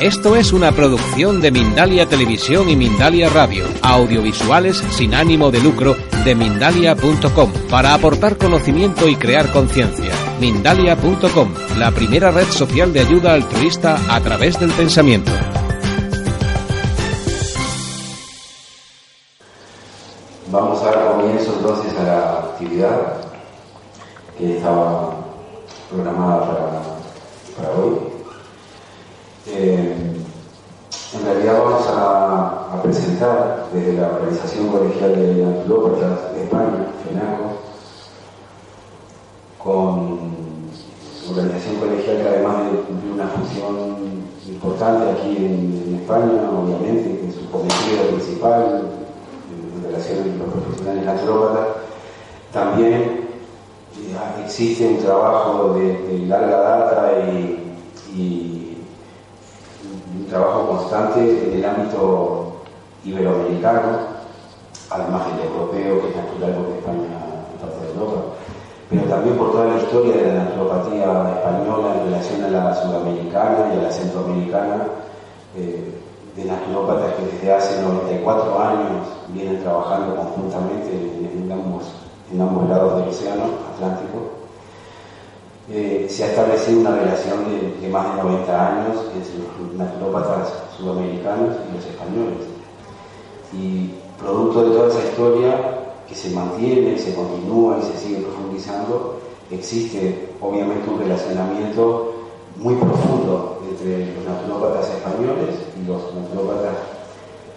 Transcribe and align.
Esto 0.00 0.36
es 0.36 0.52
una 0.52 0.70
producción 0.70 1.40
de 1.40 1.50
Mindalia 1.50 2.06
Televisión 2.06 2.68
y 2.68 2.76
Mindalia 2.76 3.28
Radio, 3.30 3.64
audiovisuales 3.82 4.76
sin 4.90 5.12
ánimo 5.12 5.50
de 5.50 5.60
lucro 5.60 5.96
de 6.24 6.36
mindalia.com, 6.36 7.52
para 7.68 7.94
aportar 7.94 8.38
conocimiento 8.38 9.08
y 9.08 9.16
crear 9.16 9.50
conciencia. 9.50 10.12
Mindalia.com, 10.40 11.52
la 11.78 11.90
primera 11.90 12.30
red 12.30 12.46
social 12.46 12.92
de 12.92 13.00
ayuda 13.00 13.34
altruista 13.34 13.98
a 14.08 14.20
través 14.20 14.60
del 14.60 14.70
pensamiento. 14.70 15.32
Vamos 20.52 20.80
a 20.82 20.92
dar 20.92 21.08
comienzo 21.08 21.54
entonces 21.58 21.92
a 21.98 22.02
la 22.04 22.38
actividad 22.38 23.16
que 24.38 24.58
estaba 24.58 25.16
programada 25.90 26.40
para, 26.40 26.82
para 27.56 27.70
hoy. 27.76 28.17
Eh, 29.50 29.94
en 31.14 31.24
realidad 31.24 31.62
vamos 31.64 31.86
a, 31.88 32.82
presentar 32.82 33.66
desde 33.72 33.94
la 33.94 34.08
Organización 34.08 34.68
Colegial 34.68 35.14
de 35.16 35.44
Antropópatas 35.44 36.34
de 36.34 36.44
España, 36.44 36.86
FENACO, 37.04 37.56
con 39.58 40.18
organización 41.28 41.76
colegial 41.76 42.16
que 42.18 42.28
además 42.28 42.72
de 42.72 42.78
cumplir 42.80 43.12
una 43.12 43.28
función 43.28 43.96
importante 44.46 45.10
aquí 45.10 45.36
en, 45.36 45.84
en 45.88 45.94
España, 46.00 46.50
obviamente, 46.50 47.26
es 47.28 47.34
su 47.34 47.50
cometido 47.50 48.08
principal 48.12 48.90
en, 49.50 49.82
relación 49.84 50.38
con 50.38 50.50
los 50.50 50.64
profesionales 50.64 51.04
naturópatas, 51.04 51.66
también 52.52 52.92
eh, 52.92 54.44
existe 54.44 54.86
un 54.86 54.98
trabajo 54.98 55.74
de, 55.74 56.02
de 56.02 56.26
larga 56.26 56.60
data 56.60 57.12
y, 58.14 58.57
trabajo 60.28 60.68
constante 60.68 61.20
en 61.20 61.58
el 61.58 61.64
ámbito 61.64 62.52
iberoamericano, 63.04 64.18
además 64.90 65.26
del 65.26 65.46
europeo, 65.46 66.02
que 66.02 66.08
es 66.08 66.16
natural 66.16 66.54
porque 66.56 66.78
España 66.78 67.08
es 67.54 67.60
parte 67.60 67.86
de 67.86 67.92
Europa, 67.92 68.20
pero 68.90 69.02
también 69.02 69.36
por 69.36 69.52
toda 69.52 69.64
la 69.66 69.78
historia 69.78 70.16
de 70.16 70.32
la 70.32 70.44
naturopatía 70.44 71.04
española 71.36 71.94
en 71.94 72.04
relación 72.10 72.44
a 72.44 72.48
la 72.48 72.74
sudamericana 72.74 73.74
y 73.74 73.78
a 73.78 73.82
la 73.82 73.90
centroamericana, 73.90 74.76
eh, 75.56 75.94
de 76.36 76.44
naturópatas 76.44 77.14
que 77.14 77.26
desde 77.34 77.52
hace 77.52 77.82
94 77.82 78.62
años 78.62 79.08
vienen 79.28 79.60
trabajando 79.60 80.14
conjuntamente 80.14 80.90
en, 80.92 81.50
en 81.50 82.40
ambos 82.40 82.68
lados 82.68 83.00
del 83.00 83.08
océano 83.08 83.44
Atlántico. 83.74 84.37
Eh, 85.70 86.06
se 86.08 86.24
ha 86.24 86.28
establecido 86.28 86.80
una 86.80 86.96
relación 86.96 87.44
de, 87.78 87.88
más 87.88 88.16
de 88.16 88.22
90 88.22 88.68
años 88.68 89.04
entre 89.14 89.38
los 89.38 89.74
naturópatas 89.76 90.54
sudamericanos 90.74 91.56
y 91.68 91.76
los 91.76 91.84
españoles. 91.84 92.46
Y 93.52 93.90
producto 94.18 94.64
de 94.64 94.70
toda 94.74 94.88
esa 94.88 95.08
historia 95.10 95.78
que 96.08 96.14
se 96.14 96.30
mantiene, 96.30 96.96
se 96.96 97.14
continúa 97.14 97.78
y 97.80 97.82
se 97.82 97.98
sigue 97.98 98.20
profundizando, 98.20 99.18
existe 99.50 100.30
obviamente 100.40 100.88
un 100.88 101.00
relacionamiento 101.00 102.14
muy 102.56 102.74
profundo 102.76 103.60
entre 103.70 104.14
los 104.14 104.24
naturópatas 104.24 104.88
españoles 104.88 105.54
y 105.76 105.86
los 105.86 106.14
naturópatas 106.14 106.76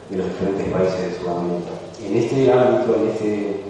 de 0.09 0.17
los 0.17 0.27
diferentes 0.27 0.67
países 0.67 0.99
de 0.99 1.17
Sudamérica. 1.17 1.71
En 2.03 2.17
este 2.17 2.51
ámbito, 2.51 2.93
en 2.93 3.07
este, 3.07 3.63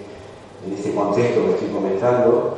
en 0.65 0.73
este 0.73 0.95
contexto 0.95 1.45
que 1.45 1.51
estoy 1.51 1.67
comentando, 1.69 2.57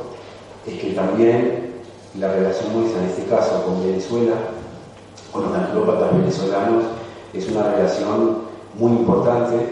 es 0.66 0.80
que 0.80 0.90
también 0.92 1.73
la 2.18 2.32
relación 2.32 2.72
nuestra, 2.80 3.02
en 3.02 3.08
este 3.08 3.24
caso 3.24 3.64
con 3.64 3.84
Venezuela, 3.84 4.34
con 5.32 5.42
los 5.42 5.52
naturópatas 5.52 6.16
venezolanos, 6.16 6.84
es 7.32 7.48
una 7.48 7.64
relación 7.64 8.38
muy 8.78 8.92
importante, 8.92 9.68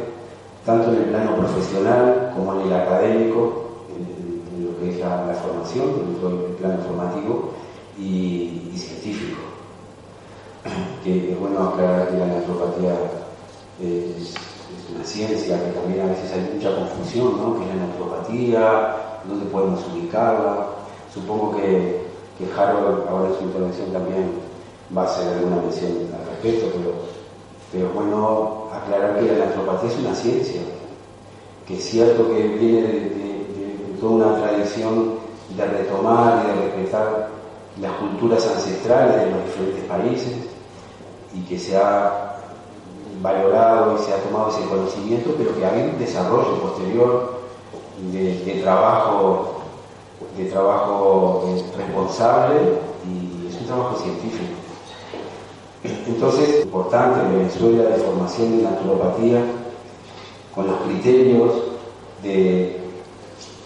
tanto 0.66 0.90
en 0.90 0.96
el 0.96 1.04
plano 1.04 1.36
profesional 1.36 2.32
como 2.34 2.54
en 2.54 2.66
el 2.66 2.72
académico, 2.72 3.64
en, 3.94 4.56
en 4.56 4.66
lo 4.66 4.78
que 4.78 4.90
es 4.90 4.98
la, 4.98 5.26
la 5.26 5.34
formación, 5.34 5.86
dentro 6.06 6.28
del 6.30 6.52
plano 6.56 6.78
formativo 6.82 7.50
y, 7.98 8.70
y 8.72 8.76
científico. 8.76 9.40
Que 11.02 11.32
es 11.32 11.40
bueno 11.40 11.70
aclarar 11.70 12.10
que 12.10 12.16
la 12.16 12.26
naturopatía 12.26 12.94
es, 13.80 14.20
es, 14.20 14.34
una 14.94 15.04
ciencia, 15.04 15.58
que 15.58 15.72
también 15.72 16.06
a 16.06 16.10
veces 16.10 16.32
hay 16.32 16.54
mucha 16.54 16.76
confusión, 16.76 17.38
¿no? 17.38 17.58
¿Qué 17.58 17.64
es 17.64 17.74
la 17.74 17.86
naturopatía? 17.86 18.96
¿Dónde 19.26 19.46
podemos 19.46 19.80
ubicarla? 19.92 20.66
Supongo 21.12 21.56
que, 21.56 22.11
que 22.42 22.60
Harold 22.60 23.08
ahora 23.08 23.28
en 23.28 23.38
su 23.38 23.44
intervención 23.44 23.92
también 23.92 24.32
va 24.96 25.02
a 25.02 25.04
hacer 25.06 25.28
alguna 25.28 25.56
mención 25.56 25.92
al 26.12 26.26
respecto, 26.26 26.66
pero, 26.76 27.12
es 27.72 27.94
bueno 27.94 28.68
aclarar 28.70 29.18
que 29.18 29.32
la 29.32 29.46
naturopatía 29.46 29.90
es 29.90 29.98
una 29.98 30.14
ciencia, 30.14 30.60
que 31.66 31.78
es 31.78 31.84
cierto 31.84 32.28
que 32.28 32.42
viene 32.48 32.82
de, 32.82 33.96
toda 33.98 34.26
una 34.26 34.42
tradición 34.42 35.14
de 35.56 35.64
retomar 35.64 36.44
y 36.44 36.48
de 36.48 36.66
respetar 36.66 37.28
las 37.80 37.92
culturas 37.92 38.46
ancestrales 38.46 39.24
de 39.24 39.30
los 39.30 39.44
diferentes 39.44 39.84
países 39.84 40.34
y 41.32 41.40
que 41.44 41.58
se 41.58 41.78
ha 41.78 42.36
valorado 43.22 43.96
y 43.96 44.04
se 44.04 44.12
ha 44.12 44.16
tomado 44.18 44.50
ese 44.50 44.68
conocimiento, 44.68 45.34
pero 45.38 45.56
que 45.56 45.64
hay 45.64 45.88
un 45.88 45.98
desarrollo 45.98 46.60
posterior 46.60 47.40
de 48.12 48.60
trabajo, 48.62 49.61
de 50.36 50.44
trabajo 50.46 51.44
responsable 51.76 52.60
y 53.06 53.48
es 53.48 53.60
un 53.60 53.66
trabajo 53.66 53.96
científico. 53.96 54.54
Entonces, 56.06 56.64
importante 56.64 57.20
en 57.20 57.38
Venezuela 57.38 57.90
de 57.90 58.02
formación 58.02 58.58
de 58.58 58.62
naturopatía 58.64 59.42
con 60.54 60.66
los 60.66 60.76
criterios 60.82 61.52
de 62.22 62.82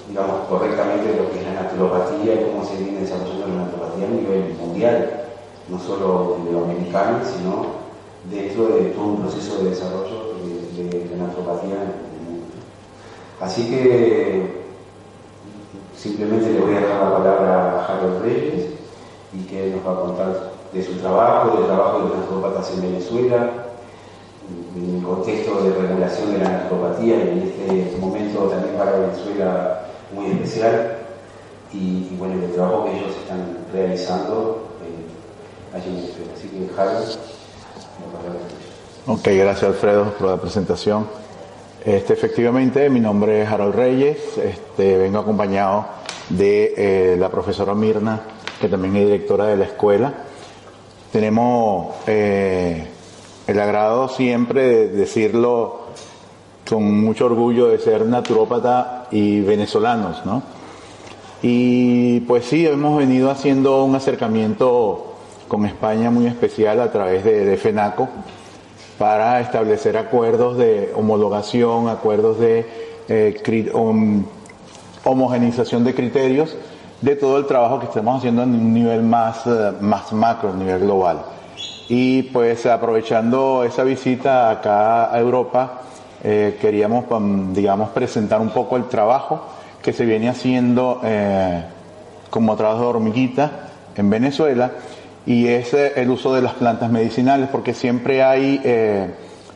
digamos, 0.09 0.47
correctamente 0.49 1.17
lo 1.17 1.31
que 1.31 1.41
es 1.41 1.45
la 1.45 1.63
naturopatía 1.63 2.35
y 2.35 2.45
cómo 2.45 2.65
se 2.65 2.77
viene 2.77 3.01
desarrollando 3.01 3.49
la 3.49 3.65
naturopatía 3.65 4.07
a 4.07 4.11
nivel 4.11 4.55
mundial, 4.55 5.25
no 5.69 5.81
solo 5.81 6.39
iberoamericano, 6.43 7.19
sino 7.25 7.87
dentro 8.31 8.69
de 8.69 8.91
todo 8.91 9.05
un 9.05 9.23
proceso 9.23 9.59
de 9.63 9.71
desarrollo 9.71 10.35
de, 10.77 10.83
de, 10.83 11.09
de 11.09 11.17
naturopatía 11.17 11.75
en 11.75 11.81
el 11.81 12.23
mundo. 12.25 12.47
Así 13.41 13.69
que 13.69 14.66
simplemente 15.97 16.53
le 16.53 16.61
voy 16.61 16.75
a 16.75 16.81
dejar 16.81 17.03
la 17.03 17.17
palabra 17.17 17.81
a 17.81 17.87
Harold 17.87 18.23
Reyes 18.23 18.67
y 19.33 19.45
que 19.45 19.71
nos 19.71 19.87
va 19.87 19.93
a 19.93 20.05
contar 20.05 20.51
de 20.73 20.83
su 20.83 20.95
trabajo, 20.95 21.57
del 21.57 21.67
trabajo 21.67 21.99
de 21.99 22.09
los 22.09 22.19
naturopatas 22.19 22.71
en 22.73 22.83
Venezuela, 22.83 23.51
en 24.77 24.97
el 24.97 25.03
contexto 25.03 25.63
de 25.63 25.71
regulación 25.71 26.33
de 26.33 26.39
la 26.39 26.51
naturopatía 26.51 27.17
y 27.17 27.65
en 27.69 27.79
este 27.81 27.99
momento 27.99 28.43
también 28.43 28.77
para 28.77 28.93
Venezuela 28.93 29.81
muy 30.13 30.27
especial 30.27 30.99
y, 31.73 32.09
y, 32.13 32.17
bueno, 32.19 32.35
el 32.35 32.53
trabajo 32.53 32.85
que 32.85 32.99
ellos 32.99 33.17
están 33.17 33.59
realizando 33.73 34.69
eh, 34.83 35.77
allí 35.77 35.89
en 35.89 35.97
Venezuela. 35.97 36.33
Así 36.37 36.49
que, 36.49 36.81
Harold, 36.81 37.19
Ok, 39.09 39.23
gracias 39.25 39.63
Alfredo 39.63 40.13
por 40.19 40.29
la 40.29 40.37
presentación. 40.37 41.07
Este, 41.87 42.15
efectivamente, 42.15 42.91
mi 42.91 42.99
nombre 42.99 43.43
es 43.43 43.49
Harold 43.49 43.77
Reyes, 43.77 44.19
este, 44.39 44.99
vengo 44.99 45.21
acompañado 45.21 45.87
de 46.31 46.75
eh, 46.77 47.17
la 47.17 47.29
profesora 47.29 47.77
Mirna, 47.77 48.23
que 48.61 48.69
también 48.69 48.97
es 48.97 49.05
directora 49.05 49.47
de 49.47 49.57
la 49.57 49.67
escuela. 49.67 50.13
Tenemos 51.13 51.95
eh, 52.09 52.89
el 53.47 53.61
agrado 53.61 54.09
siempre 54.09 54.63
de 54.67 54.89
decirlo 54.89 55.83
con 56.69 57.05
mucho 57.05 57.27
orgullo 57.27 57.69
de 57.69 57.79
ser 57.79 58.05
naturópata 58.05 59.07
y 59.13 59.43
venezolanos, 59.43 60.27
¿no? 60.27 60.43
Y 61.41 62.19
pues 62.23 62.47
sí, 62.47 62.67
hemos 62.67 62.99
venido 62.99 63.31
haciendo 63.31 63.85
un 63.85 63.95
acercamiento 63.95 65.15
con 65.47 65.65
España 65.65 66.11
muy 66.11 66.27
especial 66.27 66.81
a 66.81 66.91
través 66.91 67.23
de, 67.23 67.45
de 67.45 67.57
FENACO 67.57 68.09
para 68.99 69.41
establecer 69.41 69.97
acuerdos 69.97 70.57
de 70.57 70.93
homologación, 70.95 71.89
acuerdos 71.89 72.39
de 72.39 72.67
eh, 73.09 73.71
homogenización 75.05 75.85
de 75.85 75.95
criterios 75.95 76.57
de 77.01 77.15
todo 77.15 77.39
el 77.39 77.47
trabajo 77.47 77.79
que 77.79 77.87
estamos 77.87 78.19
haciendo 78.19 78.43
en 78.43 78.55
un 78.55 78.73
nivel 78.73 79.03
más, 79.03 79.47
uh, 79.47 79.75
más 79.81 80.13
macro, 80.13 80.51
a 80.51 80.57
nivel 80.57 80.81
global. 80.81 81.23
Y 81.89 82.25
pues 82.25 82.67
aprovechando 82.67 83.65
esa 83.65 83.85
visita 83.85 84.51
acá 84.51 85.13
a 85.13 85.19
Europa, 85.19 85.83
eh, 86.25 86.57
queríamos, 86.61 87.05
um, 87.11 87.53
digamos, 87.53 87.91
presentar 87.91 88.41
un 88.41 88.51
poco 88.51 88.77
el 88.77 88.85
trabajo 88.85 89.43
que 89.83 89.93
se 89.93 90.05
viene 90.05 90.29
haciendo 90.29 91.01
eh, 91.05 91.65
como 92.31 92.57
trabajo 92.57 92.81
de 92.81 92.87
hormiguita 92.87 93.51
en 93.95 94.11
Venezuela 94.11 94.73
y 95.27 95.49
es 95.49 95.75
eh, 95.75 95.93
el 95.97 96.11
uso 96.11 96.35
de 96.35 96.41
las 96.41 96.55
plantas 96.55 96.91
medicinales, 96.91 97.49
porque 97.51 97.75
siempre 97.75 98.23
hay, 98.23 98.61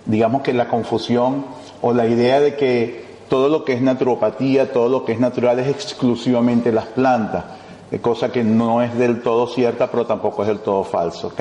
digamos 0.05 0.43
que 0.43 0.53
la 0.53 0.69
confusión 0.69 1.47
o 1.81 1.93
la 1.93 2.07
idea 2.07 2.41
de 2.41 2.57
que 2.57 3.05
todo 3.29 3.49
lo 3.49 3.65
que 3.65 3.75
es 3.75 3.81
naturopatía, 3.81 4.73
todo 4.73 4.89
lo 4.89 5.05
que 5.05 5.13
es 5.13 5.21
natural 5.21 5.59
es 5.61 5.69
exclusivamente 5.69 6.73
las 6.73 6.87
plantas, 6.87 7.45
cosa 8.03 8.31
que 8.33 8.45
no 8.45 8.83
es 8.83 8.97
del 8.97 9.23
todo 9.23 9.47
cierta, 9.47 9.91
pero 9.91 10.07
tampoco 10.07 10.43
es 10.43 10.49
del 10.49 10.59
todo 10.59 10.85
falso, 10.85 11.29
¿ok? 11.29 11.41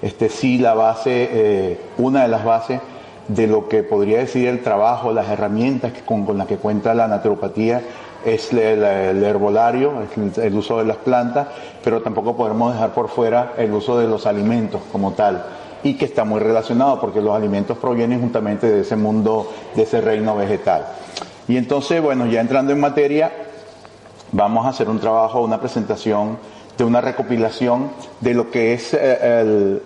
Este 0.00 0.28
sí, 0.28 0.58
la 0.58 0.74
base, 0.74 1.78
una 1.98 2.22
de 2.22 2.28
las 2.28 2.44
bases 2.44 2.80
de 3.28 3.46
lo 3.46 3.68
que 3.68 3.82
podría 3.82 4.18
decir 4.18 4.48
el 4.48 4.62
trabajo, 4.62 5.12
las 5.12 5.28
herramientas 5.28 5.92
con, 6.04 6.26
las 6.36 6.46
que 6.46 6.56
cuenta 6.56 6.94
la 6.94 7.08
naturopatía 7.08 7.82
es 8.24 8.52
el, 8.52 8.82
herbolario, 9.22 9.92
el, 10.36 10.54
uso 10.54 10.78
de 10.78 10.84
las 10.84 10.96
plantas, 10.98 11.48
pero 11.82 12.02
tampoco 12.02 12.36
podemos 12.36 12.72
dejar 12.72 12.92
por 12.92 13.08
fuera 13.08 13.52
el 13.56 13.72
uso 13.72 13.98
de 13.98 14.06
los 14.06 14.26
alimentos 14.26 14.80
como 14.90 15.12
tal, 15.12 15.44
y 15.82 15.94
que 15.94 16.04
está 16.04 16.24
muy 16.24 16.40
relacionado 16.40 17.00
porque 17.00 17.20
los 17.20 17.34
alimentos 17.34 17.78
provienen 17.78 18.20
juntamente 18.20 18.70
de 18.70 18.80
ese 18.80 18.96
mundo, 18.96 19.52
de 19.74 19.82
ese 19.82 20.00
reino 20.00 20.36
vegetal. 20.36 20.86
Y 21.46 21.56
entonces, 21.56 22.02
bueno, 22.02 22.26
ya 22.26 22.40
entrando 22.40 22.72
en 22.72 22.80
materia, 22.80 23.30
vamos 24.32 24.64
a 24.66 24.70
hacer 24.70 24.88
un 24.88 24.98
trabajo, 24.98 25.42
una 25.42 25.60
presentación 25.60 26.38
de 26.78 26.84
una 26.84 27.00
recopilación 27.00 27.90
de 28.20 28.34
lo 28.34 28.50
que 28.50 28.72
es 28.72 28.94
eh, 28.94 29.40
el, 29.40 29.82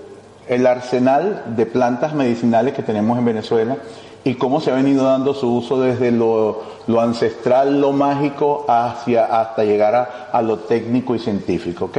el 0.48 0.66
arsenal 0.66 1.44
de 1.56 1.66
plantas 1.66 2.14
medicinales 2.14 2.74
que 2.74 2.82
tenemos 2.82 3.18
en 3.18 3.24
Venezuela 3.24 3.76
y 4.24 4.34
cómo 4.34 4.60
se 4.60 4.70
ha 4.70 4.74
venido 4.74 5.04
dando 5.04 5.34
su 5.34 5.54
uso 5.54 5.80
desde 5.80 6.10
lo, 6.10 6.62
ancestral, 7.00 7.80
lo 7.80 7.92
mágico, 7.92 8.64
hacia, 8.68 9.24
hasta 9.40 9.64
llegar 9.64 10.28
a, 10.32 10.42
lo 10.42 10.58
técnico 10.58 11.14
y 11.14 11.18
científico. 11.18 11.86
¿ok? 11.86 11.98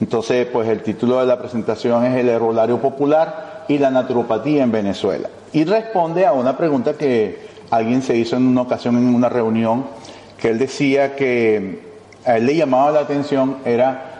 Entonces, 0.00 0.46
pues 0.52 0.68
el 0.68 0.82
título 0.82 1.20
de 1.20 1.26
la 1.26 1.38
presentación 1.38 2.04
es 2.04 2.16
El 2.16 2.28
herbolario 2.28 2.80
popular 2.80 3.64
y 3.68 3.78
la 3.78 3.90
naturopatía 3.90 4.62
en 4.62 4.72
Venezuela. 4.72 5.28
Y 5.52 5.64
responde 5.64 6.26
a 6.26 6.32
una 6.32 6.56
pregunta 6.56 6.94
que 6.94 7.46
alguien 7.70 8.02
se 8.02 8.16
hizo 8.16 8.36
en 8.36 8.46
una 8.46 8.62
ocasión 8.62 8.96
en 8.96 9.14
una 9.14 9.28
reunión, 9.28 9.86
que 10.36 10.50
él 10.50 10.58
decía 10.58 11.16
que 11.16 11.94
a 12.26 12.36
él 12.36 12.46
le 12.46 12.56
llamaba 12.56 12.90
la 12.90 13.00
atención 13.00 13.58
era 13.64 14.10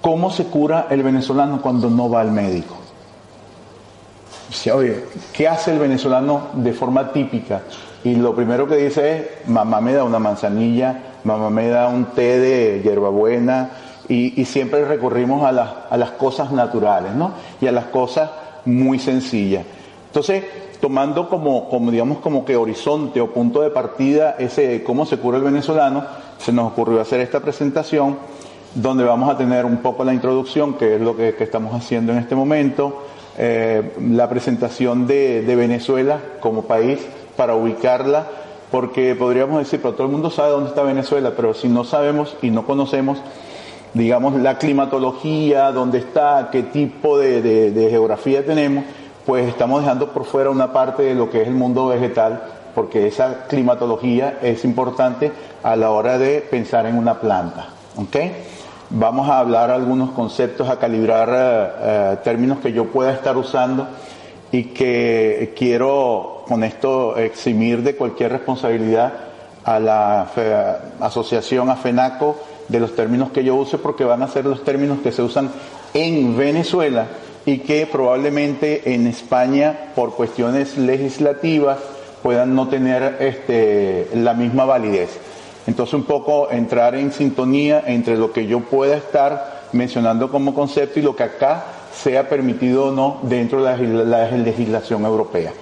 cómo 0.00 0.30
se 0.30 0.44
cura 0.44 0.88
el 0.90 1.02
venezolano 1.02 1.62
cuando 1.62 1.88
no 1.88 2.10
va 2.10 2.20
al 2.20 2.30
médico 2.30 2.83
oye, 4.74 5.04
¿qué 5.32 5.48
hace 5.48 5.72
el 5.72 5.78
venezolano 5.78 6.48
de 6.54 6.72
forma 6.72 7.12
típica? 7.12 7.62
Y 8.02 8.16
lo 8.16 8.34
primero 8.34 8.66
que 8.66 8.76
dice 8.76 9.16
es, 9.16 9.48
mamá 9.48 9.80
me 9.80 9.92
da 9.92 10.04
una 10.04 10.18
manzanilla, 10.18 11.02
mamá 11.24 11.50
me 11.50 11.68
da 11.68 11.88
un 11.88 12.06
té 12.06 12.38
de 12.38 12.82
hierbabuena, 12.82 13.70
y, 14.08 14.40
y 14.40 14.44
siempre 14.44 14.84
recurrimos 14.84 15.42
a, 15.44 15.86
a 15.88 15.96
las 15.96 16.10
cosas 16.12 16.52
naturales, 16.52 17.14
¿no? 17.14 17.32
Y 17.60 17.66
a 17.66 17.72
las 17.72 17.86
cosas 17.86 18.30
muy 18.66 18.98
sencillas. 18.98 19.64
Entonces, 20.08 20.44
tomando 20.80 21.28
como, 21.28 21.68
como, 21.70 21.90
digamos, 21.90 22.18
como 22.18 22.44
que 22.44 22.56
horizonte 22.56 23.20
o 23.20 23.32
punto 23.32 23.62
de 23.62 23.70
partida 23.70 24.36
ese 24.38 24.84
cómo 24.84 25.06
se 25.06 25.16
cura 25.16 25.38
el 25.38 25.44
venezolano, 25.44 26.04
se 26.38 26.52
nos 26.52 26.72
ocurrió 26.72 27.00
hacer 27.00 27.20
esta 27.20 27.40
presentación 27.40 28.18
donde 28.74 29.04
vamos 29.04 29.30
a 29.30 29.38
tener 29.38 29.64
un 29.64 29.78
poco 29.78 30.04
la 30.04 30.12
introducción, 30.12 30.74
que 30.74 30.96
es 30.96 31.00
lo 31.00 31.16
que 31.16 31.34
estamos 31.38 31.74
haciendo 31.74 32.12
en 32.12 32.18
este 32.18 32.34
momento, 32.34 33.04
eh, 33.36 33.92
la 34.00 34.28
presentación 34.28 35.06
de, 35.06 35.42
Venezuela 35.56 36.20
como 36.40 36.62
país 36.62 37.00
para 37.36 37.56
ubicarla, 37.56 38.26
porque 38.70 39.14
podríamos 39.14 39.58
decir, 39.58 39.80
pero 39.82 39.94
todo 39.94 40.06
el 40.06 40.12
mundo 40.12 40.30
sabe 40.30 40.50
dónde 40.50 40.70
está 40.70 40.82
Venezuela, 40.82 41.32
pero 41.36 41.54
si 41.54 41.68
no 41.68 41.84
sabemos 41.84 42.36
y 42.42 42.50
no 42.50 42.64
conocemos, 42.64 43.18
digamos, 43.92 44.34
la 44.34 44.58
climatología, 44.58 45.72
dónde 45.72 45.98
está, 45.98 46.48
qué 46.52 46.62
tipo 46.62 47.18
de, 47.18 47.88
geografía 47.90 48.44
tenemos, 48.44 48.84
pues 49.26 49.48
estamos 49.48 49.82
dejando 49.82 50.12
por 50.12 50.24
fuera 50.24 50.50
una 50.50 50.72
parte 50.72 51.02
de 51.02 51.14
lo 51.14 51.30
que 51.30 51.42
es 51.42 51.48
el 51.48 51.54
mundo 51.54 51.88
vegetal, 51.88 52.42
porque 52.74 53.06
esa 53.06 53.46
climatología 53.48 54.38
es 54.42 54.64
importante 54.64 55.32
a 55.62 55.76
la 55.76 55.90
hora 55.90 56.18
de 56.18 56.40
pensar 56.40 56.86
en 56.86 56.98
una 56.98 57.20
planta. 57.20 57.68
¿okay? 57.96 58.32
Vamos 58.96 59.28
a 59.28 59.40
hablar 59.40 59.72
algunos 59.72 60.12
conceptos, 60.12 60.68
a 60.68 60.78
calibrar 60.78 61.28
eh, 61.28 61.72
eh, 61.82 62.16
términos 62.22 62.60
que 62.60 62.72
yo 62.72 62.92
pueda 62.92 63.12
estar 63.12 63.36
usando 63.36 63.88
y 64.52 64.66
que 64.66 65.52
quiero 65.58 66.44
con 66.46 66.62
esto 66.62 67.16
eximir 67.16 67.82
de 67.82 67.96
cualquier 67.96 68.30
responsabilidad 68.30 69.12
a 69.64 69.80
la 69.80 70.28
asociación, 71.00 71.70
a 71.70 71.76
FENACO, 71.76 72.36
de 72.68 72.78
los 72.78 72.94
términos 72.94 73.32
que 73.32 73.42
yo 73.42 73.56
use 73.56 73.78
porque 73.78 74.04
van 74.04 74.22
a 74.22 74.28
ser 74.28 74.44
los 74.44 74.62
términos 74.62 74.98
que 75.02 75.10
se 75.10 75.22
usan 75.22 75.50
en 75.92 76.36
Venezuela 76.36 77.06
y 77.44 77.58
que 77.58 77.88
probablemente 77.90 78.94
en 78.94 79.08
España 79.08 79.76
por 79.96 80.14
cuestiones 80.14 80.78
legislativas 80.78 81.78
puedan 82.22 82.54
no 82.54 82.68
tener 82.68 83.16
este, 83.18 84.08
la 84.14 84.34
misma 84.34 84.64
validez. 84.64 85.18
Entonces 85.66 85.94
un 85.94 86.04
poco 86.04 86.50
entrar 86.50 86.94
en 86.94 87.12
sintonía 87.12 87.82
entre 87.86 88.16
lo 88.16 88.32
que 88.32 88.46
yo 88.46 88.60
pueda 88.60 88.96
estar 88.96 89.64
mencionando 89.72 90.30
como 90.30 90.54
concepto 90.54 91.00
y 91.00 91.02
lo 91.02 91.16
que 91.16 91.22
acá 91.22 91.64
sea 91.94 92.28
permitido 92.28 92.86
o 92.86 92.90
no 92.90 93.18
dentro 93.22 93.64
de 93.64 94.04
la, 94.04 94.30
legislación 94.30 95.04
europea. 95.04 95.52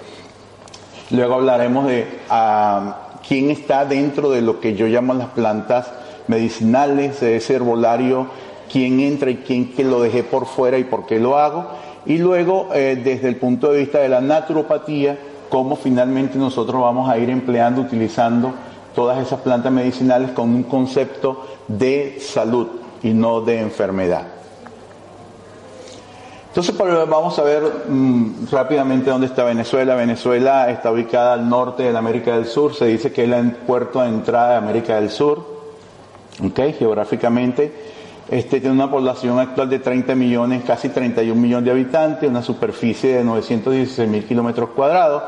Luego 1.11 1.35
hablaremos 1.35 1.87
de 1.87 2.07
ah, 2.29 3.11
quién 3.27 3.49
está 3.49 3.85
dentro 3.85 4.29
de 4.29 4.41
lo 4.41 4.59
que 4.59 4.75
yo 4.75 4.87
llamo 4.87 5.13
las 5.13 5.29
plantas 5.29 5.91
medicinales, 6.27 7.21
de 7.21 7.37
ese 7.37 7.55
herbolario, 7.55 8.27
quién 8.71 8.99
entra 8.99 9.29
y 9.29 9.37
quién 9.37 9.73
que 9.73 9.83
lo 9.83 10.01
dejé 10.01 10.23
por 10.23 10.45
fuera 10.45 10.77
y 10.77 10.83
por 10.83 11.05
qué 11.05 11.19
lo 11.19 11.37
hago. 11.37 11.65
Y 12.05 12.17
luego, 12.17 12.69
eh, 12.73 12.99
desde 13.01 13.29
el 13.29 13.37
punto 13.37 13.71
de 13.71 13.79
vista 13.79 13.99
de 13.99 14.09
la 14.09 14.19
naturopatía, 14.21 15.17
cómo 15.49 15.75
finalmente 15.75 16.37
nosotros 16.37 16.81
vamos 16.81 17.09
a 17.09 17.17
ir 17.17 17.29
empleando, 17.29 17.81
utilizando 17.81 18.53
todas 18.93 19.25
esas 19.25 19.41
plantas 19.41 19.71
medicinales 19.71 20.31
con 20.31 20.49
un 20.49 20.63
concepto 20.63 21.45
de 21.67 22.17
salud 22.19 22.67
y 23.01 23.13
no 23.13 23.41
de 23.41 23.59
enfermedad. 23.59 24.27
Entonces 26.49 26.77
vamos 26.77 27.39
a 27.39 27.43
ver 27.43 27.63
mm, 27.89 28.47
rápidamente 28.51 29.09
dónde 29.09 29.25
está 29.25 29.43
Venezuela. 29.43 29.95
Venezuela 29.95 30.69
está 30.69 30.91
ubicada 30.91 31.33
al 31.33 31.49
norte 31.49 31.83
de 31.83 31.91
la 31.91 31.99
América 31.99 32.35
del 32.35 32.45
Sur, 32.45 32.75
se 32.75 32.85
dice 32.85 33.11
que 33.11 33.23
es 33.23 33.31
el 33.31 33.53
puerto 33.53 34.01
de 34.01 34.09
entrada 34.09 34.51
de 34.51 34.57
América 34.57 34.95
del 34.95 35.09
Sur, 35.09 35.43
okay, 36.45 36.73
geográficamente. 36.73 37.73
Este 38.29 38.59
tiene 38.59 38.75
una 38.75 38.89
población 38.89 39.39
actual 39.39 39.67
de 39.69 39.79
30 39.79 40.13
millones, 40.15 40.63
casi 40.63 40.89
31 40.89 41.39
millones 41.39 41.65
de 41.65 41.71
habitantes, 41.71 42.29
una 42.29 42.43
superficie 42.43 43.17
de 43.17 43.23
916 43.23 44.07
mil 44.07 44.23
kilómetros 44.23 44.69
cuadrados 44.69 45.23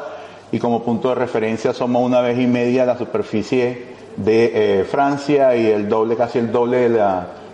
y 0.55 0.59
como 0.59 0.83
punto 0.83 1.09
de 1.09 1.15
referencia 1.15 1.73
somos 1.73 2.01
una 2.01 2.21
vez 2.21 2.39
y 2.39 2.47
media 2.47 2.85
la 2.85 2.97
superficie 2.97 3.87
de 4.15 4.79
eh, 4.79 4.83
Francia 4.85 5.53
y 5.53 5.65
el 5.65 5.89
doble, 5.89 6.15
casi 6.15 6.39
el 6.39 6.49
doble 6.49 6.89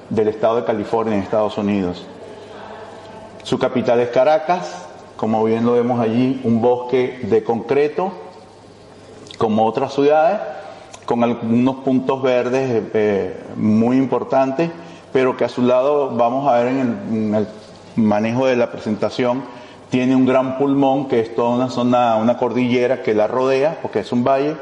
del 0.09 0.27
estado 0.27 0.57
de 0.57 0.65
California 0.65 1.15
en 1.15 1.23
Estados 1.23 1.57
Unidos. 1.57 2.05
Su 3.41 3.57
capital 3.57 4.01
es 4.01 4.09
Caracas, 4.09 4.85
como 5.15 5.43
bien 5.43 5.65
lo 5.65 5.71
vemos 5.71 5.99
allí, 5.99 6.41
un 6.43 6.61
bosque 6.61 7.21
de 7.23 7.43
concreto, 7.43 8.11
como 9.39 9.65
otras 9.65 9.95
ciudades, 9.95 10.39
con 11.05 11.23
algunos 11.23 11.77
puntos 11.77 12.21
verdes 12.21 12.83
eh, 12.93 13.35
muy 13.55 13.97
importantes, 13.97 14.69
pero 15.11 15.35
que 15.35 15.45
a 15.45 15.49
su 15.49 15.63
lado 15.63 16.15
vamos 16.15 16.47
a 16.47 16.59
ver 16.59 16.67
en 16.67 17.33
el 17.33 17.47
manejo 17.95 18.45
de 18.45 18.57
la 18.57 18.71
presentación 18.71 19.41
tiene 19.91 20.15
un 20.15 20.25
gran 20.25 20.57
pulmón 20.57 21.09
que 21.09 21.19
es 21.19 21.35
toda 21.35 21.49
una 21.49 21.69
zona, 21.69 22.15
una 22.15 22.37
cordillera 22.37 23.03
que 23.03 23.13
la 23.13 23.27
rodea, 23.27 23.77
porque 23.81 23.99
es 23.99 24.11
un 24.13 24.23
valle, 24.23 24.55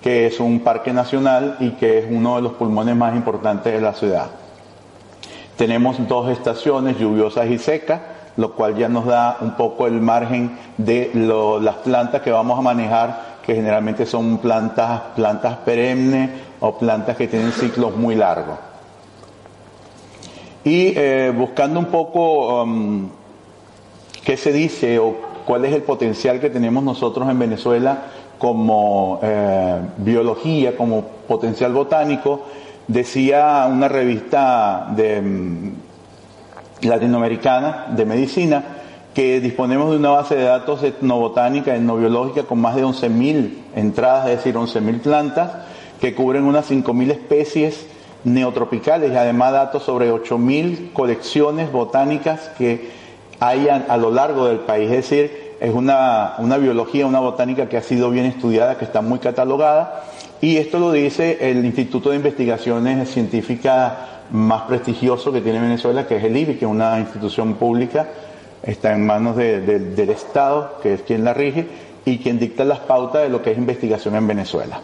que 0.00 0.26
es 0.26 0.38
un 0.38 0.60
parque 0.60 0.92
nacional 0.92 1.56
y 1.58 1.70
que 1.70 1.98
es 1.98 2.06
uno 2.08 2.36
de 2.36 2.42
los 2.42 2.52
pulmones 2.52 2.94
más 2.94 3.16
importantes 3.16 3.72
de 3.72 3.80
la 3.80 3.94
ciudad. 3.94 4.28
Tenemos 5.56 5.96
dos 6.06 6.30
estaciones, 6.30 6.98
lluviosas 6.98 7.50
y 7.50 7.58
secas, 7.58 8.00
lo 8.36 8.52
cual 8.52 8.76
ya 8.76 8.88
nos 8.88 9.06
da 9.06 9.38
un 9.40 9.56
poco 9.56 9.88
el 9.88 10.00
margen 10.00 10.56
de 10.78 11.10
las 11.60 11.76
plantas 11.76 12.22
que 12.22 12.30
vamos 12.30 12.56
a 12.56 12.62
manejar, 12.62 13.38
que 13.44 13.56
generalmente 13.56 14.06
son 14.06 14.38
plantas, 14.38 15.00
plantas 15.16 15.56
perennes 15.64 16.30
o 16.60 16.78
plantas 16.78 17.16
que 17.16 17.26
tienen 17.26 17.50
ciclos 17.50 17.96
muy 17.96 18.14
largos. 18.14 18.56
Y 20.62 20.92
eh, 20.96 21.32
buscando 21.36 21.80
un 21.80 21.86
poco 21.86 22.62
um, 22.62 23.08
¿Qué 24.26 24.36
se 24.36 24.52
dice 24.52 24.98
o 24.98 25.14
cuál 25.46 25.64
es 25.66 25.72
el 25.72 25.82
potencial 25.82 26.40
que 26.40 26.50
tenemos 26.50 26.82
nosotros 26.82 27.30
en 27.30 27.38
Venezuela 27.38 28.06
como 28.40 29.20
eh, 29.22 29.78
biología, 29.98 30.76
como 30.76 31.02
potencial 31.28 31.72
botánico? 31.72 32.42
Decía 32.88 33.68
una 33.70 33.86
revista 33.86 34.88
mm, 34.90 35.68
latinoamericana 36.82 37.86
de 37.90 38.04
medicina 38.04 38.64
que 39.14 39.40
disponemos 39.40 39.92
de 39.92 39.98
una 39.98 40.10
base 40.10 40.34
de 40.34 40.42
datos 40.42 40.82
etnobotánica, 40.82 41.76
etnobiológica 41.76 42.48
con 42.48 42.60
más 42.60 42.74
de 42.74 42.84
11.000 42.84 43.50
entradas, 43.76 44.28
es 44.28 44.38
decir, 44.38 44.56
11.000 44.56 45.02
plantas, 45.02 45.52
que 46.00 46.16
cubren 46.16 46.42
unas 46.42 46.68
5.000 46.68 47.12
especies 47.12 47.86
neotropicales 48.24 49.12
y 49.12 49.16
además 49.16 49.52
datos 49.52 49.84
sobre 49.84 50.10
8.000 50.10 50.92
colecciones 50.92 51.70
botánicas 51.70 52.50
que 52.58 53.05
hay 53.40 53.68
a, 53.68 53.96
lo 53.96 54.10
largo 54.10 54.46
del 54.46 54.60
país. 54.60 54.90
Es 54.90 55.08
decir, 55.08 55.56
es 55.60 55.72
una, 55.72 56.34
una 56.38 56.56
biología, 56.58 57.06
una 57.06 57.20
botánica 57.20 57.68
que 57.68 57.76
ha 57.76 57.82
sido 57.82 58.10
bien 58.10 58.26
estudiada, 58.26 58.78
que 58.78 58.84
está 58.84 59.02
muy 59.02 59.18
catalogada. 59.18 60.04
Y 60.40 60.56
esto 60.58 60.78
lo 60.78 60.92
dice 60.92 61.38
el 61.50 61.64
Instituto 61.64 62.10
de 62.10 62.16
Investigaciones 62.16 63.10
Científicas 63.10 63.92
más 64.30 64.62
prestigioso 64.62 65.32
que 65.32 65.40
tiene 65.40 65.60
Venezuela, 65.60 66.06
que 66.06 66.16
es 66.16 66.24
el 66.24 66.36
IBI, 66.36 66.54
que 66.54 66.64
es 66.64 66.70
una 66.70 66.98
institución 66.98 67.54
pública, 67.54 68.08
está 68.62 68.92
en 68.92 69.06
manos 69.06 69.36
del 69.36 70.10
Estado, 70.10 70.78
que 70.82 70.94
es 70.94 71.02
quien 71.02 71.24
la 71.24 71.32
rige, 71.32 71.66
y 72.04 72.18
quien 72.18 72.38
dicta 72.38 72.64
las 72.64 72.80
pautas 72.80 73.22
de 73.22 73.28
lo 73.28 73.42
que 73.42 73.52
es 73.52 73.58
investigación 73.58 74.14
en 74.16 74.26
Venezuela. 74.26 74.80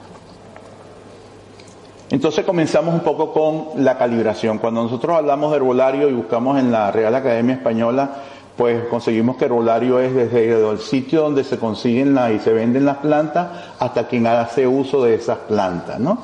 Entonces 2.11 2.45
comenzamos 2.45 2.93
un 2.93 3.01
poco 3.01 3.33
con 3.33 3.85
la 3.85 3.97
calibración. 3.97 4.59
Cuando 4.59 4.83
nosotros 4.83 5.17
hablamos 5.17 5.51
de 5.51 5.57
herbolario 5.57 6.11
y 6.11 6.13
buscamos 6.13 6.59
en 6.59 6.71
la 6.71 6.91
Real 6.91 7.15
Academia 7.15 7.55
Española, 7.55 8.11
pues 8.57 8.85
conseguimos 8.85 9.37
que 9.37 9.47
herbolario 9.47 9.99
es 9.99 10.15
desde 10.15 10.71
el 10.71 10.79
sitio 10.79 11.23
donde 11.23 11.45
se 11.45 11.59
consiguen 11.59 12.19
y 12.35 12.39
se 12.39 12.53
venden 12.53 12.85
las 12.85 12.99
plantas 12.99 13.49
hasta 13.79 14.07
quien 14.07 14.27
hace 14.27 14.67
uso 14.67 15.03
de 15.05 15.15
esas 15.15 15.39
plantas, 15.39 15.99
¿no? 15.99 16.19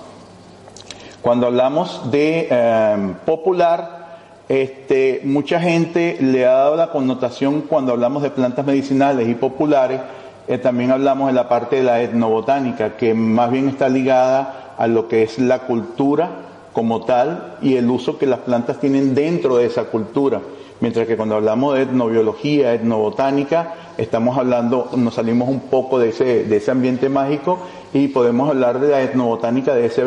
Cuando 1.23 1.47
hablamos 1.47 2.11
de 2.11 2.49
em, 2.50 3.14
popular, 3.14 3.99
este, 4.49 5.20
mucha 5.25 5.61
gente 5.61 6.16
le 6.20 6.47
ha 6.47 6.52
dado 6.52 6.76
la 6.76 6.90
connotación 6.90 7.62
cuando 7.62 7.92
hablamos 7.92 8.23
de 8.23 8.30
plantas 8.30 8.64
medicinales 8.64 9.28
y 9.28 9.35
populares, 9.35 10.00
eh, 10.47 10.58
también 10.58 10.90
hablamos 10.90 11.26
de 11.26 11.35
la 11.35 11.49
parte 11.49 11.76
de 11.76 11.82
la 11.82 12.00
etnobotánica, 12.00 12.97
que 12.97 13.12
más 13.14 13.50
bien 13.50 13.68
está 13.68 13.88
ligada 13.88 14.75
a 14.78 14.87
lo 14.87 15.08
que 15.08 15.23
es 15.23 15.38
la 15.38 15.61
cultura 15.61 16.30
como 16.73 17.04
tal 17.04 17.56
y 17.61 17.76
el 17.76 17.90
uso 17.90 18.16
que 18.16 18.26
las 18.26 18.38
plantas 18.40 18.78
tienen 18.78 19.14
dentro 19.14 19.56
de 19.56 19.66
esa 19.66 19.85
cultura. 19.85 20.40
Mientras 20.80 21.08
que 21.08 21.16
cuando 21.16 21.35
hablamos 21.35 21.75
de 21.75 21.82
etnobiología, 21.82 22.73
etnobotánica, 22.73 23.75
estamos 23.97 24.38
hablando, 24.38 24.90
nos 24.97 25.14
salimos 25.14 25.49
un 25.49 25.61
poco 25.61 25.99
de 25.99 26.11
ese, 26.11 26.44
de 26.44 26.56
ese 26.56 26.70
ambiente 26.70 27.08
mágico 27.08 27.58
y 27.92 28.08
podemos 28.08 28.49
hablar 28.49 28.78
de 28.78 28.88
la 28.88 29.02
etnobotánica 29.02 29.75
de 29.75 29.87
ese, 29.87 30.04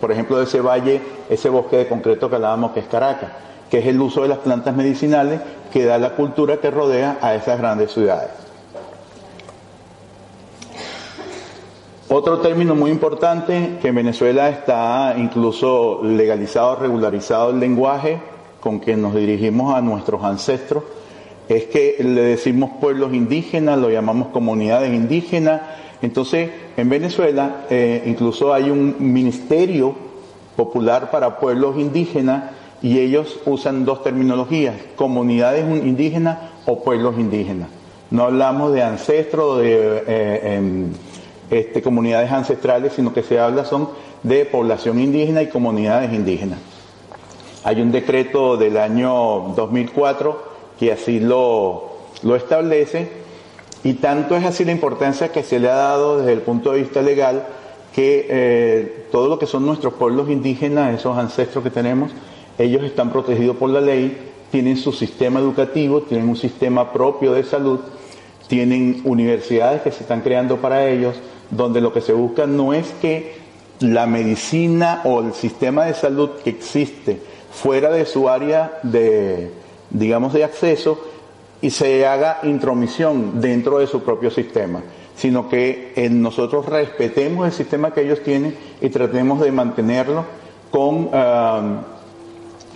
por 0.00 0.10
ejemplo, 0.10 0.38
de 0.38 0.44
ese 0.44 0.60
valle, 0.60 1.00
ese 1.28 1.48
bosque 1.48 1.76
de 1.76 1.88
concreto 1.88 2.28
que 2.28 2.36
hablábamos 2.36 2.72
que 2.72 2.80
es 2.80 2.86
Caracas, 2.86 3.30
que 3.70 3.78
es 3.78 3.86
el 3.86 4.00
uso 4.00 4.22
de 4.22 4.28
las 4.28 4.38
plantas 4.38 4.74
medicinales 4.74 5.40
que 5.72 5.84
da 5.84 5.96
la 5.98 6.16
cultura 6.16 6.56
que 6.56 6.72
rodea 6.72 7.18
a 7.20 7.36
esas 7.36 7.60
grandes 7.60 7.92
ciudades. 7.92 8.30
Otro 12.08 12.40
término 12.40 12.74
muy 12.74 12.90
importante, 12.90 13.78
que 13.80 13.86
en 13.86 13.94
Venezuela 13.94 14.48
está 14.48 15.14
incluso 15.16 16.00
legalizado, 16.02 16.74
regularizado 16.74 17.50
el 17.50 17.60
lenguaje 17.60 18.20
con 18.60 18.80
que 18.80 18.96
nos 18.96 19.14
dirigimos 19.14 19.74
a 19.74 19.80
nuestros 19.80 20.22
ancestros, 20.22 20.84
es 21.48 21.64
que 21.64 21.96
le 21.98 22.22
decimos 22.22 22.70
pueblos 22.80 23.12
indígenas, 23.12 23.78
lo 23.78 23.90
llamamos 23.90 24.28
comunidades 24.28 24.92
indígenas. 24.92 25.62
Entonces, 26.02 26.50
en 26.76 26.88
Venezuela 26.88 27.66
eh, 27.70 28.04
incluso 28.06 28.54
hay 28.54 28.70
un 28.70 28.96
ministerio 28.98 29.94
popular 30.56 31.10
para 31.10 31.38
pueblos 31.38 31.76
indígenas 31.78 32.52
y 32.82 32.98
ellos 32.98 33.40
usan 33.46 33.84
dos 33.84 34.02
terminologías, 34.02 34.74
comunidades 34.96 35.64
indígenas 35.84 36.38
o 36.66 36.82
pueblos 36.82 37.18
indígenas. 37.18 37.68
No 38.10 38.24
hablamos 38.24 38.72
de 38.72 38.82
ancestros, 38.82 39.58
de... 39.58 40.02
Eh, 40.06 40.54
em, 40.56 40.92
este, 41.50 41.82
comunidades 41.82 42.30
ancestrales, 42.30 42.92
sino 42.92 43.12
que 43.12 43.24
se 43.24 43.40
habla 43.40 43.64
son 43.64 43.88
de 44.22 44.44
población 44.44 45.00
indígena 45.00 45.42
y 45.42 45.48
comunidades 45.48 46.12
indígenas. 46.12 46.60
Hay 47.62 47.80
un 47.80 47.92
decreto 47.92 48.56
del 48.56 48.78
año 48.78 49.52
2004 49.54 50.50
que 50.78 50.92
así 50.92 51.20
lo, 51.20 51.90
lo 52.22 52.36
establece 52.36 53.08
y 53.84 53.94
tanto 53.94 54.34
es 54.36 54.44
así 54.44 54.64
la 54.64 54.72
importancia 54.72 55.30
que 55.30 55.42
se 55.42 55.58
le 55.58 55.68
ha 55.68 55.74
dado 55.74 56.18
desde 56.18 56.32
el 56.32 56.40
punto 56.40 56.72
de 56.72 56.80
vista 56.80 57.02
legal 57.02 57.46
que 57.94 58.26
eh, 58.30 59.06
todo 59.12 59.28
lo 59.28 59.38
que 59.38 59.46
son 59.46 59.66
nuestros 59.66 59.94
pueblos 59.94 60.30
indígenas, 60.30 60.94
esos 60.94 61.18
ancestros 61.18 61.62
que 61.62 61.70
tenemos, 61.70 62.12
ellos 62.58 62.82
están 62.82 63.10
protegidos 63.10 63.56
por 63.56 63.68
la 63.70 63.80
ley, 63.80 64.16
tienen 64.50 64.76
su 64.76 64.92
sistema 64.92 65.40
educativo, 65.40 66.02
tienen 66.02 66.28
un 66.28 66.36
sistema 66.36 66.92
propio 66.92 67.32
de 67.32 67.44
salud, 67.44 67.80
tienen 68.48 69.02
universidades 69.04 69.82
que 69.82 69.92
se 69.92 70.02
están 70.02 70.22
creando 70.22 70.58
para 70.58 70.88
ellos, 70.88 71.16
donde 71.50 71.80
lo 71.80 71.92
que 71.92 72.00
se 72.00 72.12
busca 72.12 72.46
no 72.46 72.72
es 72.72 72.90
que 73.02 73.38
la 73.80 74.06
medicina 74.06 75.00
o 75.04 75.20
el 75.20 75.32
sistema 75.32 75.86
de 75.86 75.94
salud 75.94 76.30
que 76.44 76.50
existe 76.50 77.20
fuera 77.50 77.90
de 77.90 78.06
su 78.06 78.28
área 78.28 78.78
de, 78.82 79.50
digamos, 79.90 80.32
de 80.32 80.44
acceso 80.44 80.98
y 81.60 81.70
se 81.70 82.06
haga 82.06 82.38
intromisión 82.42 83.40
dentro 83.40 83.78
de 83.78 83.86
su 83.86 84.02
propio 84.02 84.30
sistema, 84.30 84.80
sino 85.14 85.48
que 85.48 85.92
nosotros 86.10 86.66
respetemos 86.66 87.46
el 87.46 87.52
sistema 87.52 87.92
que 87.92 88.02
ellos 88.02 88.22
tienen 88.22 88.56
y 88.80 88.88
tratemos 88.88 89.40
de 89.40 89.52
mantenerlo 89.52 90.24
con 90.70 91.10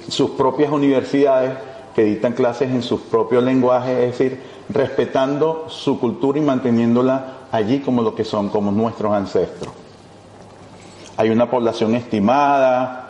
sus 0.08 0.30
propias 0.30 0.70
universidades 0.70 1.52
que 1.94 2.04
dictan 2.04 2.32
clases 2.32 2.70
en 2.70 2.82
sus 2.82 3.00
propios 3.02 3.42
lenguajes, 3.44 3.96
es 3.96 4.18
decir, 4.18 4.40
respetando 4.68 5.66
su 5.68 6.00
cultura 6.00 6.38
y 6.38 6.42
manteniéndola 6.42 7.46
allí 7.52 7.78
como 7.80 8.02
lo 8.02 8.14
que 8.14 8.24
son, 8.24 8.48
como 8.48 8.72
nuestros 8.72 9.12
ancestros. 9.12 9.72
Hay 11.16 11.30
una 11.30 11.48
población 11.48 11.94
estimada, 11.94 13.03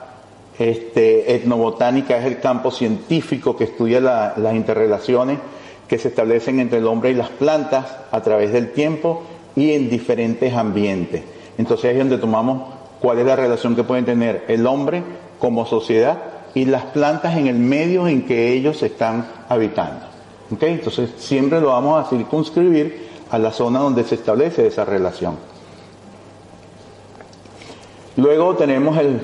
este, 0.58 1.34
etnobotánica 1.34 2.16
es 2.18 2.26
el 2.26 2.40
campo 2.40 2.70
científico 2.70 3.56
que 3.56 3.64
estudia 3.64 4.00
las 4.00 4.54
interrelaciones 4.54 5.38
que 5.88 5.98
se 5.98 6.08
establecen 6.08 6.60
entre 6.60 6.78
el 6.78 6.86
hombre 6.86 7.10
y 7.10 7.14
las 7.14 7.28
plantas 7.28 7.86
a 8.10 8.20
través 8.22 8.52
del 8.52 8.72
tiempo 8.72 9.22
y 9.56 9.72
en 9.72 9.90
diferentes 9.90 10.54
ambientes. 10.54 11.22
Entonces 11.58 11.92
es 11.92 11.98
donde 11.98 12.18
tomamos 12.18 12.74
cuál 13.00 13.18
es 13.18 13.26
la 13.26 13.36
relación 13.36 13.76
que 13.76 13.84
pueden 13.84 14.04
tener 14.04 14.44
el 14.48 14.66
hombre 14.66 15.02
como 15.38 15.66
sociedad 15.66 16.18
y 16.54 16.64
las 16.64 16.84
plantas 16.84 17.36
en 17.36 17.48
el 17.48 17.56
medio 17.56 18.06
en 18.08 18.22
que 18.26 18.52
ellos 18.52 18.82
están 18.82 19.26
habitando. 19.48 20.06
Entonces 20.50 21.10
siempre 21.18 21.60
lo 21.60 21.68
vamos 21.68 22.04
a 22.04 22.08
circunscribir 22.08 23.08
a 23.30 23.38
la 23.38 23.50
zona 23.50 23.80
donde 23.80 24.04
se 24.04 24.14
establece 24.14 24.66
esa 24.66 24.84
relación. 24.84 25.36
Luego 28.16 28.54
tenemos 28.54 28.96
el 28.98 29.20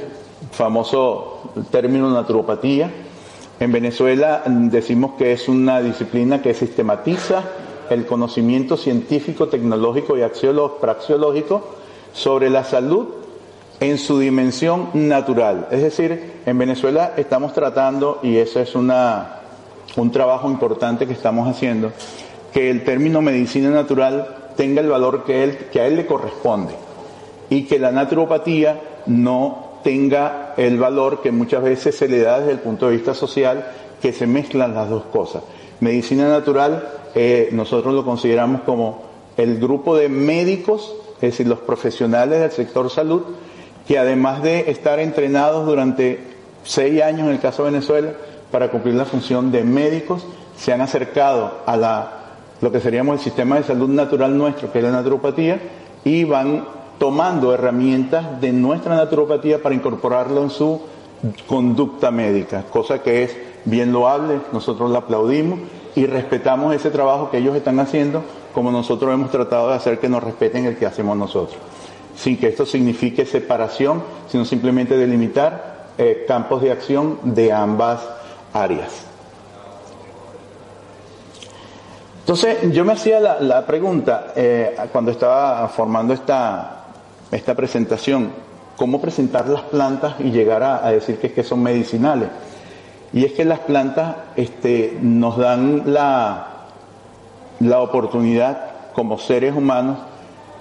famoso 0.53 1.53
término 1.71 2.11
naturopatía. 2.11 2.91
En 3.59 3.73
Venezuela 3.73 4.43
decimos 4.47 5.13
que 5.19 5.33
es 5.33 5.49
una 5.49 5.81
disciplina 5.81 6.41
que 6.41 6.55
sistematiza 6.55 7.43
el 7.91 8.07
conocimiento 8.07 8.77
científico, 8.77 9.49
tecnológico 9.49 10.17
y 10.17 10.23
praxiológico 10.81 11.69
sobre 12.13 12.49
la 12.49 12.65
salud 12.65 13.09
en 13.81 13.99
su 13.99 14.19
dimensión 14.19 14.91
natural. 14.95 15.69
Es 15.71 15.83
decir, 15.83 16.41
en 16.47 16.59
Venezuela 16.59 17.15
estamos 17.17 17.53
tratando, 17.53 18.21
y 18.23 18.37
eso 18.37 18.61
es 18.61 18.75
una, 18.75 19.41
un 19.97 20.11
trabajo 20.11 20.51
importante 20.51 21.07
que 21.07 21.15
estamos 21.15 21.49
haciendo, 21.49 21.93
que 22.53 22.71
el 22.71 22.85
término 22.85 23.23
medicina 23.23 23.71
natural 23.71 24.53
tenga 24.57 24.81
el 24.81 24.89
valor 24.89 25.25
que, 25.25 25.45
él, 25.45 25.57
que 25.73 25.81
a 25.81 25.87
él 25.87 25.97
le 25.97 26.07
corresponde 26.07 26.75
y 27.49 27.65
que 27.65 27.79
la 27.79 27.91
naturopatía 27.91 28.81
no 29.07 29.70
tenga 29.83 30.55
el 30.57 30.79
valor 30.79 31.23
que 31.23 31.33
muchas 31.33 31.63
veces 31.63 31.97
se 31.97 32.09
le 32.09 32.21
da 32.21 32.41
desde 32.41 32.53
el 32.53 32.59
punto 32.59 32.87
de 32.87 32.97
vista 32.97 33.15
social, 33.15 33.67
que 34.01 34.13
se 34.13 34.27
mezclan 34.27 34.75
las 34.75 34.89
dos 34.89 35.05
cosas. 35.05 35.43
Medicina 35.81 36.29
natural 36.29 36.89
eh, 37.15 37.49
nosotros 37.53 37.95
lo 37.95 38.05
consideramos 38.05 38.63
como 38.63 39.03
el 39.37 39.59
grupo 39.59 39.97
de 39.97 40.09
médicos, 40.09 40.95
es 41.17 41.33
decir, 41.33 41.47
los 41.47 41.61
profesionales 41.61 42.41
del 42.41 42.51
sector 42.51 42.91
salud, 42.91 43.23
que 43.87 43.99
además 43.99 44.43
de 44.43 44.71
estar 44.71 45.01
entrenados 45.01 45.67
durante 45.67 46.21
seis 46.65 47.03
años 47.03 47.27
en 47.27 47.35
el 47.35 47.41
caso 47.41 47.65
de 47.65 47.73
Venezuela 47.73 48.13
para 48.51 48.71
cumplir 48.71 48.95
la 48.95 49.05
función 49.05 49.51
de 49.51 49.65
médicos, 49.65 50.27
se 50.57 50.73
han 50.73 50.81
acercado 50.81 51.53
a 51.67 51.77
la 51.77 52.17
lo 52.61 52.71
que 52.71 52.81
seríamos 52.81 53.15
el 53.15 53.25
sistema 53.25 53.57
de 53.57 53.65
salud 53.65 53.89
natural 53.89 54.37
nuestro, 54.37 54.71
que 54.71 54.79
es 54.79 54.85
la 54.85 54.91
naturopatía, 54.91 55.59
y 56.05 56.25
van 56.25 56.65
tomando 57.01 57.55
herramientas 57.55 58.43
de 58.43 58.53
nuestra 58.53 58.95
naturopatía 58.95 59.63
para 59.63 59.75
incorporarlo 59.75 60.43
en 60.43 60.51
su 60.51 60.83
conducta 61.47 62.11
médica, 62.11 62.65
cosa 62.71 63.03
que 63.03 63.23
es 63.25 63.37
bien 63.65 63.91
loable, 63.91 64.39
nosotros 64.53 64.91
la 64.91 64.99
aplaudimos 64.99 65.61
y 65.97 66.05
respetamos 66.05 66.75
ese 66.75 66.91
trabajo 66.91 67.31
que 67.31 67.39
ellos 67.39 67.57
están 67.57 67.81
haciendo 67.81 68.23
como 68.55 68.71
nosotros 68.71 69.15
hemos 69.15 69.31
tratado 69.31 69.71
de 69.71 69.77
hacer 69.77 69.99
que 69.99 70.11
nos 70.11 70.23
respeten 70.23 70.67
el 70.67 70.77
que 70.77 70.85
hacemos 70.85 71.17
nosotros, 71.17 71.57
sin 72.15 72.37
que 72.37 72.49
esto 72.49 72.67
signifique 72.67 73.25
separación, 73.25 74.03
sino 74.29 74.45
simplemente 74.45 74.95
delimitar 74.99 75.87
eh, 75.97 76.27
campos 76.29 76.61
de 76.61 76.71
acción 76.71 77.19
de 77.23 77.51
ambas 77.51 78.07
áreas. 78.53 79.07
Entonces, 82.19 82.59
yo 82.73 82.85
me 82.85 82.93
hacía 82.93 83.21
la, 83.41 83.67
pregunta 83.67 84.35
eh, 84.37 84.77
cuando 84.93 85.11
estaba 85.11 85.67
formando 85.69 86.13
esta, 86.13 86.80
esta 87.31 87.55
presentación, 87.55 88.31
¿cómo 88.77 89.01
presentar 89.01 89.49
las 89.49 89.63
plantas 89.63 90.15
y 90.19 90.31
llegar 90.31 90.63
a, 90.63 90.91
decir 90.91 91.19
que, 91.19 91.29
es 91.29 91.33
que 91.33 91.43
son 91.43 91.63
medicinales? 91.63 92.29
Y 93.13 93.25
es 93.25 93.33
que 93.33 93.45
las 93.45 93.61
plantas 93.61 94.17
este, 94.37 94.99
nos 95.01 95.37
dan 95.37 95.93
la, 95.93 96.67
la 97.61 97.81
oportunidad 97.81 98.93
como 98.93 99.19
seres 99.19 99.55
humanos 99.55 99.99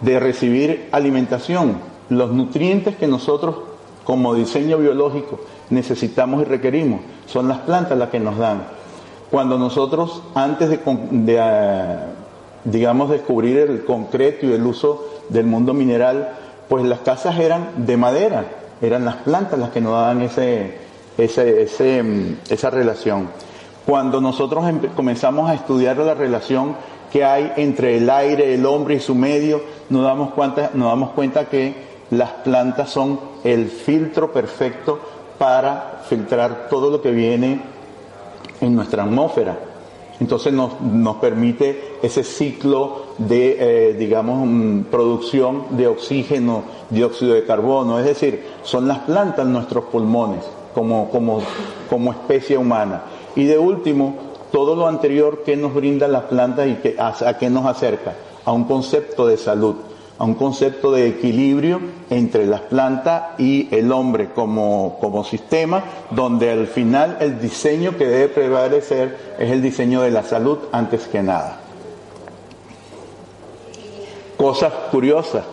de 0.02 0.20
recibir 0.20 0.90
alimentación, 0.92 1.78
los 2.10 2.32
nutrientes 2.32 2.96
que 2.96 3.08
nosotros 3.08 3.56
como 4.04 4.34
diseño 4.34 4.78
biológico 4.78 5.40
necesitamos 5.70 6.42
y 6.42 6.46
requerimos, 6.46 7.02
son 7.28 7.48
las 7.48 7.60
plantas 7.60 7.98
las 7.98 8.10
que 8.10 8.20
nos 8.20 8.38
dan. 8.38 8.64
Cuando 9.30 9.60
nosotros, 9.60 10.24
antes 10.34 10.70
de, 10.70 10.80
eh, 11.28 11.98
digamos, 12.64 13.12
descubrir 13.12 13.58
el 13.58 13.86
concreto 13.86 14.48
y 14.48 14.54
el 14.54 14.66
uso 14.66 15.06
del 15.30 15.46
mundo 15.46 15.76
mineral, 15.76 16.30
pues 16.70 16.86
las 16.86 17.00
casas 17.00 17.38
eran 17.40 17.86
de 17.86 17.98
madera, 17.98 18.46
eran 18.80 19.04
las 19.04 19.16
plantas 19.16 19.58
las 19.60 19.72
que 19.72 19.82
nos 19.82 19.94
daban 19.94 20.22
ese, 20.22 20.78
mm, 21.18 22.34
esa 22.48 22.70
relación. 22.70 23.30
Cuando 23.86 24.22
nosotros 24.22 24.64
comenzamos 24.96 25.50
a 25.50 25.56
estudiar 25.56 25.98
la 25.98 26.14
relación 26.14 26.76
que 27.12 27.26
hay 27.26 27.52
entre 27.58 27.98
el 27.98 28.08
aire, 28.08 28.54
el 28.54 28.68
hombre 28.68 28.96
y 28.96 29.00
su 29.00 29.16
medio, 29.16 29.64
nos 29.90 30.04
damos 30.04 30.32
cuenta, 30.32 30.70
nos 30.76 30.90
damos 30.90 31.10
cuenta 31.12 31.46
que 31.46 31.90
las 32.12 32.30
plantas 32.30 32.92
son 32.92 33.20
el 33.44 33.68
filtro 33.70 34.32
perfecto 34.32 35.00
para 35.40 36.02
filtrar 36.08 36.68
todo 36.70 36.92
lo 36.92 37.02
que 37.02 37.12
viene 37.12 37.62
en 38.62 38.76
nuestra 38.76 39.04
atmósfera. 39.04 39.58
Entonces 40.20 40.52
nos, 40.52 40.82
nos 40.82 41.18
permite 41.18 41.98
ese 42.02 42.24
ciclo 42.24 43.04
de, 43.18 43.58
eh, 43.90 43.94
digamos, 43.94 44.46
mm, 44.46 44.82
producción 44.92 45.64
de 45.72 45.88
oxígeno, 45.88 46.64
dióxido 46.90 47.34
de 47.34 47.46
carbono. 47.46 48.00
Es 48.00 48.06
decir, 48.06 48.44
son 48.64 48.88
las 48.88 49.00
plantas 49.00 49.46
nuestros 49.48 49.86
pulmones 49.86 50.44
como, 50.74 51.10
como, 51.10 51.42
como 51.90 52.12
especie 52.12 52.58
humana. 52.58 53.04
Y 53.36 53.46
de 53.46 53.58
último, 53.58 54.16
todo 54.52 54.76
lo 54.76 54.88
anterior 54.88 55.44
que 55.44 55.56
nos 55.56 55.74
brindan 55.74 56.12
las 56.12 56.24
plantas 56.24 56.68
y 56.68 56.76
que, 56.76 56.96
a, 57.00 57.14
a 57.28 57.38
qué 57.38 57.50
nos 57.50 57.66
acerca, 57.66 58.16
a 58.44 58.52
un 58.52 58.66
concepto 58.66 59.26
de 59.26 59.38
salud 59.38 59.76
a 60.20 60.26
un 60.26 60.34
concepto 60.36 60.92
de 60.92 61.08
equilibrio 61.08 61.80
entre 62.10 62.46
las 62.46 62.60
plantas 62.62 63.40
y 63.40 63.74
el 63.74 63.90
hombre 63.94 64.30
como, 64.36 64.98
como 65.00 65.24
sistema, 65.24 65.82
donde 66.12 66.52
al 66.52 66.68
final 66.68 67.18
el 67.22 67.40
diseño 67.40 67.98
que 67.98 68.06
debe 68.06 68.28
prevalecer 68.28 69.36
es 69.40 69.50
el 69.50 69.62
diseño 69.62 70.02
de 70.02 70.12
la 70.12 70.24
salud 70.24 70.60
antes 70.74 71.08
que 71.08 71.24
nada. 71.24 71.62
Cosas 74.36 74.74
curiosas, 74.92 75.46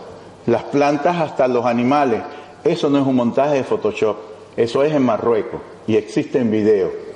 las 0.45 0.63
plantas 0.63 1.15
hasta 1.15 1.47
los 1.47 1.65
animales, 1.65 2.21
eso 2.65 2.89
no 2.89 2.99
es 2.99 3.07
un 3.07 3.15
montaje 3.15 3.55
de 3.55 3.63
Photoshop, 3.63 4.17
eso 4.57 4.83
es 4.83 4.93
en 4.93 5.03
Marruecos 5.03 5.61
y 5.87 5.95
existe 5.95 6.39
en 6.39 6.51
video. 6.51 7.06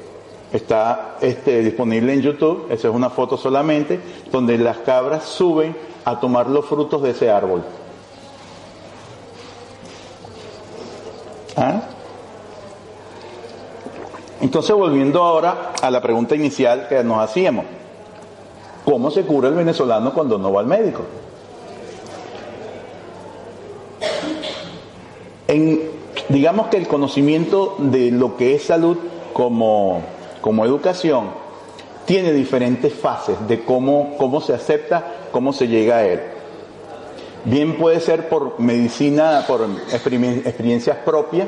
Está 0.51 1.17
este, 1.22 1.62
disponible 1.62 2.13
en 2.13 2.22
YouTube, 2.22 2.67
esa 2.70 2.89
es 2.89 2.93
una 2.93 3.10
foto 3.10 3.38
solamente, 3.38 4.00
donde 4.31 4.58
las 4.58 4.77
cabras 4.79 5.24
suben 5.25 5.75
a 6.03 6.20
tomar 6.20 6.50
los 6.50 6.65
frutos 6.65 7.01
de 7.03 7.12
ese 7.12 7.29
árbol. 7.29 7.63
¿Ah? 11.55 11.81
Entonces, 14.41 14.75
volviendo 14.75 15.24
ahora 15.24 15.74
a 15.81 15.91
la 15.91 16.01
pregunta 16.01 16.36
inicial 16.36 16.88
que 16.89 17.03
nos 17.03 17.20
hacíamos, 17.20 17.65
¿cómo 18.84 19.12
se 19.12 19.24
cura 19.24 19.48
el 19.48 19.53
venezolano 19.53 20.13
cuando 20.13 20.38
no 20.38 20.51
va 20.51 20.62
al 20.62 20.67
médico? 20.67 21.03
Digamos 26.29 26.68
que 26.68 26.77
el 26.77 26.87
conocimiento 26.87 27.75
de 27.77 28.09
lo 28.09 28.37
que 28.37 28.55
es 28.55 28.64
salud 28.64 28.98
como, 29.33 30.01
como 30.41 30.65
educación 30.65 31.29
tiene 32.05 32.33
diferentes 32.33 32.93
fases 32.93 33.37
de 33.47 33.63
cómo, 33.63 34.15
cómo 34.17 34.41
se 34.41 34.53
acepta, 34.53 35.03
cómo 35.31 35.53
se 35.53 35.67
llega 35.67 35.97
a 35.97 36.05
él. 36.05 36.19
Bien 37.45 37.77
puede 37.77 37.99
ser 37.99 38.27
por 38.27 38.59
medicina, 38.59 39.45
por 39.47 39.61
experiencias 39.91 40.97
propias, 41.05 41.47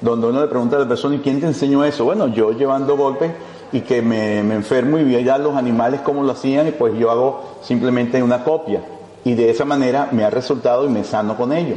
donde 0.00 0.26
uno 0.26 0.40
le 0.40 0.48
pregunta 0.48 0.76
a 0.76 0.80
la 0.80 0.88
persona, 0.88 1.16
¿y 1.16 1.20
quién 1.20 1.40
te 1.40 1.46
enseñó 1.46 1.84
eso? 1.84 2.04
Bueno, 2.04 2.28
yo 2.28 2.52
llevando 2.52 2.96
golpes 2.96 3.30
y 3.72 3.80
que 3.80 4.02
me, 4.02 4.38
enfermo 4.38 4.98
y 4.98 5.04
vi 5.04 5.22
ya 5.24 5.38
los 5.38 5.56
animales 5.56 6.00
cómo 6.00 6.22
lo 6.22 6.32
hacían 6.32 6.68
y 6.68 6.72
pues 6.72 6.98
yo 6.98 7.10
hago 7.10 7.40
simplemente 7.62 8.22
una 8.22 8.44
copia. 8.44 8.82
Y 9.24 9.34
de 9.34 9.50
esa 9.50 9.64
manera 9.64 10.08
me 10.12 10.24
ha 10.24 10.30
resultado 10.30 10.84
y 10.84 10.88
me 10.88 11.04
sano 11.04 11.36
con 11.36 11.52
ello. 11.52 11.76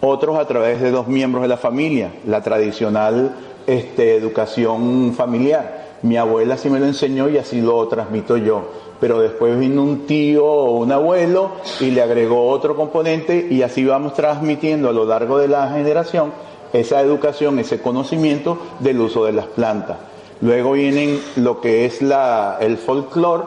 Otros 0.00 0.38
a 0.38 0.46
través 0.46 0.80
de 0.80 0.90
dos 0.90 1.08
miembros 1.08 1.42
de 1.42 1.48
la 1.48 1.56
familia, 1.56 2.12
la 2.26 2.42
tradicional 2.42 3.34
este, 3.66 4.16
educación 4.16 5.12
familiar 5.16 5.77
mi 6.02 6.16
abuela 6.16 6.56
sí 6.56 6.70
me 6.70 6.80
lo 6.80 6.86
enseñó 6.86 7.28
y 7.28 7.38
así 7.38 7.60
lo 7.60 7.86
transmito 7.88 8.36
yo. 8.36 8.62
Pero 9.00 9.20
después 9.20 9.58
vino 9.58 9.82
un 9.82 10.06
tío 10.06 10.44
o 10.44 10.78
un 10.78 10.90
abuelo 10.90 11.52
y 11.80 11.90
le 11.90 12.02
agregó 12.02 12.48
otro 12.48 12.76
componente 12.76 13.46
y 13.48 13.62
así 13.62 13.84
vamos 13.84 14.14
transmitiendo 14.14 14.88
a 14.88 14.92
lo 14.92 15.04
largo 15.04 15.38
de 15.38 15.48
la 15.48 15.70
generación 15.70 16.32
esa 16.72 17.00
educación, 17.00 17.58
ese 17.58 17.80
conocimiento 17.80 18.58
del 18.80 19.00
uso 19.00 19.24
de 19.24 19.32
las 19.32 19.46
plantas. 19.46 19.98
Luego 20.40 20.72
vienen 20.72 21.20
lo 21.36 21.60
que 21.60 21.84
es 21.84 22.02
la, 22.02 22.58
el 22.60 22.76
folclore, 22.76 23.44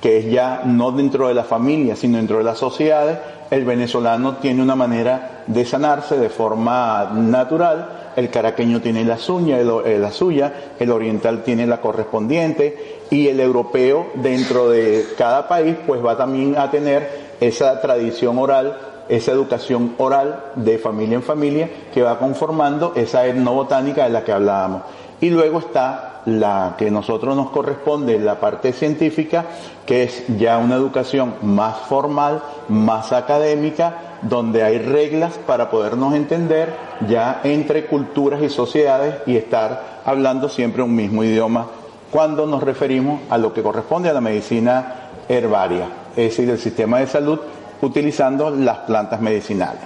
que 0.00 0.18
es 0.18 0.30
ya 0.30 0.62
no 0.64 0.92
dentro 0.92 1.28
de 1.28 1.34
la 1.34 1.44
familia, 1.44 1.96
sino 1.96 2.16
dentro 2.16 2.38
de 2.38 2.44
las 2.44 2.58
sociedades. 2.58 3.18
El 3.50 3.64
venezolano 3.64 4.36
tiene 4.36 4.62
una 4.62 4.76
manera 4.76 5.42
de 5.46 5.64
sanarse 5.64 6.18
de 6.18 6.30
forma 6.30 7.10
natural 7.14 8.00
el 8.16 8.30
caraqueño 8.30 8.80
tiene 8.80 9.04
la 9.04 9.18
suya, 9.18 9.60
eh, 9.60 9.98
la 9.98 10.10
suya, 10.10 10.52
el 10.78 10.90
oriental 10.90 11.42
tiene 11.42 11.66
la 11.66 11.80
correspondiente 11.80 13.00
y 13.10 13.28
el 13.28 13.40
europeo 13.40 14.08
dentro 14.14 14.68
de 14.68 15.04
cada 15.16 15.48
país 15.48 15.76
pues 15.86 16.04
va 16.04 16.16
también 16.16 16.56
a 16.58 16.70
tener 16.70 17.30
esa 17.40 17.80
tradición 17.80 18.38
oral, 18.38 18.76
esa 19.08 19.32
educación 19.32 19.94
oral 19.98 20.44
de 20.56 20.78
familia 20.78 21.16
en 21.16 21.22
familia 21.22 21.70
que 21.92 22.02
va 22.02 22.18
conformando 22.18 22.92
esa 22.96 23.26
etnobotánica 23.26 24.04
de 24.04 24.10
la 24.10 24.24
que 24.24 24.32
hablábamos. 24.32 24.82
Y 25.20 25.30
luego 25.30 25.58
está 25.58 26.22
la 26.26 26.74
que 26.78 26.90
nosotros 26.90 27.36
nos 27.36 27.50
corresponde, 27.50 28.18
la 28.18 28.40
parte 28.40 28.72
científica, 28.72 29.44
que 29.86 30.04
es 30.04 30.24
ya 30.38 30.58
una 30.58 30.76
educación 30.76 31.34
más 31.42 31.76
formal, 31.88 32.42
más 32.68 33.12
académica, 33.12 34.18
donde 34.22 34.62
hay 34.62 34.78
reglas 34.78 35.38
para 35.46 35.70
podernos 35.70 36.14
entender 36.14 36.74
ya 37.08 37.40
entre 37.44 37.86
culturas 37.86 38.42
y 38.42 38.48
sociedades 38.48 39.16
y 39.26 39.36
estar 39.36 40.00
hablando 40.04 40.48
siempre 40.48 40.82
un 40.82 40.94
mismo 40.94 41.24
idioma 41.24 41.66
cuando 42.10 42.46
nos 42.46 42.62
referimos 42.62 43.20
a 43.30 43.38
lo 43.38 43.52
que 43.52 43.62
corresponde 43.62 44.08
a 44.08 44.12
la 44.12 44.20
medicina 44.20 45.10
herbaria, 45.28 45.88
es 46.16 46.30
decir, 46.30 46.50
el 46.50 46.58
sistema 46.58 46.98
de 46.98 47.06
salud 47.06 47.38
utilizando 47.82 48.50
las 48.50 48.78
plantas 48.78 49.20
medicinales. 49.20 49.82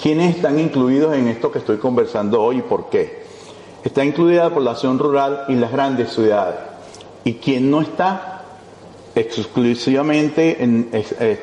¿Quiénes 0.00 0.36
están 0.36 0.58
incluidos 0.58 1.14
en 1.14 1.28
esto 1.28 1.50
que 1.50 1.60
estoy 1.60 1.78
conversando 1.78 2.42
hoy 2.42 2.58
y 2.58 2.62
por 2.62 2.90
qué? 2.90 3.23
Está 3.84 4.04
incluida 4.04 4.44
la 4.44 4.54
población 4.54 4.98
rural 4.98 5.44
y 5.48 5.54
las 5.54 5.70
grandes 5.70 6.12
ciudades. 6.12 6.56
¿Y 7.24 7.34
quién 7.34 7.70
no 7.70 7.80
está? 7.80 8.34
exclusivamente 9.14 10.62
en 10.62 10.90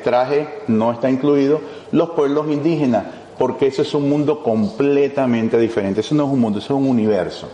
traje 0.04 0.48
no 0.68 0.92
está 0.92 1.10
incluido 1.10 1.60
los 1.90 2.10
pueblos 2.10 2.46
indígenas, 2.48 3.04
porque 3.38 3.66
eso 3.66 3.82
es 3.82 3.94
un 3.94 4.08
mundo 4.08 4.42
completamente 4.42 5.58
diferente. 5.58 6.00
Eso 6.00 6.14
no 6.14 6.26
es 6.26 6.30
un 6.30 6.40
mundo, 6.40 6.58
eso 6.58 6.74
es 6.74 6.80
un 6.80 6.88
universo. 6.88 7.48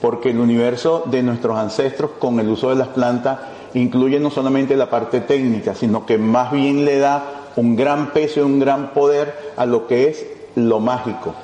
Porque 0.00 0.30
el 0.30 0.38
universo 0.38 1.04
de 1.06 1.22
nuestros 1.22 1.56
ancestros 1.56 2.12
con 2.18 2.38
el 2.38 2.48
uso 2.48 2.70
de 2.70 2.76
las 2.76 2.88
plantas 2.88 3.38
incluye 3.74 4.20
no 4.20 4.30
solamente 4.30 4.76
la 4.76 4.88
parte 4.88 5.20
técnica, 5.20 5.74
sino 5.74 6.06
que 6.06 6.18
más 6.18 6.52
bien 6.52 6.84
le 6.84 6.98
da 6.98 7.50
un 7.56 7.76
gran 7.76 8.12
peso 8.12 8.40
y 8.40 8.42
un 8.44 8.60
gran 8.60 8.92
poder 8.92 9.52
a 9.56 9.66
lo 9.66 9.86
que 9.86 10.08
es 10.08 10.26
lo 10.54 10.80
mágico, 10.80 11.34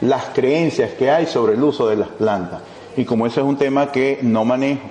las 0.00 0.26
creencias 0.26 0.92
que 0.92 1.10
hay 1.10 1.26
sobre 1.26 1.54
el 1.54 1.62
uso 1.62 1.88
de 1.88 1.96
las 1.96 2.08
plantas. 2.08 2.60
Y 2.96 3.04
como 3.04 3.26
eso 3.26 3.40
es 3.40 3.46
un 3.46 3.56
tema 3.56 3.92
que 3.92 4.18
no 4.22 4.44
manejo 4.44 4.82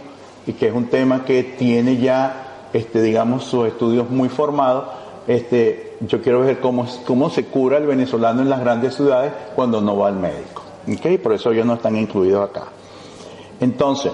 y 0.47 0.53
que 0.53 0.67
es 0.67 0.73
un 0.73 0.85
tema 0.85 1.25
que 1.25 1.43
tiene 1.43 1.97
ya 1.97 2.67
este, 2.73 3.01
digamos, 3.01 3.45
sus 3.45 3.67
estudios 3.67 4.09
muy 4.09 4.29
formados, 4.29 4.85
este, 5.27 5.93
yo 6.01 6.21
quiero 6.21 6.41
ver 6.41 6.59
cómo, 6.59 6.87
cómo 7.05 7.29
se 7.29 7.45
cura 7.45 7.77
el 7.77 7.85
venezolano 7.85 8.41
en 8.41 8.49
las 8.49 8.59
grandes 8.59 8.95
ciudades 8.95 9.33
cuando 9.55 9.81
no 9.81 9.97
va 9.97 10.07
al 10.07 10.15
médico. 10.15 10.63
¿Okay? 10.91 11.17
Por 11.17 11.33
eso 11.33 11.51
ellos 11.51 11.65
no 11.65 11.75
están 11.75 11.95
incluidos 11.95 12.49
acá. 12.49 12.65
Entonces, 13.59 14.11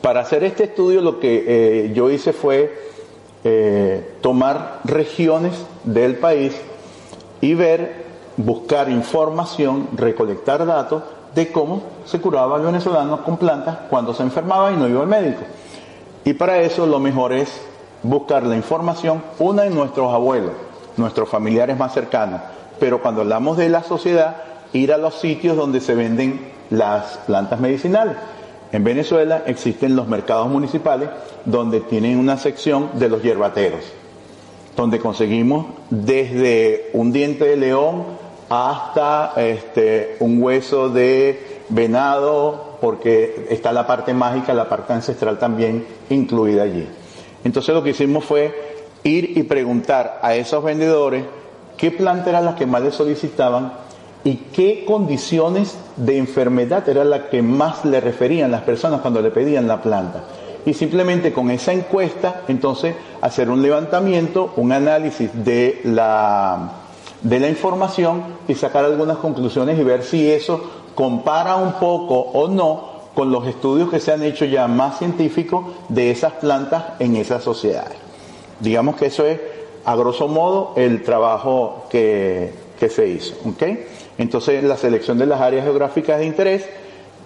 para 0.00 0.20
hacer 0.20 0.44
este 0.44 0.64
estudio 0.64 1.00
lo 1.00 1.18
que 1.18 1.44
eh, 1.46 1.92
yo 1.94 2.10
hice 2.10 2.32
fue 2.32 2.90
eh, 3.42 4.16
tomar 4.20 4.80
regiones 4.84 5.54
del 5.84 6.16
país 6.16 6.54
y 7.40 7.54
ver, 7.54 7.99
buscar 8.36 8.88
información, 8.88 9.88
recolectar 9.96 10.64
datos 10.66 11.02
de 11.34 11.52
cómo 11.52 11.82
se 12.04 12.20
curaba 12.20 12.56
el 12.56 12.62
venezolano 12.62 13.22
con 13.22 13.36
plantas 13.36 13.78
cuando 13.88 14.14
se 14.14 14.22
enfermaba 14.22 14.72
y 14.72 14.76
no 14.76 14.88
iba 14.88 15.02
al 15.02 15.08
médico. 15.08 15.42
Y 16.24 16.34
para 16.34 16.58
eso 16.58 16.86
lo 16.86 16.98
mejor 16.98 17.32
es 17.32 17.50
buscar 18.02 18.44
la 18.44 18.56
información, 18.56 19.22
una 19.38 19.64
en 19.64 19.74
nuestros 19.74 20.12
abuelos, 20.12 20.52
nuestros 20.96 21.28
familiares 21.28 21.78
más 21.78 21.92
cercanos, 21.92 22.40
pero 22.78 23.02
cuando 23.02 23.22
hablamos 23.22 23.56
de 23.56 23.68
la 23.68 23.82
sociedad, 23.82 24.36
ir 24.72 24.92
a 24.92 24.98
los 24.98 25.14
sitios 25.14 25.56
donde 25.56 25.80
se 25.80 25.94
venden 25.94 26.50
las 26.70 27.18
plantas 27.26 27.60
medicinales. 27.60 28.16
En 28.72 28.84
Venezuela 28.84 29.42
existen 29.46 29.96
los 29.96 30.06
mercados 30.06 30.48
municipales 30.48 31.08
donde 31.44 31.80
tienen 31.80 32.18
una 32.18 32.36
sección 32.36 32.90
de 32.94 33.08
los 33.08 33.22
hierbateros, 33.22 33.80
donde 34.76 35.00
conseguimos 35.00 35.66
desde 35.90 36.90
un 36.92 37.12
diente 37.12 37.46
de 37.46 37.56
león 37.56 38.19
hasta 38.50 39.32
este, 39.36 40.16
un 40.18 40.42
hueso 40.42 40.88
de 40.88 41.62
venado, 41.68 42.78
porque 42.80 43.46
está 43.48 43.72
la 43.72 43.86
parte 43.86 44.12
mágica, 44.12 44.52
la 44.52 44.68
parte 44.68 44.92
ancestral 44.92 45.38
también 45.38 45.86
incluida 46.10 46.64
allí. 46.64 46.86
Entonces 47.44 47.72
lo 47.72 47.82
que 47.82 47.90
hicimos 47.90 48.24
fue 48.24 48.52
ir 49.04 49.38
y 49.38 49.44
preguntar 49.44 50.18
a 50.20 50.34
esos 50.34 50.64
vendedores 50.64 51.24
qué 51.76 51.92
planta 51.92 52.30
era 52.30 52.40
la 52.40 52.56
que 52.56 52.66
más 52.66 52.82
les 52.82 52.94
solicitaban 52.94 53.72
y 54.24 54.34
qué 54.52 54.84
condiciones 54.84 55.78
de 55.96 56.18
enfermedad 56.18 56.86
era 56.88 57.04
la 57.04 57.30
que 57.30 57.42
más 57.42 57.84
le 57.84 58.00
referían 58.00 58.50
las 58.50 58.62
personas 58.62 59.00
cuando 59.00 59.22
le 59.22 59.30
pedían 59.30 59.68
la 59.68 59.80
planta. 59.80 60.24
Y 60.66 60.74
simplemente 60.74 61.32
con 61.32 61.50
esa 61.50 61.72
encuesta, 61.72 62.42
entonces, 62.48 62.94
hacer 63.22 63.48
un 63.48 63.62
levantamiento, 63.62 64.52
un 64.56 64.72
análisis 64.72 65.30
de 65.32 65.80
la, 65.84 66.79
de 67.22 67.40
la 67.40 67.48
información 67.48 68.22
y 68.48 68.54
sacar 68.54 68.84
algunas 68.84 69.18
conclusiones 69.18 69.78
y 69.78 69.84
ver 69.84 70.02
si 70.02 70.30
eso 70.30 70.60
compara 70.94 71.56
un 71.56 71.74
poco 71.74 72.18
o 72.18 72.48
no 72.48 72.90
con 73.14 73.30
los 73.30 73.46
estudios 73.46 73.90
que 73.90 74.00
se 74.00 74.12
han 74.12 74.22
hecho 74.22 74.44
ya 74.44 74.68
más 74.68 74.98
científicos 74.98 75.64
de 75.88 76.10
esas 76.10 76.34
plantas 76.34 76.84
en 76.98 77.16
esas 77.16 77.42
sociedades. 77.42 77.96
Digamos 78.60 78.96
que 78.96 79.06
eso 79.06 79.26
es, 79.26 79.40
a 79.84 79.96
grosso 79.96 80.28
modo, 80.28 80.72
el 80.76 81.02
trabajo 81.02 81.86
que, 81.90 82.52
que 82.78 82.88
se 82.88 83.08
hizo. 83.08 83.34
¿okay? 83.48 83.86
Entonces, 84.18 84.62
la 84.64 84.76
selección 84.76 85.18
de 85.18 85.26
las 85.26 85.40
áreas 85.40 85.64
geográficas 85.64 86.18
de 86.18 86.26
interés, 86.26 86.68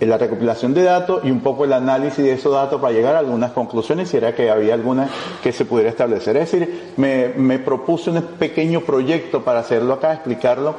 la 0.01 0.19
recopilación 0.19 0.75
de 0.75 0.83
datos 0.83 1.25
y 1.25 1.31
un 1.31 1.41
poco 1.41 1.65
el 1.65 1.73
análisis 1.73 2.25
de 2.25 2.33
esos 2.33 2.53
datos 2.53 2.81
para 2.81 2.93
llegar 2.93 3.17
a 3.17 3.21
algunas 3.21 3.53
conclusiones, 3.53 4.09
si 4.09 4.17
era 4.17 4.35
que 4.35 4.51
había 4.51 4.75
alguna 4.75 5.09
que 5.43 5.53
se 5.53 5.65
pudiera 5.65 5.91
establecer. 5.91 6.37
Es 6.37 6.51
decir, 6.51 6.93
me, 6.97 7.59
propuse 7.59 8.11
un 8.11 8.21
pequeño 8.23 8.81
proyecto 8.81 9.45
para 9.45 9.61
hacerlo 9.61 9.95
acá, 9.95 10.13
explicarlo, 10.13 10.75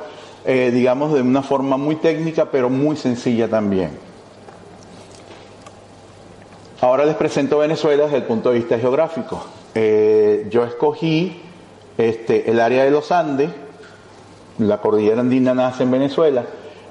eh, 0.45 0.71
digamos, 0.73 1.13
de 1.13 1.21
una 1.21 1.41
forma 1.41 1.77
muy 1.77 1.95
técnica, 1.95 2.51
pero 2.51 2.69
muy 2.69 2.97
sencilla 2.97 3.47
también. 3.47 3.91
Ahora 6.81 7.05
les 7.05 7.15
presento 7.15 7.57
Venezuela 7.57 8.03
desde 8.03 8.17
el 8.17 8.23
punto 8.23 8.49
de 8.49 8.59
vista 8.59 8.77
geográfico. 8.77 9.43
Eh, 9.73 10.47
yo 10.49 10.63
escogí 10.65 11.41
este, 11.97 12.49
el 12.51 12.59
área 12.59 12.83
de 12.83 12.91
los 12.91 13.11
Andes, 13.11 13.49
la 14.59 14.79
cordillera 14.79 15.21
andina 15.21 15.53
nace 15.53 15.83
en 15.83 15.91
Venezuela, 15.91 16.43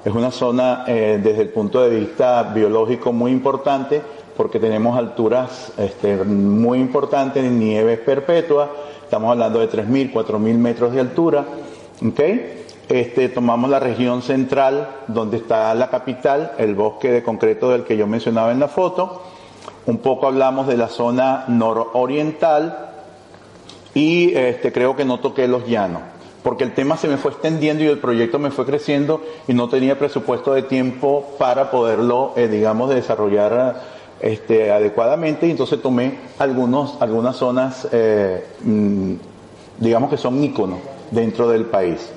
es 0.05 0.13
una 0.13 0.29
zona 0.29 0.83
eh, 0.85 1.19
desde 1.21 1.41
el 1.41 1.49
punto 1.49 1.81
de 1.81 1.99
vista 1.99 2.43
biológico 2.43 3.11
muy 3.11 3.31
importante 3.31 4.03
porque 4.37 4.59
tenemos 4.59 4.95
alturas 4.95 5.73
este, 5.77 6.17
muy 6.17 6.79
importantes, 6.79 7.43
nieves 7.43 7.97
perpetuas, 7.99 8.69
estamos 9.01 9.31
hablando 9.31 9.59
de 9.59 9.67
3.000, 9.67 10.13
4.000 10.13 10.57
metros 10.57 10.93
de 10.93 10.99
altura. 10.99 11.45
¿okay? 12.07 12.65
Este, 12.87 13.29
tomamos 13.29 13.67
la 13.67 13.79
región 13.79 14.21
central 14.21 14.89
donde 15.07 15.37
está 15.37 15.73
la 15.73 15.89
capital, 15.89 16.51
el 16.59 16.75
bosque 16.75 17.11
de 17.11 17.23
concreto 17.23 17.71
del 17.71 17.83
que 17.83 17.97
yo 17.97 18.05
mencionaba 18.05 18.51
en 18.51 18.59
la 18.59 18.67
foto. 18.67 19.23
Un 19.87 19.97
poco 19.97 20.27
hablamos 20.27 20.67
de 20.67 20.77
la 20.77 20.87
zona 20.87 21.45
nororiental 21.47 22.91
y 23.95 24.35
este, 24.35 24.71
creo 24.71 24.95
que 24.95 25.05
no 25.05 25.19
toqué 25.19 25.47
los 25.47 25.65
llanos 25.65 26.14
porque 26.45 26.63
el 26.63 26.75
tema 26.75 26.95
se 26.95 27.07
me 27.07 27.17
fue 27.17 27.31
extendiendo 27.31 27.83
y 27.83 27.87
el 27.87 27.97
proyecto 27.97 28.37
me 28.37 28.51
fue 28.51 28.67
creciendo 28.67 29.19
y 29.47 29.55
no 29.55 29.67
tenía 29.67 29.97
presupuesto 29.97 30.53
de 30.53 30.61
tiempo 30.61 31.33
para 31.39 31.71
poderlo, 31.71 32.33
eh, 32.35 32.47
digamos, 32.47 32.91
desarrollar 32.91 33.81
este, 34.19 34.71
adecuadamente 34.71 35.47
y 35.47 35.51
entonces 35.51 35.81
tomé 35.81 36.19
algunos, 36.37 37.01
algunas 37.01 37.35
zonas, 37.35 37.87
eh, 37.91 38.45
mm, 38.61 39.13
digamos 39.79 40.11
que 40.11 40.17
son 40.17 40.43
íconos 40.43 40.77
dentro 41.09 41.49
del 41.49 41.65
país. 41.65 42.11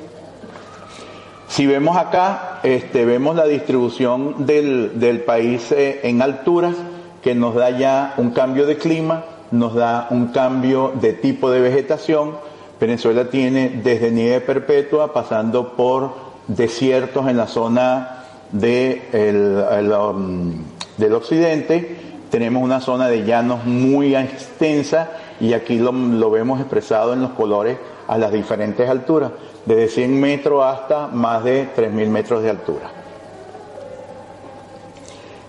Si 1.48 1.66
vemos 1.66 1.96
acá, 1.96 2.60
este, 2.64 3.06
vemos 3.06 3.34
la 3.34 3.46
distribución 3.46 4.44
del, 4.44 5.00
del 5.00 5.22
país 5.22 5.72
eh, 5.72 6.00
en 6.02 6.20
alturas, 6.20 6.74
que 7.22 7.34
nos 7.34 7.54
da 7.54 7.70
ya 7.70 8.12
un 8.18 8.32
cambio 8.32 8.66
de 8.66 8.76
clima, 8.76 9.24
nos 9.52 9.74
da 9.74 10.06
un 10.10 10.26
cambio 10.26 10.92
de 11.00 11.14
tipo 11.14 11.50
de 11.50 11.60
vegetación, 11.60 12.46
Venezuela 12.80 13.28
tiene 13.28 13.80
desde 13.82 14.10
nieve 14.10 14.40
perpetua 14.40 15.12
pasando 15.12 15.74
por 15.74 16.12
desiertos 16.46 17.28
en 17.28 17.36
la 17.36 17.46
zona 17.46 18.24
um, 18.52 20.52
del 20.96 21.14
occidente, 21.14 21.96
tenemos 22.30 22.62
una 22.62 22.80
zona 22.80 23.08
de 23.08 23.24
llanos 23.24 23.64
muy 23.64 24.14
extensa 24.14 25.10
y 25.40 25.52
aquí 25.52 25.78
lo, 25.78 25.92
lo, 25.92 26.30
vemos 26.30 26.60
expresado 26.60 27.12
en 27.12 27.22
los 27.22 27.32
colores 27.32 27.78
a 28.06 28.16
las 28.16 28.32
diferentes 28.32 28.88
alturas, 28.88 29.32
desde 29.66 29.88
100 29.88 30.20
metros 30.20 30.64
hasta 30.64 31.08
más 31.08 31.44
de 31.44 31.68
3.000 31.74 32.08
metros 32.08 32.42
de 32.42 32.50
altura. 32.50 32.90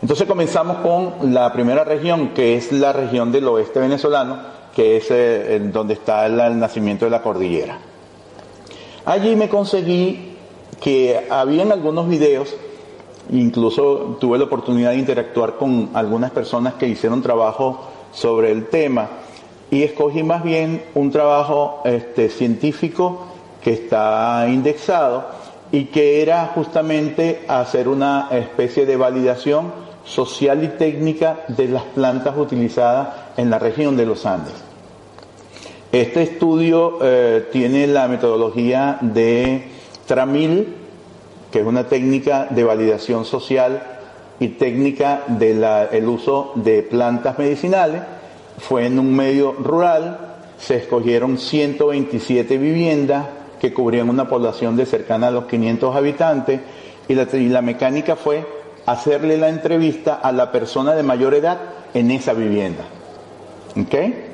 Entonces 0.02 0.28
comenzamos 0.28 0.78
con 0.78 1.34
la 1.34 1.52
primera 1.52 1.84
región, 1.84 2.30
que 2.30 2.56
es 2.56 2.72
la 2.72 2.94
región 2.94 3.32
del 3.32 3.48
oeste 3.48 3.80
venezolano, 3.80 4.59
que 4.76 4.98
es 4.98 5.08
eh, 5.10 5.60
donde 5.72 5.94
está 5.94 6.26
el, 6.26 6.60
nacimiento 6.60 7.06
de 7.06 7.12
la 7.12 7.22
cordillera. 7.22 7.78
Allí 9.06 9.36
me 9.36 9.50
conseguí 9.50 10.36
que 10.82 11.28
habían 11.30 11.72
algunos 11.72 12.08
videos, 12.08 12.56
incluso 13.32 14.18
tuve 14.20 14.38
la 14.38 14.46
oportunidad 14.46 14.92
de 14.92 14.98
interactuar 14.98 15.56
con 15.56 15.90
algunas 15.94 16.32
personas 16.32 16.76
que 16.76 16.88
hicieron 16.88 17.22
trabajo 17.22 17.90
sobre 18.12 18.52
el 18.52 18.68
tema 18.68 19.10
y 19.72 19.84
escogí 19.84 20.24
más 20.24 20.44
bien 20.44 20.84
un 20.96 21.12
trabajo 21.12 21.82
este, 21.86 22.30
científico 22.30 23.26
que 23.62 23.74
está 23.74 24.46
indexado 24.48 25.26
y 25.72 25.86
que 25.86 26.22
era 26.22 26.52
justamente 26.56 27.44
hacer 27.48 27.88
una 27.88 28.30
especie 28.32 28.86
de 28.86 28.98
validación 28.98 29.89
social 30.10 30.64
y 30.64 30.70
técnica 30.70 31.46
de 31.48 31.68
las 31.68 31.84
plantas 31.84 32.36
utilizadas 32.36 33.10
en 33.38 33.50
la 33.50 33.60
región 33.60 33.96
de 33.96 34.06
los 34.06 34.26
Andes. 34.26 34.54
Este 35.92 36.24
estudio 36.24 37.00
eh, 37.02 37.48
tiene 37.52 37.88
la 37.88 38.08
metodología 38.08 38.98
de 39.02 39.64
Tramil, 40.08 40.76
que 41.52 41.60
es 41.60 41.66
una 41.66 41.88
técnica 41.88 42.48
de 42.50 42.64
validación 42.64 43.26
social 43.26 43.82
y 44.40 44.50
técnica 44.50 45.24
del 45.28 46.08
uso 46.08 46.54
de 46.56 46.84
plantas 46.84 47.38
medicinales. 47.38 48.02
Fue 48.60 48.86
en 48.86 49.00
un 49.00 49.16
medio 49.16 49.54
rural, 49.54 50.18
se 50.58 50.78
escogieron 50.78 51.38
127 51.38 52.58
viviendas 52.58 53.26
que 53.60 53.74
cubrían 53.74 54.10
una 54.10 54.28
población 54.28 54.76
de 54.76 54.86
cercana 54.86 55.28
a 55.28 55.32
los 55.32 55.46
500 55.46 55.96
habitantes 55.96 56.62
y 57.08 57.16
la, 57.16 57.28
y 57.34 57.50
la 57.50 57.62
mecánica 57.62 58.16
fue 58.16 58.59
hacerle 58.92 59.38
la 59.38 59.50
entrevista 59.50 60.16
a 60.16 60.32
la 60.32 60.52
persona 60.52 60.96
de 60.96 61.04
mayor 61.04 61.36
edad 61.36 61.60
en 61.94 62.10
esa 62.12 62.34
vivienda. 62.34 62.86
¿Okay? 63.80 64.26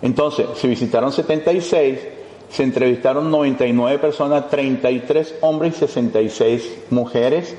Entonces, 0.00 0.46
se 0.56 0.68
visitaron 0.68 1.12
76, 1.12 1.98
se 2.50 2.62
entrevistaron 2.62 3.30
99 3.30 3.98
personas, 3.98 4.48
33 4.48 5.36
hombres 5.42 5.76
y 5.76 5.78
66 5.80 6.78
mujeres. 6.90 7.54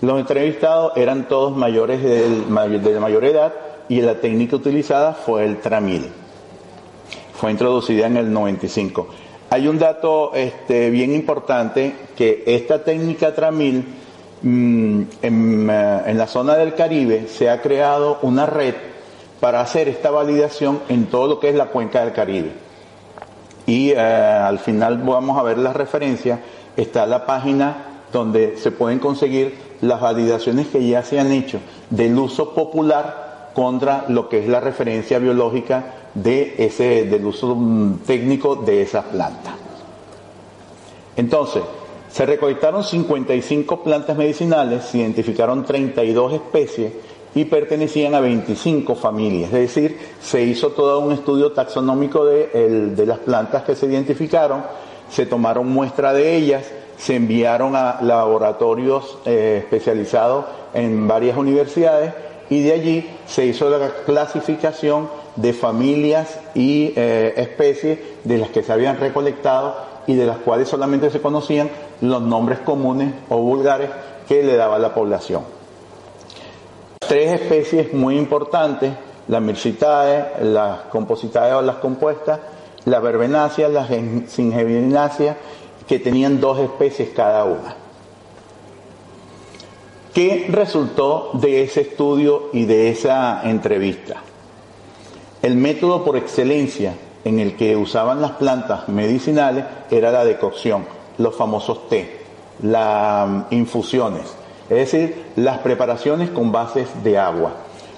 Los 0.00 0.20
entrevistados 0.20 0.96
eran 0.96 1.28
todos 1.28 1.56
mayores 1.56 2.02
de, 2.02 2.98
mayor 3.00 3.24
edad 3.24 3.52
y 3.88 4.00
la 4.00 4.20
técnica 4.20 4.56
utilizada 4.56 5.12
fue 5.12 5.44
el 5.44 5.58
tramil. 5.58 6.06
Fue 7.34 7.50
introducida 7.50 8.06
en 8.06 8.16
el 8.16 8.32
95. 8.32 9.08
Hay 9.50 9.68
un 9.68 9.78
dato 9.78 10.32
este, 10.34 10.90
bien 10.90 11.14
importante 11.14 11.94
que 12.16 12.42
esta 12.46 12.84
técnica 12.84 13.34
tramil 13.34 13.84
en, 14.42 15.08
eh, 15.22 16.02
en 16.06 16.18
la 16.18 16.26
zona 16.26 16.54
del 16.54 16.74
Caribe 16.74 17.26
se 17.28 17.50
ha 17.50 17.60
creado 17.60 18.18
una 18.22 18.46
red 18.46 18.74
para 19.40 19.60
hacer 19.60 19.88
esta 19.88 20.10
validación 20.10 20.80
en 20.88 21.06
todo 21.06 21.26
lo 21.26 21.40
que 21.40 21.50
es 21.50 21.54
la 21.54 21.66
cuenca 21.66 22.04
del 22.04 22.12
Caribe. 22.12 22.52
Y 23.66 23.90
eh, 23.90 23.98
al 23.98 24.58
final 24.58 24.98
vamos 24.98 25.38
a 25.38 25.42
ver 25.42 25.58
las 25.58 25.76
referencias, 25.76 26.40
está 26.76 27.06
la 27.06 27.26
página 27.26 28.02
donde 28.12 28.56
se 28.56 28.70
pueden 28.70 28.98
conseguir 28.98 29.56
las 29.82 30.00
validaciones 30.00 30.68
que 30.68 30.86
ya 30.86 31.02
se 31.02 31.20
han 31.20 31.30
hecho 31.30 31.60
del 31.90 32.18
uso 32.18 32.54
popular 32.54 33.50
contra 33.54 34.06
lo 34.08 34.28
que 34.28 34.40
es 34.40 34.48
la 34.48 34.60
referencia 34.60 35.18
biológica 35.18 35.84
de 36.14 36.54
ese, 36.58 37.04
del 37.04 37.26
uso 37.26 37.54
mm, 37.54 37.98
técnico 38.06 38.56
de 38.56 38.82
esa 38.82 39.02
planta. 39.02 39.54
Entonces, 41.16 41.62
se 42.10 42.26
recolectaron 42.26 42.84
55 42.84 43.82
plantas 43.82 44.16
medicinales, 44.16 44.84
se 44.84 44.98
identificaron 44.98 45.64
32 45.64 46.34
especies 46.34 46.92
y 47.34 47.44
pertenecían 47.44 48.14
a 48.14 48.20
25 48.20 48.94
familias. 48.94 49.52
Es 49.52 49.74
decir, 49.74 49.98
se 50.20 50.42
hizo 50.42 50.70
todo 50.70 51.00
un 51.00 51.12
estudio 51.12 51.52
taxonómico 51.52 52.24
de, 52.24 53.04
las 53.06 53.18
plantas 53.18 53.62
que 53.64 53.74
se 53.74 53.86
identificaron, 53.86 54.62
se 55.10 55.26
tomaron 55.26 55.68
muestra 55.68 56.12
de 56.12 56.36
ellas, 56.36 56.64
se 56.96 57.16
enviaron 57.16 57.76
a 57.76 58.00
laboratorios 58.02 59.18
eh, 59.24 59.58
especializados 59.62 60.46
en 60.74 61.06
varias 61.06 61.36
universidades 61.36 62.12
y 62.50 62.62
de 62.62 62.72
allí 62.72 63.10
se 63.26 63.46
hizo 63.46 63.70
la 63.70 63.90
clasificación 64.04 65.08
de 65.36 65.52
familias 65.52 66.40
y 66.54 66.92
eh, 66.96 67.34
especies 67.36 67.98
de 68.24 68.38
las 68.38 68.50
que 68.50 68.62
se 68.62 68.72
habían 68.72 68.98
recolectado 68.98 69.76
y 70.08 70.14
de 70.14 70.26
las 70.26 70.38
cuales 70.38 70.68
solamente 70.68 71.10
se 71.10 71.20
conocían 71.20 71.70
los 72.00 72.22
nombres 72.22 72.58
comunes 72.60 73.12
o 73.28 73.36
vulgares 73.36 73.90
que 74.26 74.42
le 74.42 74.56
daba 74.56 74.78
la 74.78 74.94
población. 74.94 75.42
Tres 76.98 77.40
especies 77.40 77.92
muy 77.92 78.18
importantes, 78.18 78.92
la 79.28 79.38
Mircitae, 79.38 80.44
las 80.44 80.80
Compositae 80.90 81.52
o 81.52 81.62
las 81.62 81.76
compuestas, 81.76 82.40
la 82.86 83.00
Verbenácea, 83.00 83.68
la 83.68 83.86
Singevinácea, 83.86 85.36
que 85.86 85.98
tenían 85.98 86.40
dos 86.40 86.58
especies 86.58 87.10
cada 87.14 87.44
una. 87.44 87.76
¿Qué 90.14 90.46
resultó 90.48 91.30
de 91.34 91.62
ese 91.62 91.82
estudio 91.82 92.48
y 92.54 92.64
de 92.64 92.90
esa 92.90 93.42
entrevista? 93.44 94.16
El 95.42 95.56
método 95.56 96.02
por 96.02 96.16
excelencia 96.16 96.94
en 97.24 97.38
el 97.38 97.56
que 97.56 97.76
usaban 97.76 98.20
las 98.20 98.32
plantas 98.32 98.88
medicinales 98.88 99.64
era 99.90 100.10
la 100.10 100.24
decocción, 100.24 100.84
los 101.18 101.34
famosos 101.34 101.88
té, 101.88 102.20
las 102.62 103.28
mm, 103.28 103.42
infusiones, 103.50 104.34
es 104.68 104.76
decir, 104.76 105.24
las 105.36 105.58
preparaciones 105.58 106.30
con 106.30 106.52
bases 106.52 106.88
de 107.02 107.18
agua. 107.18 107.52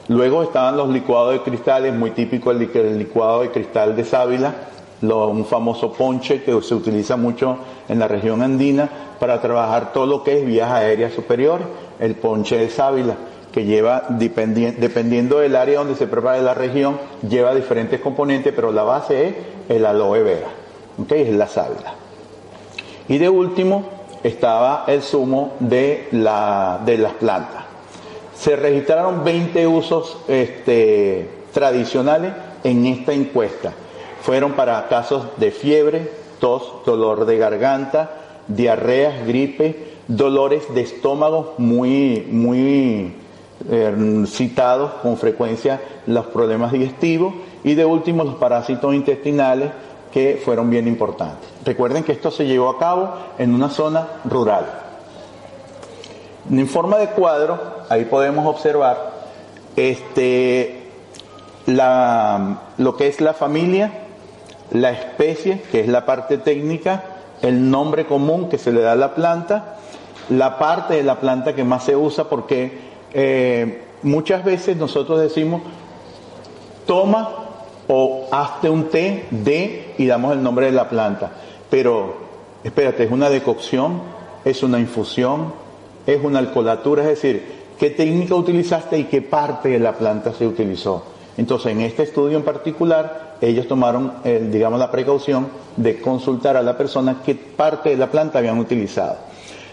Luego 0.09 0.43
estaban 0.43 0.77
los 0.77 0.89
licuados 0.89 1.33
de 1.33 1.43
cristales, 1.43 1.95
muy 1.95 2.11
típico 2.11 2.51
el 2.51 2.99
licuado 2.99 3.43
de 3.43 3.51
cristal 3.51 3.95
de 3.95 4.05
sábila, 4.05 4.55
un 5.03 5.45
famoso 5.45 5.93
ponche 5.93 6.43
que 6.43 6.61
se 6.63 6.75
utiliza 6.75 7.17
mucho 7.17 7.59
en 7.89 7.99
la 7.99 8.09
región 8.09 8.43
andina 8.43 8.89
para 9.19 9.41
trabajar 9.41 9.93
todo 9.93 10.07
lo 10.07 10.23
que 10.23 10.41
es 10.41 10.47
vías 10.47 10.71
aéreas 10.71 11.13
superiores, 11.13 11.67
el 11.99 12.17
ponche 12.17 12.59
de 12.59 12.69
sábila, 12.69 13.17
que 13.53 13.65
lleva, 13.65 14.05
dependiendo 14.09 15.39
del 15.39 15.57
área 15.57 15.79
donde 15.79 15.97
se 15.97 16.07
prepara 16.07 16.41
la 16.41 16.55
región, 16.55 16.99
lleva 17.29 17.55
diferentes 17.55 18.01
componentes, 18.01 18.53
pero 18.55 18.73
la 18.73 18.83
base 18.83 19.29
es 19.29 19.35
el 19.69 19.87
aloe 19.87 20.23
vera, 20.23 20.49
¿okay? 21.03 21.23
es 21.23 21.35
la 21.35 21.49
sábila. 21.49 21.95
Y 23.09 23.19
de 23.19 23.29
último 23.29 23.85
estaba 24.23 24.85
el 24.87 25.03
zumo 25.03 25.55
de, 25.61 26.09
la, 26.13 26.81
de 26.85 26.99
las 26.99 27.15
plantas. 27.15 27.65
Se 28.37 28.57
registraron 28.57 29.25
20 29.25 29.67
usos 29.67 30.19
este, 30.29 31.29
tradicionales 31.53 32.33
en 32.63 32.87
esta 32.87 33.13
encuesta 33.13 33.73
fueron 34.21 34.53
para 34.53 34.87
casos 34.89 35.27
de 35.39 35.51
fiebre, 35.51 36.11
tos, 36.39 36.85
dolor 36.85 37.25
de 37.25 37.39
garganta, 37.39 38.11
diarreas, 38.49 39.27
gripe, 39.27 39.95
dolores 40.09 40.73
de 40.75 40.83
estómago 40.83 41.55
muy, 41.59 42.27
muy 42.31 43.15
eh, 43.69 44.25
citados 44.27 44.93
con 45.03 45.17
frecuencia 45.17 45.81
los 46.07 46.27
problemas 46.27 46.73
digestivos 46.73 47.35
y 47.65 47.75
de 47.75 47.85
último 47.85 48.25
los 48.25 48.37
parásitos 48.37 48.95
intestinales 48.95 49.71
que 50.13 50.41
fueron 50.45 50.71
bien 50.71 50.89
importantes. 50.89 51.49
Recuerden 51.65 52.03
que 52.03 52.13
esto 52.13 52.31
se 52.31 52.47
llevó 52.47 52.71
a 52.71 52.79
cabo 52.79 53.15
en 53.39 53.55
una 53.55 53.69
zona 53.69 54.07
rural. 54.25 54.67
En 56.51 56.67
forma 56.67 56.97
de 56.99 57.09
cuadro, 57.09 57.59
ahí 57.89 58.07
podemos 58.07 58.47
observar 58.47 59.13
este, 59.77 60.91
la, 61.67 62.63
lo 62.79 62.97
que 62.97 63.07
es 63.07 63.21
la 63.21 63.35
familia 63.35 63.93
la 64.71 64.93
especie, 64.93 65.63
que 65.71 65.81
es 65.81 65.89
la 65.89 66.07
parte 66.07 66.39
técnica, 66.39 67.03
el 67.43 67.71
nombre 67.71 68.07
común 68.07 68.49
que 68.49 68.59
se 68.59 68.73
le 68.73 68.81
da 68.81 68.93
a 68.93 68.97
la 68.97 69.15
planta, 69.15 69.77
la 70.29 70.59
parte 70.59 70.95
de 70.95 71.03
la 71.03 71.19
planta 71.19 71.55
que 71.55 71.65
más 71.65 71.85
se 71.85 71.97
usa 71.97 72.25
porque 72.29 72.90
eh, 73.13 73.83
muchas 74.03 74.45
veces 74.45 74.77
nosotros 74.77 75.21
decimos 75.21 75.63
toma 76.87 77.29
o 77.89 78.29
hazte 78.31 78.71
un 78.71 78.85
té 78.85 79.27
de 79.31 79.95
y 79.99 80.07
damos 80.07 80.33
el 80.33 80.43
nombre 80.43 80.67
de 80.67 80.73
la 80.73 80.89
planta. 80.89 81.33
Pero 81.69 82.17
espérate, 82.63 83.05
es 83.05 83.11
una 83.11 83.31
decocción, 83.31 84.01
es 84.45 84.63
una 84.63 84.79
infusión, 84.79 85.53
es 86.07 86.23
una 86.23 86.39
alcoholatura, 86.39 87.03
es 87.03 87.09
decir, 87.09 87.61
qué 87.79 87.91
técnica 87.91 88.35
utilizaste 88.35 88.99
y 88.99 89.05
qué 89.05 89.23
parte 89.23 89.71
de 89.71 89.79
la 89.79 89.93
planta 89.93 90.33
se 90.33 90.47
utilizó. 90.47 91.05
Entonces, 91.37 91.73
en 91.73 91.81
este 91.81 92.03
estudio 92.03 92.37
en 92.37 92.45
particular, 92.45 93.37
ellos 93.41 93.67
tomaron, 93.67 94.15
eh, 94.25 94.49
digamos, 94.51 94.79
la 94.79 94.91
precaución 94.91 95.49
de 95.77 96.01
consultar 96.01 96.57
a 96.57 96.63
la 96.63 96.77
persona 96.77 97.23
qué 97.25 97.35
parte 97.35 97.91
de 97.91 97.97
la 97.97 98.11
planta 98.11 98.39
habían 98.39 98.59
utilizado. 98.59 99.17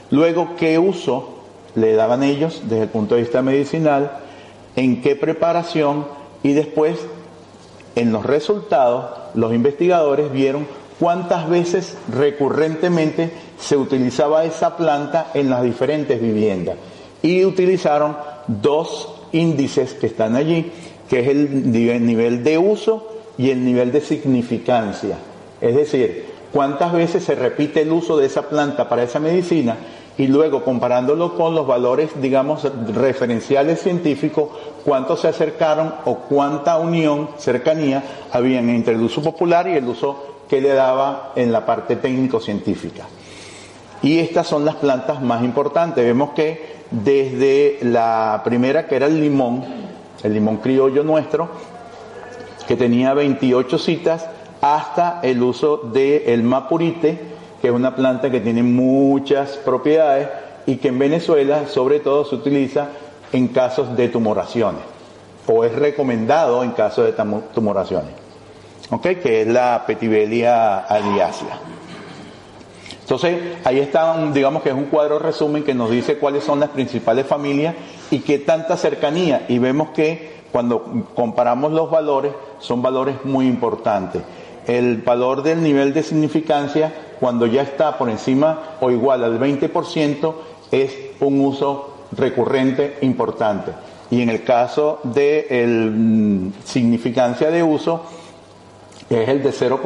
Luego, 0.10 0.56
qué 0.58 0.80
uso 0.80 1.37
le 1.78 1.94
daban 1.94 2.24
ellos 2.24 2.64
desde 2.64 2.84
el 2.84 2.90
punto 2.90 3.14
de 3.16 3.22
vista 3.22 3.44
medicinal, 3.44 4.12
en 4.76 5.02
qué 5.02 5.16
preparación 5.16 6.08
y 6.42 6.54
después, 6.54 6.98
en 7.96 8.12
los 8.12 8.26
resultados, 8.26 9.12
los 9.36 9.54
investigadores 9.54 10.32
vieron 10.32 10.66
cuántas 11.00 11.48
veces 11.48 11.96
recurrentemente 12.12 13.32
se 13.60 13.78
utilizaba 13.78 14.44
esa 14.44 14.76
planta 14.76 15.30
en 15.36 15.52
las 15.52 15.62
diferentes 15.62 16.20
viviendas. 16.20 16.78
Y 17.22 17.46
utilizaron 17.46 18.18
dos 18.48 19.14
índices 19.32 19.94
que 19.94 20.08
están 20.08 20.36
allí, 20.36 20.72
que 21.08 21.20
es 21.20 21.28
el 21.28 21.72
nivel 21.72 22.44
de 22.44 22.58
uso 22.58 23.08
y 23.38 23.52
el 23.52 23.64
nivel 23.64 23.92
de 23.92 24.02
significancia. 24.02 25.18
Es 25.62 25.76
decir, 25.76 26.26
cuántas 26.52 26.92
veces 26.92 27.24
se 27.24 27.36
repite 27.36 27.84
el 27.84 27.92
uso 27.92 28.18
de 28.18 28.26
esa 28.26 28.50
planta 28.50 28.90
para 28.90 29.04
esa 29.04 29.20
medicina 29.20 29.78
y 30.18 30.28
luego 30.28 30.64
comparándolo 30.64 31.36
con 31.36 31.54
los 31.54 31.68
valores, 31.68 32.10
digamos, 32.20 32.68
referenciales 32.94 33.82
científicos, 33.82 34.50
cuántos 34.84 35.22
se 35.22 35.28
acercaron 35.28 35.94
o 36.06 36.16
cuánta 36.16 36.78
unión, 36.78 37.30
cercanía 37.38 38.04
habían 38.32 38.70
entre 38.70 38.96
el 38.96 39.02
uso 39.02 39.22
popular 39.22 39.68
y 39.68 39.74
el 39.74 39.88
uso 39.88 40.38
que 40.50 40.60
le 40.60 40.74
daba 40.74 41.34
en 41.36 41.52
la 41.52 41.66
parte 41.66 41.98
técnico-científica. 41.98 43.06
Y 44.02 44.20
estas 44.20 44.48
son 44.48 44.66
las 44.66 44.76
plantas 44.76 45.22
más 45.22 45.44
importantes. 45.44 46.04
Vemos 46.04 46.32
que 46.32 46.78
desde 46.90 47.80
la 47.82 48.42
primera, 48.44 48.88
que 48.88 48.96
era 48.96 49.08
el 49.08 49.20
limón, 49.20 49.64
el 50.24 50.34
limón 50.34 50.58
criollo 50.58 51.04
nuestro, 51.04 51.50
que 52.68 52.76
tenía 52.76 53.14
28 53.14 53.78
citas, 53.78 54.28
hasta 54.62 55.20
el 55.22 55.44
uso 55.44 55.78
del 55.78 56.44
mapurite, 56.44 57.37
que 57.62 57.68
es 57.68 57.74
una 57.74 57.96
planta 57.96 58.30
que 58.30 58.40
tiene 58.40 58.64
muchas 58.64 59.58
propiedades 59.58 60.30
y 60.66 60.78
que 60.78 60.90
en 60.90 61.00
Venezuela 61.00 61.68
sobre 61.68 62.00
todo 62.00 62.26
se 62.26 62.36
utiliza 62.36 62.90
en 63.32 63.48
casos 63.48 63.96
de 63.96 64.10
tumoraciones 64.10 64.82
o 65.48 65.64
es 65.64 65.74
recomendado 65.74 66.64
en 66.64 66.72
casos 66.72 67.06
de 67.06 67.14
tumoraciones, 67.54 68.12
¿ok? 68.92 69.02
que 69.22 69.42
es 69.42 69.48
la 69.48 69.84
petibelia 69.88 70.80
aliácea. 70.80 71.60
Entonces, 73.02 73.40
ahí 73.64 73.80
está, 73.80 74.18
digamos 74.34 74.62
que 74.62 74.70
es 74.70 74.76
un 74.76 74.86
cuadro 74.88 75.18
resumen 75.18 75.64
que 75.64 75.74
nos 75.74 75.90
dice 75.90 76.18
cuáles 76.18 76.44
son 76.44 76.60
las 76.60 76.70
principales 76.72 77.26
familias 77.26 77.74
y 78.12 78.20
qué 78.20 78.38
tanta 78.38 78.76
cercanía. 78.76 79.46
Y 79.48 79.60
vemos 79.60 79.92
que 79.92 80.42
cuando 80.52 81.06
comparamos 81.16 81.72
los 81.72 81.90
valores, 81.90 82.34
son 82.60 82.82
valores 82.82 83.16
muy 83.24 83.48
importantes. 83.48 84.24
El 84.68 84.98
valor 84.98 85.44
del 85.44 85.64
nivel 85.64 85.94
de 85.94 86.04
significancia, 86.04 86.94
cuando 87.20 87.46
ya 87.46 87.62
está 87.62 87.98
por 87.98 88.10
encima 88.10 88.76
o 88.82 88.92
igual 88.92 89.24
al 89.24 89.40
20%, 89.40 90.34
es 90.72 90.94
un 91.22 91.40
uso 91.40 91.94
recurrente 92.12 92.98
importante. 93.02 93.72
Y 94.12 94.22
en 94.22 94.30
el 94.30 94.44
caso 94.44 95.00
de 95.04 95.48
el, 95.50 95.92
mm, 95.92 96.54
significancia 96.66 97.50
de 97.50 97.64
uso, 97.64 98.04
es 99.10 99.30
el 99.30 99.42
de 99.42 99.54
0, 99.54 99.80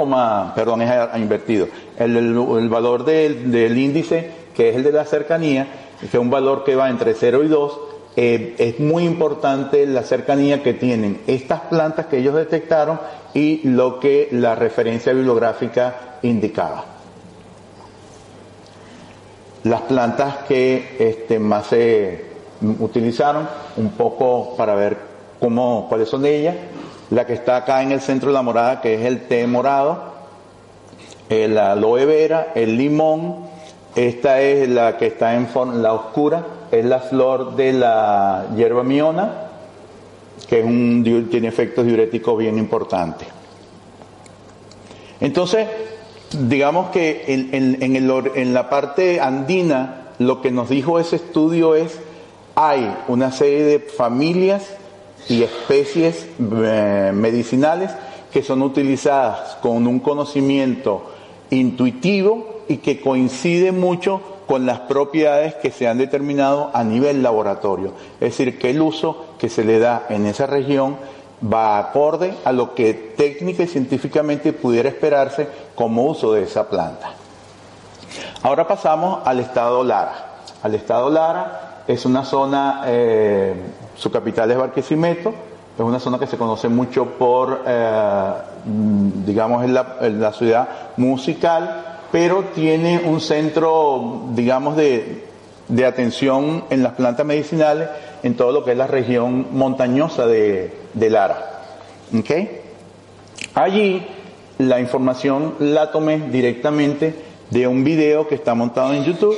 perdón, 0.56 0.82
es 0.82 0.92
invertido. 1.16 1.68
El, 1.98 2.18
el, 2.18 2.70
valor 2.70 3.06
del, 3.06 3.52
del, 3.52 3.78
índice, 3.78 4.32
que 4.56 4.70
es 4.70 4.76
el 4.76 4.84
de 4.84 4.92
la 4.92 5.06
cercanía, 5.06 5.68
que 6.00 6.08
es 6.08 6.14
un 6.16 6.32
valor 6.32 6.64
que 6.64 6.76
va 6.76 6.90
entre 6.90 7.14
0 7.14 7.44
y 7.44 7.48
2, 7.48 7.80
eh, 8.16 8.56
es 8.58 8.80
muy 8.80 9.06
importante 9.06 9.86
la 9.86 10.04
cercanía 10.04 10.62
que 10.62 10.74
tienen 10.74 11.22
estas 11.28 11.62
plantas 11.62 12.08
que 12.08 12.18
ellos 12.18 12.36
detectaron 12.36 13.00
y 13.34 13.62
lo 13.68 14.00
que 14.00 14.28
la 14.32 14.56
referencia 14.56 15.14
bibliográfica 15.14 16.18
indicaba. 16.22 16.86
Las 19.64 19.82
plantas 19.82 20.38
que 20.48 20.96
este, 21.00 21.40
más 21.40 21.68
se 21.68 22.26
utilizaron, 22.80 23.48
un 23.78 23.92
poco 23.92 24.56
para 24.58 24.76
ver 24.76 24.98
cómo, 25.40 25.88
cuáles 25.88 26.10
son 26.10 26.26
ellas, 26.26 26.56
la 27.12 27.26
que 27.26 27.34
está 27.34 27.58
acá 27.58 27.82
en 27.82 27.92
el 27.92 28.02
centro 28.02 28.30
de 28.30 28.34
la 28.34 28.42
morada, 28.42 28.82
que 28.82 28.96
es 28.96 29.06
el 29.06 29.28
té 29.28 29.46
morado, 29.48 30.12
la 31.30 31.72
aloe 31.72 32.06
vera, 32.06 32.52
el 32.56 32.78
limón, 32.78 33.51
esta 33.96 34.42
es 34.42 34.70
la 34.70 34.98
que 34.98 35.08
está 35.08 35.36
en 35.36 35.48
la 35.82 35.94
oscura, 35.94 36.46
es 36.72 36.86
la 36.86 37.00
flor 37.00 37.56
de 37.56 37.74
la 37.74 38.48
hierba 38.56 38.84
miona, 38.84 39.50
que 40.48 40.60
es 40.60 40.66
un, 40.66 41.28
tiene 41.30 41.48
efectos 41.48 41.86
diuréticos 41.86 42.38
bien 42.38 42.58
importantes. 42.58 43.28
Entonces, 45.20 45.68
digamos 46.32 46.90
que 46.90 47.26
en, 47.28 48.54
la 48.54 48.70
parte 48.70 49.20
andina, 49.20 50.14
lo 50.20 50.42
que 50.42 50.52
nos 50.52 50.70
dijo 50.70 51.00
ese 51.00 51.18
estudio 51.18 51.76
es, 51.76 52.00
hay 52.56 52.96
una 53.08 53.32
serie 53.32 53.64
de 53.64 53.80
familias 53.80 54.76
y 55.28 55.44
especies 55.44 56.28
eh, 56.40 57.12
medicinales 57.14 57.92
que 58.32 58.42
son 58.42 58.62
utilizadas 58.62 59.56
con 59.62 59.86
un 59.86 60.00
conocimiento 60.00 61.12
intuitivo 61.50 62.51
y 62.72 62.78
que 62.78 63.02
coincide 63.02 63.74
mucho 63.74 64.22
con 64.48 64.66
las 64.66 64.80
propiedades 64.80 65.56
que 65.56 65.72
se 65.72 65.90
han 65.90 65.98
determinado 65.98 66.72
a 66.74 66.86
nivel 66.86 67.22
laboratorio. 67.22 67.92
Es 68.22 68.38
decir, 68.38 68.58
que 68.58 68.70
el 68.70 68.82
uso 68.82 69.26
que 69.38 69.50
se 69.50 69.66
le 69.66 69.78
da 69.78 70.06
en 70.08 70.26
esa 70.26 70.46
región 70.46 70.96
va 71.42 71.80
acorde 71.80 72.34
a 72.46 72.54
lo 72.54 72.74
que 72.74 72.94
técnica 72.94 73.64
y 73.64 73.68
científicamente 73.68 74.54
pudiera 74.54 74.88
esperarse 74.88 75.50
como 75.76 76.06
uso 76.06 76.32
de 76.32 76.44
esa 76.44 76.70
planta. 76.70 77.12
Ahora 78.44 78.66
pasamos 78.66 79.20
al 79.26 79.42
estado 79.42 79.84
Lara. 79.84 80.44
Al 80.64 80.74
estado 80.74 81.10
Lara 81.10 81.84
es 81.88 82.06
una 82.06 82.24
zona, 82.24 82.84
eh, 82.86 83.54
su 83.96 84.10
capital 84.10 84.50
es 84.50 84.58
Barquisimeto, 84.58 85.34
es 85.76 85.82
una 85.82 86.00
zona 86.00 86.18
que 86.18 86.28
se 86.28 86.38
conoce 86.38 86.70
mucho 86.70 87.06
por, 87.06 87.64
eh, 87.68 88.32
digamos, 89.26 89.66
en 89.66 89.74
la 90.22 90.32
ciudad 90.32 90.70
musical, 90.96 91.91
pero 92.12 92.46
tiene 92.54 93.02
un 93.06 93.22
centro, 93.22 94.24
digamos, 94.34 94.76
de, 94.76 95.30
atención 95.88 96.66
en 96.70 96.84
las 96.84 96.94
plantas 96.94 97.26
medicinales 97.26 97.88
en 98.24 98.36
todo 98.36 98.52
lo 98.52 98.66
que 98.66 98.72
es 98.72 98.78
la 98.78 98.88
región 98.88 99.48
montañosa 99.52 100.28
de, 100.28 100.72
Lara. 100.94 101.62
Allí 103.56 104.06
la 104.58 104.80
información 104.80 105.56
la 105.60 105.92
tomé 105.92 106.20
directamente 106.30 107.16
de 107.50 107.68
un 107.68 107.84
video 107.84 108.28
que 108.28 108.36
está 108.36 108.54
montado 108.54 108.94
en 108.94 109.04
YouTube 109.06 109.38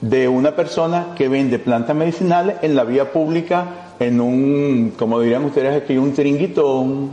de 0.00 0.28
una 0.28 0.54
persona 0.54 1.14
que 1.16 1.28
vende 1.28 1.58
plantas 1.58 1.96
medicinales 1.96 2.56
en 2.62 2.74
la 2.74 2.84
vía 2.84 3.12
pública 3.12 3.92
en 4.00 4.20
un, 4.20 4.92
como 4.98 5.20
dirían 5.20 5.44
ustedes 5.44 5.82
aquí, 5.82 5.96
un 5.96 6.12
tringuito, 6.12 6.80
un, 6.80 7.10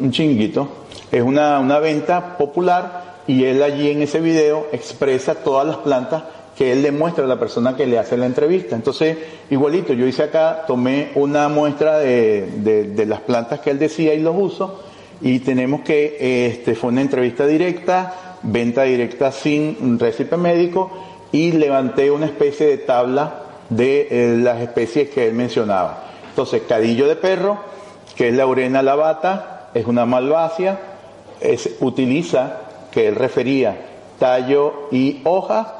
un 0.00 0.10
chinguito. 0.10 0.68
Es 1.10 1.22
una, 1.22 1.58
una 1.58 1.80
venta 1.80 2.38
popular 2.38 3.09
y 3.30 3.44
él 3.44 3.62
allí 3.62 3.90
en 3.90 4.02
ese 4.02 4.20
video 4.20 4.66
expresa 4.72 5.36
todas 5.36 5.64
las 5.64 5.76
plantas 5.76 6.24
que 6.58 6.72
él 6.72 6.82
le 6.82 6.90
muestra 6.90 7.26
a 7.26 7.28
la 7.28 7.38
persona 7.38 7.76
que 7.76 7.86
le 7.86 7.96
hace 7.96 8.16
la 8.16 8.26
entrevista. 8.26 8.74
Entonces, 8.74 9.16
igualito, 9.50 9.92
yo 9.92 10.04
hice 10.04 10.24
acá, 10.24 10.64
tomé 10.66 11.12
una 11.14 11.48
muestra 11.48 12.00
de, 12.00 13.04
las 13.06 13.20
plantas 13.20 13.60
que 13.60 13.70
él 13.70 13.78
decía 13.78 14.14
y 14.14 14.20
los 14.20 14.34
uso, 14.36 14.82
y 15.20 15.38
tenemos 15.38 15.82
que, 15.82 16.48
este, 16.48 16.74
fue 16.74 16.90
una 16.90 17.02
entrevista 17.02 17.46
directa, 17.46 18.38
venta 18.42 18.82
directa 18.82 19.30
sin 19.30 19.96
récipe 20.00 20.36
médico, 20.36 20.90
y 21.30 21.52
levanté 21.52 22.10
una 22.10 22.26
especie 22.26 22.66
de 22.66 22.78
tabla 22.78 23.42
de 23.68 24.08
eh, 24.10 24.36
las 24.38 24.60
especies 24.60 25.10
que 25.10 25.28
él 25.28 25.34
mencionaba. 25.34 26.02
Entonces, 26.30 26.62
cadillo 26.68 27.06
de 27.06 27.14
perro, 27.14 27.58
que 28.16 28.26
es 28.26 28.34
la 28.34 28.44
urena 28.48 28.82
lavata, 28.82 29.70
es 29.72 29.86
una 29.86 30.04
malvacia, 30.04 30.80
es, 31.40 31.76
utiliza 31.78 32.62
que 32.92 33.08
él 33.08 33.14
refería, 33.14 33.76
tallo 34.18 34.88
y 34.90 35.20
hoja, 35.24 35.76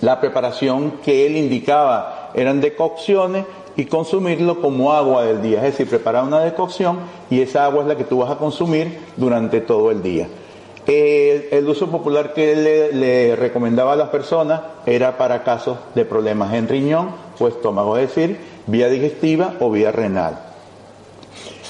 la 0.00 0.20
preparación 0.20 0.94
que 1.04 1.26
él 1.26 1.36
indicaba 1.36 2.30
eran 2.34 2.60
decocciones 2.60 3.44
y 3.76 3.86
consumirlo 3.86 4.60
como 4.60 4.92
agua 4.92 5.24
del 5.24 5.40
día, 5.42 5.58
es 5.58 5.72
decir, 5.72 5.88
preparar 5.88 6.24
una 6.24 6.40
decocción 6.40 6.98
y 7.30 7.40
esa 7.40 7.64
agua 7.64 7.82
es 7.82 7.88
la 7.88 7.96
que 7.96 8.04
tú 8.04 8.18
vas 8.18 8.30
a 8.30 8.36
consumir 8.36 8.98
durante 9.16 9.60
todo 9.60 9.90
el 9.90 10.02
día. 10.02 10.28
El, 10.86 11.68
uso 11.68 11.88
popular 11.88 12.34
que 12.34 12.52
él 12.52 13.00
le, 13.00 13.36
recomendaba 13.36 13.92
a 13.92 13.96
las 13.96 14.08
personas 14.08 14.60
era 14.84 15.16
para 15.16 15.44
casos 15.44 15.78
de 15.94 16.04
problemas 16.04 16.52
en 16.54 16.68
riñón 16.68 17.10
o 17.38 17.46
estómago, 17.46 17.96
es 17.96 18.08
decir, 18.08 18.38
vía 18.66 18.88
digestiva 18.88 19.54
o 19.60 19.70
vía 19.70 19.92
renal. 19.92 20.40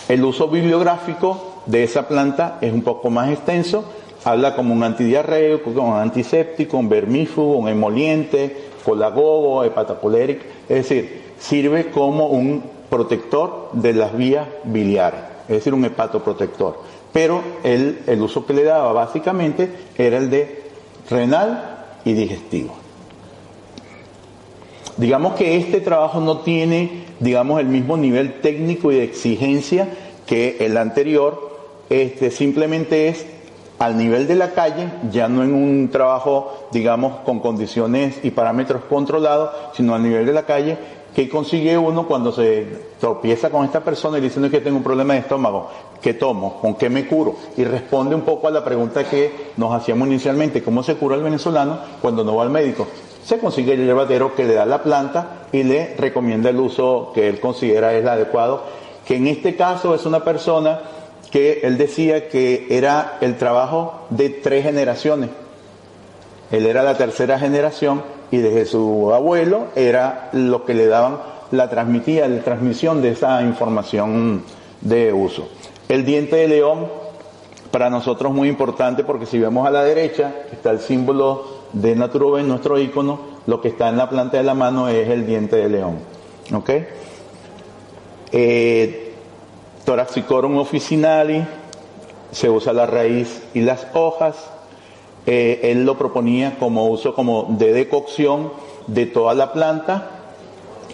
El 0.08 0.24
uso 0.24 0.48
bibliográfico 0.48 1.60
de 1.66 1.84
esa 1.84 2.08
planta 2.08 2.58
es 2.62 2.72
un 2.72 2.82
poco 2.82 3.10
más 3.10 3.30
extenso, 3.30 3.84
habla 4.24 4.54
como 4.54 4.74
un 4.74 4.82
antidiarreico, 4.82 5.74
como 5.74 5.92
un 5.92 5.98
antiséptico, 5.98 6.78
un 6.78 6.88
vermífugo, 6.88 7.56
un 7.56 7.68
emoliente, 7.68 8.56
colagogo, 8.84 9.64
hepatocolérico, 9.64 10.44
es 10.68 10.88
decir, 10.88 11.22
sirve 11.38 11.90
como 11.90 12.26
un 12.26 12.62
protector 12.88 13.70
de 13.72 13.94
las 13.94 14.16
vías 14.16 14.46
biliares, 14.64 15.20
es 15.48 15.56
decir, 15.56 15.74
un 15.74 15.84
hepatoprotector. 15.84 16.80
Pero 17.12 17.42
el, 17.62 18.00
el 18.06 18.22
uso 18.22 18.46
que 18.46 18.54
le 18.54 18.64
daba 18.64 18.92
básicamente 18.92 19.70
era 19.96 20.18
el 20.18 20.30
de 20.30 20.62
renal 21.10 21.84
y 22.04 22.12
digestivo. 22.12 22.74
Digamos 24.96 25.34
que 25.34 25.56
este 25.56 25.80
trabajo 25.80 26.20
no 26.20 26.38
tiene, 26.38 27.04
digamos, 27.18 27.60
el 27.60 27.66
mismo 27.66 27.96
nivel 27.96 28.40
técnico 28.40 28.92
y 28.92 28.96
de 28.96 29.04
exigencia 29.04 29.88
que 30.26 30.58
el 30.60 30.76
anterior, 30.76 31.50
este 31.90 32.30
simplemente 32.30 33.08
es 33.08 33.26
al 33.82 33.98
nivel 33.98 34.28
de 34.28 34.36
la 34.36 34.52
calle, 34.52 34.88
ya 35.10 35.26
no 35.26 35.42
en 35.42 35.52
un 35.52 35.88
trabajo, 35.90 36.68
digamos, 36.70 37.18
con 37.24 37.40
condiciones 37.40 38.20
y 38.22 38.30
parámetros 38.30 38.84
controlados, 38.84 39.50
sino 39.74 39.92
al 39.92 40.04
nivel 40.04 40.24
de 40.24 40.32
la 40.32 40.44
calle, 40.44 40.78
¿qué 41.16 41.28
consigue 41.28 41.76
uno 41.76 42.06
cuando 42.06 42.30
se 42.30 42.64
tropieza 43.00 43.50
con 43.50 43.64
esta 43.64 43.80
persona 43.80 44.18
y 44.18 44.20
dice 44.20 44.40
que 44.48 44.60
tengo 44.60 44.76
un 44.76 44.84
problema 44.84 45.14
de 45.14 45.20
estómago? 45.20 45.68
¿Qué 46.00 46.14
tomo? 46.14 46.60
¿Con 46.60 46.76
qué 46.76 46.88
me 46.88 47.08
curo? 47.08 47.34
Y 47.56 47.64
responde 47.64 48.14
un 48.14 48.20
poco 48.20 48.46
a 48.46 48.52
la 48.52 48.64
pregunta 48.64 49.02
que 49.02 49.50
nos 49.56 49.74
hacíamos 49.74 50.06
inicialmente, 50.06 50.62
¿cómo 50.62 50.84
se 50.84 50.94
cura 50.94 51.16
el 51.16 51.24
venezolano 51.24 51.80
cuando 52.00 52.22
no 52.22 52.36
va 52.36 52.44
al 52.44 52.50
médico? 52.50 52.86
Se 53.24 53.40
consigue 53.40 53.72
el 53.72 53.84
llevadero 53.84 54.36
que 54.36 54.44
le 54.44 54.54
da 54.54 54.64
la 54.64 54.84
planta 54.84 55.48
y 55.50 55.64
le 55.64 55.96
recomienda 55.96 56.50
el 56.50 56.60
uso 56.60 57.10
que 57.12 57.28
él 57.28 57.40
considera 57.40 57.92
es 57.94 58.02
el 58.02 58.08
adecuado, 58.08 58.62
que 59.04 59.16
en 59.16 59.26
este 59.26 59.56
caso 59.56 59.92
es 59.96 60.06
una 60.06 60.22
persona 60.22 60.82
que 61.32 61.60
él 61.62 61.78
decía 61.78 62.28
que 62.28 62.66
era 62.68 63.16
el 63.22 63.36
trabajo 63.38 64.06
de 64.10 64.28
tres 64.28 64.64
generaciones. 64.64 65.30
Él 66.52 66.66
era 66.66 66.82
la 66.82 66.98
tercera 66.98 67.38
generación 67.38 68.02
y 68.30 68.36
desde 68.36 68.66
su 68.66 69.12
abuelo 69.14 69.68
era 69.74 70.28
lo 70.34 70.66
que 70.66 70.74
le 70.74 70.86
daban 70.86 71.18
la 71.50 71.70
transmitía, 71.70 72.28
la 72.28 72.42
transmisión 72.42 73.00
de 73.00 73.10
esa 73.10 73.42
información 73.42 74.44
de 74.82 75.12
uso. 75.14 75.48
El 75.88 76.04
diente 76.04 76.36
de 76.36 76.48
león 76.48 76.86
para 77.70 77.88
nosotros 77.88 78.30
muy 78.32 78.48
importante 78.48 79.02
porque 79.02 79.24
si 79.24 79.38
vemos 79.38 79.66
a 79.66 79.70
la 79.70 79.84
derecha 79.84 80.34
está 80.52 80.70
el 80.70 80.80
símbolo 80.80 81.62
de 81.72 81.96
Naturoven, 81.96 82.46
nuestro 82.46 82.78
icono, 82.78 83.20
lo 83.46 83.62
que 83.62 83.68
está 83.68 83.88
en 83.88 83.96
la 83.96 84.10
planta 84.10 84.36
de 84.36 84.42
la 84.42 84.54
mano 84.54 84.88
es 84.88 85.08
el 85.08 85.26
diente 85.26 85.56
de 85.56 85.68
león. 85.70 85.96
¿Ok? 86.52 86.70
Eh, 88.32 89.01
Toraxicorum 89.84 90.58
officinali, 90.58 91.44
se 92.30 92.48
usa 92.48 92.72
la 92.72 92.86
raíz 92.86 93.42
y 93.54 93.60
las 93.60 93.86
hojas. 93.94 94.36
Eh, 95.26 95.60
él 95.64 95.84
lo 95.84 95.96
proponía 95.96 96.56
como 96.58 96.88
uso 96.88 97.14
como 97.14 97.46
de 97.50 97.72
decocción 97.72 98.52
de 98.88 99.06
toda 99.06 99.34
la 99.34 99.52
planta 99.52 100.10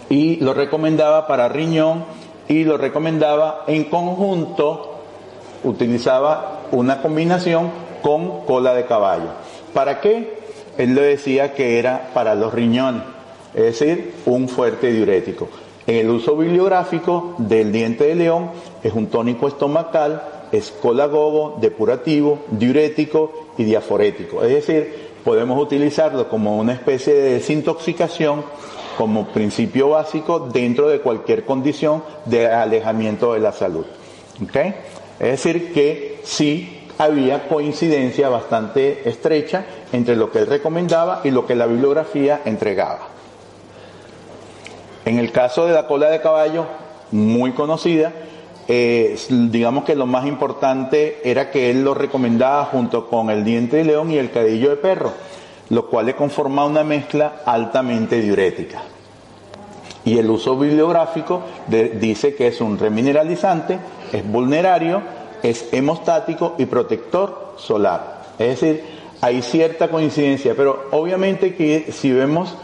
y 0.09 0.37
lo 0.37 0.53
recomendaba 0.53 1.27
para 1.27 1.49
riñón 1.49 2.03
y 2.47 2.63
lo 2.63 2.77
recomendaba 2.77 3.63
en 3.67 3.85
conjunto, 3.85 4.95
utilizaba 5.63 6.61
una 6.71 7.01
combinación 7.01 7.71
con 8.01 8.45
cola 8.45 8.73
de 8.73 8.85
caballo. 8.85 9.29
¿Para 9.73 10.01
qué? 10.01 10.39
Él 10.77 10.95
le 10.95 11.01
decía 11.01 11.53
que 11.53 11.77
era 11.77 12.09
para 12.13 12.35
los 12.35 12.53
riñones, 12.53 13.03
es 13.53 13.79
decir, 13.79 14.15
un 14.25 14.47
fuerte 14.47 14.91
diurético. 14.91 15.49
En 15.85 15.95
el 15.95 16.09
uso 16.09 16.35
bibliográfico 16.37 17.35
del 17.37 17.71
diente 17.71 18.05
de 18.05 18.15
león 18.15 18.49
es 18.83 18.93
un 18.93 19.07
tónico 19.07 19.47
estomacal, 19.47 20.21
es 20.51 20.71
colagogo, 20.71 21.57
depurativo, 21.61 22.39
diurético 22.51 23.31
y 23.57 23.63
diaforético. 23.63 24.43
Es 24.43 24.51
decir, 24.51 25.09
podemos 25.23 25.61
utilizarlo 25.61 26.29
como 26.29 26.57
una 26.57 26.73
especie 26.73 27.13
de 27.13 27.33
desintoxicación, 27.33 28.43
como 28.97 29.27
principio 29.27 29.89
básico 29.89 30.39
dentro 30.51 30.89
de 30.89 30.99
cualquier 30.99 31.45
condición 31.45 32.03
de 32.25 32.47
alejamiento 32.47 33.33
de 33.33 33.39
la 33.39 33.51
salud. 33.51 33.85
Es 35.19 35.43
decir, 35.43 35.73
que 35.73 36.19
sí 36.23 36.87
había 36.97 37.47
coincidencia 37.47 38.27
bastante 38.27 39.07
estrecha 39.07 39.65
entre 39.93 40.17
lo 40.17 40.31
que 40.31 40.39
él 40.39 40.47
recomendaba 40.47 41.21
y 41.23 41.31
lo 41.31 41.45
que 41.45 41.55
la 41.55 41.65
bibliografía 41.65 42.41
entregaba. 42.43 43.07
En 45.05 45.17
el 45.17 45.31
caso 45.31 45.65
de 45.65 45.73
la 45.73 45.87
cola 45.87 46.09
de 46.09 46.21
caballo, 46.21 46.65
muy 47.11 47.53
conocida, 47.53 48.11
eh, 48.71 49.17
digamos 49.29 49.83
que 49.83 49.95
lo 49.95 50.05
más 50.05 50.27
importante 50.27 51.21
era 51.23 51.49
que 51.49 51.71
él 51.71 51.83
lo 51.83 51.95
recomendaba 51.95 52.65
junto 52.65 53.07
con 53.07 53.31
el 53.31 53.43
diente 53.43 53.77
de 53.77 53.83
león 53.83 54.11
y 54.11 54.17
el 54.19 54.29
cadillo 54.29 54.69
de 54.69 54.75
perro, 54.75 55.11
lo 55.69 55.87
cual 55.87 56.05
le 56.05 56.15
conformaba 56.15 56.67
una 56.67 56.83
mezcla 56.83 57.41
altamente 57.47 58.21
diurética. 58.21 58.83
Y 60.05 60.19
el 60.19 60.29
uso 60.29 60.55
bibliográfico 60.55 61.41
dice 61.67 62.35
que 62.35 62.45
es 62.45 62.61
un 62.61 62.77
remineralizante, 62.77 63.79
es 64.13 64.23
vulnerario, 64.31 65.01
es 65.41 65.73
hemostático 65.73 66.53
y 66.59 66.67
protector 66.67 67.55
solar. 67.57 68.21
Es 68.37 68.61
decir, 68.61 68.83
hay 69.19 69.41
cierta 69.41 69.87
coincidencia, 69.87 70.53
pero 70.55 70.89
obviamente 70.91 71.55
que 71.55 71.91
si 71.91 72.11
vemos 72.11 72.55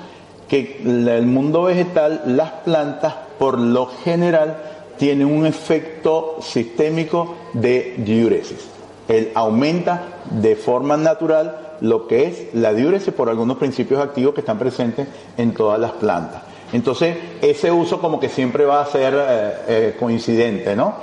que 0.48 0.82
el 0.86 1.26
mundo 1.26 1.64
vegetal, 1.64 2.22
las 2.28 2.52
plantas 2.52 3.16
por 3.40 3.58
lo 3.58 3.88
general 3.88 4.75
tienen 4.98 5.28
un 5.28 5.46
efecto 5.46 6.38
sistémico 6.42 7.36
de 7.54 7.96
diuresis. 7.98 8.70
Él 9.08 9.32
aumenta 9.36 10.22
de 10.32 10.56
forma 10.56 10.98
natural 10.98 11.78
lo 11.82 12.08
que 12.08 12.26
es 12.26 12.54
la 12.54 12.74
diuresis 12.74 13.14
por 13.14 13.30
algunos 13.30 13.58
principios 13.58 14.02
activos 14.02 14.34
que 14.34 14.42
están 14.42 14.58
presentes 14.58 15.08
en 15.38 15.54
todas 15.54 15.80
las 15.80 15.92
plantas. 15.92 16.42
Entonces, 16.74 17.16
ese 17.42 17.72
uso 17.72 18.00
como 18.00 18.20
que 18.20 18.30
siempre 18.30 18.66
va 18.66 18.82
a 18.82 18.86
ser 18.86 19.14
eh, 19.16 19.54
eh, 19.68 19.96
coincidente, 20.00 20.76
¿no? 20.76 20.96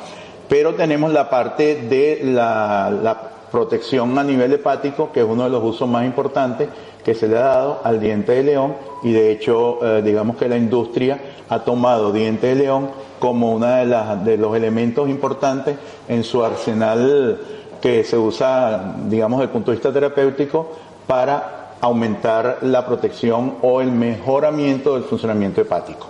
Pero 0.48 0.74
tenemos 0.74 1.12
la 1.12 1.30
parte 1.30 1.76
de 1.76 2.20
la, 2.24 3.28
protección 3.52 4.18
a 4.18 4.24
nivel 4.24 4.50
hepático, 4.54 5.12
que 5.12 5.20
es 5.20 5.26
uno 5.26 5.44
de 5.44 5.50
los 5.50 5.62
usos 5.62 5.86
más 5.86 6.06
importantes 6.06 6.70
que 7.04 7.14
se 7.14 7.28
le 7.28 7.36
ha 7.36 7.42
dado 7.42 7.80
al 7.84 8.00
diente 8.00 8.32
de 8.32 8.44
león 8.44 8.74
y 9.02 9.12
de 9.12 9.30
hecho 9.30 9.78
eh, 9.82 10.00
digamos 10.02 10.36
que 10.36 10.48
la 10.48 10.56
industria 10.56 11.20
ha 11.50 11.58
tomado 11.58 12.12
diente 12.12 12.46
de 12.46 12.54
león 12.54 12.88
como 13.22 13.52
uno 13.52 13.68
de, 13.68 13.86
de 14.24 14.36
los 14.36 14.56
elementos 14.56 15.08
importantes 15.08 15.76
en 16.08 16.24
su 16.24 16.44
arsenal 16.44 17.38
que 17.80 18.02
se 18.02 18.18
usa, 18.18 18.96
digamos, 19.06 19.38
desde 19.38 19.44
el 19.44 19.52
punto 19.52 19.70
de 19.70 19.76
vista 19.76 19.92
terapéutico 19.92 20.72
para 21.06 21.76
aumentar 21.80 22.58
la 22.62 22.84
protección 22.84 23.58
o 23.62 23.80
el 23.80 23.92
mejoramiento 23.92 24.94
del 24.94 25.04
funcionamiento 25.04 25.60
hepático. 25.60 26.08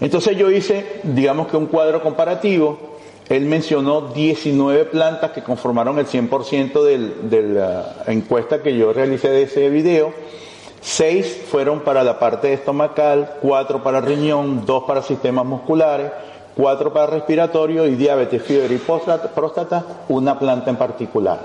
Entonces 0.00 0.36
yo 0.36 0.48
hice, 0.52 1.00
digamos 1.02 1.48
que 1.48 1.56
un 1.56 1.66
cuadro 1.66 2.00
comparativo. 2.00 2.78
Él 3.28 3.46
mencionó 3.46 4.02
19 4.02 4.84
plantas 4.84 5.32
que 5.32 5.42
conformaron 5.42 5.98
el 5.98 6.06
100% 6.06 6.80
de 7.28 7.42
la 7.42 8.04
encuesta 8.06 8.62
que 8.62 8.76
yo 8.76 8.92
realicé 8.92 9.30
de 9.30 9.42
ese 9.42 9.68
video. 9.68 10.12
Seis 10.82 11.44
fueron 11.48 11.80
para 11.80 12.02
la 12.02 12.18
parte 12.18 12.52
estomacal, 12.52 13.36
cuatro 13.40 13.84
para 13.84 14.00
riñón, 14.00 14.66
dos 14.66 14.82
para 14.82 15.00
sistemas 15.00 15.46
musculares, 15.46 16.10
cuatro 16.56 16.92
para 16.92 17.06
respiratorio 17.06 17.86
y 17.86 17.94
diabetes, 17.94 18.42
fiebre 18.42 18.74
y 18.74 18.78
próstata, 18.78 19.84
una 20.08 20.40
planta 20.40 20.70
en 20.70 20.76
particular. 20.76 21.38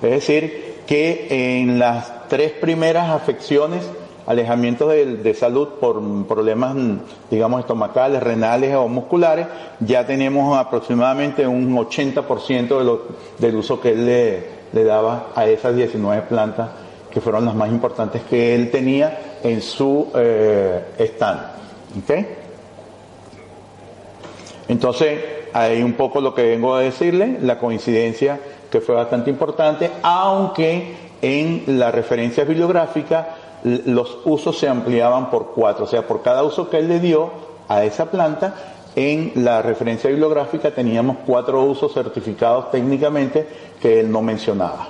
Es 0.00 0.10
decir, 0.10 0.82
que 0.86 1.26
en 1.60 1.80
las 1.80 2.28
tres 2.28 2.52
primeras 2.52 3.10
afecciones, 3.10 3.82
alejamientos 4.26 4.92
de, 4.92 5.34
salud 5.34 5.70
por 5.80 6.00
problemas, 6.28 6.76
digamos, 7.32 7.60
estomacales, 7.60 8.22
renales 8.22 8.76
o 8.76 8.86
musculares, 8.86 9.48
ya 9.80 10.06
tenemos 10.06 10.56
aproximadamente 10.56 11.44
un 11.48 11.74
80% 11.74 12.78
de 12.78 12.84
lo, 12.84 13.02
del 13.38 13.56
uso 13.56 13.80
que 13.80 13.90
él 13.90 14.06
le, 14.06 14.84
daba 14.84 15.30
a 15.34 15.46
esas 15.46 15.74
19 15.74 16.22
plantas 16.22 16.83
que 17.14 17.20
fueron 17.20 17.44
las 17.44 17.54
más 17.54 17.68
importantes 17.68 18.22
que 18.28 18.56
él 18.56 18.72
tenía 18.72 19.38
en 19.44 19.62
su 19.62 20.08
eh, 20.16 20.82
stand. 20.98 21.40
Entonces, 24.66 25.20
hay 25.52 25.82
un 25.82 25.92
poco 25.92 26.20
lo 26.20 26.34
que 26.34 26.42
vengo 26.42 26.74
a 26.74 26.80
decirle, 26.80 27.38
la 27.40 27.60
coincidencia 27.60 28.40
que 28.68 28.80
fue 28.80 28.96
bastante 28.96 29.30
importante, 29.30 29.88
aunque 30.02 30.96
en 31.22 31.78
la 31.78 31.92
referencia 31.92 32.42
bibliográfica 32.42 33.36
los 33.62 34.18
usos 34.24 34.58
se 34.58 34.68
ampliaban 34.68 35.30
por 35.30 35.52
cuatro, 35.54 35.84
o 35.84 35.88
sea, 35.88 36.06
por 36.06 36.22
cada 36.22 36.42
uso 36.42 36.68
que 36.68 36.78
él 36.78 36.88
le 36.88 36.98
dio 36.98 37.30
a 37.68 37.84
esa 37.84 38.10
planta, 38.10 38.54
en 38.96 39.32
la 39.36 39.62
referencia 39.62 40.10
bibliográfica 40.10 40.72
teníamos 40.72 41.18
cuatro 41.24 41.62
usos 41.62 41.92
certificados 41.92 42.72
técnicamente 42.72 43.46
que 43.80 44.00
él 44.00 44.10
no 44.10 44.20
mencionaba. 44.20 44.88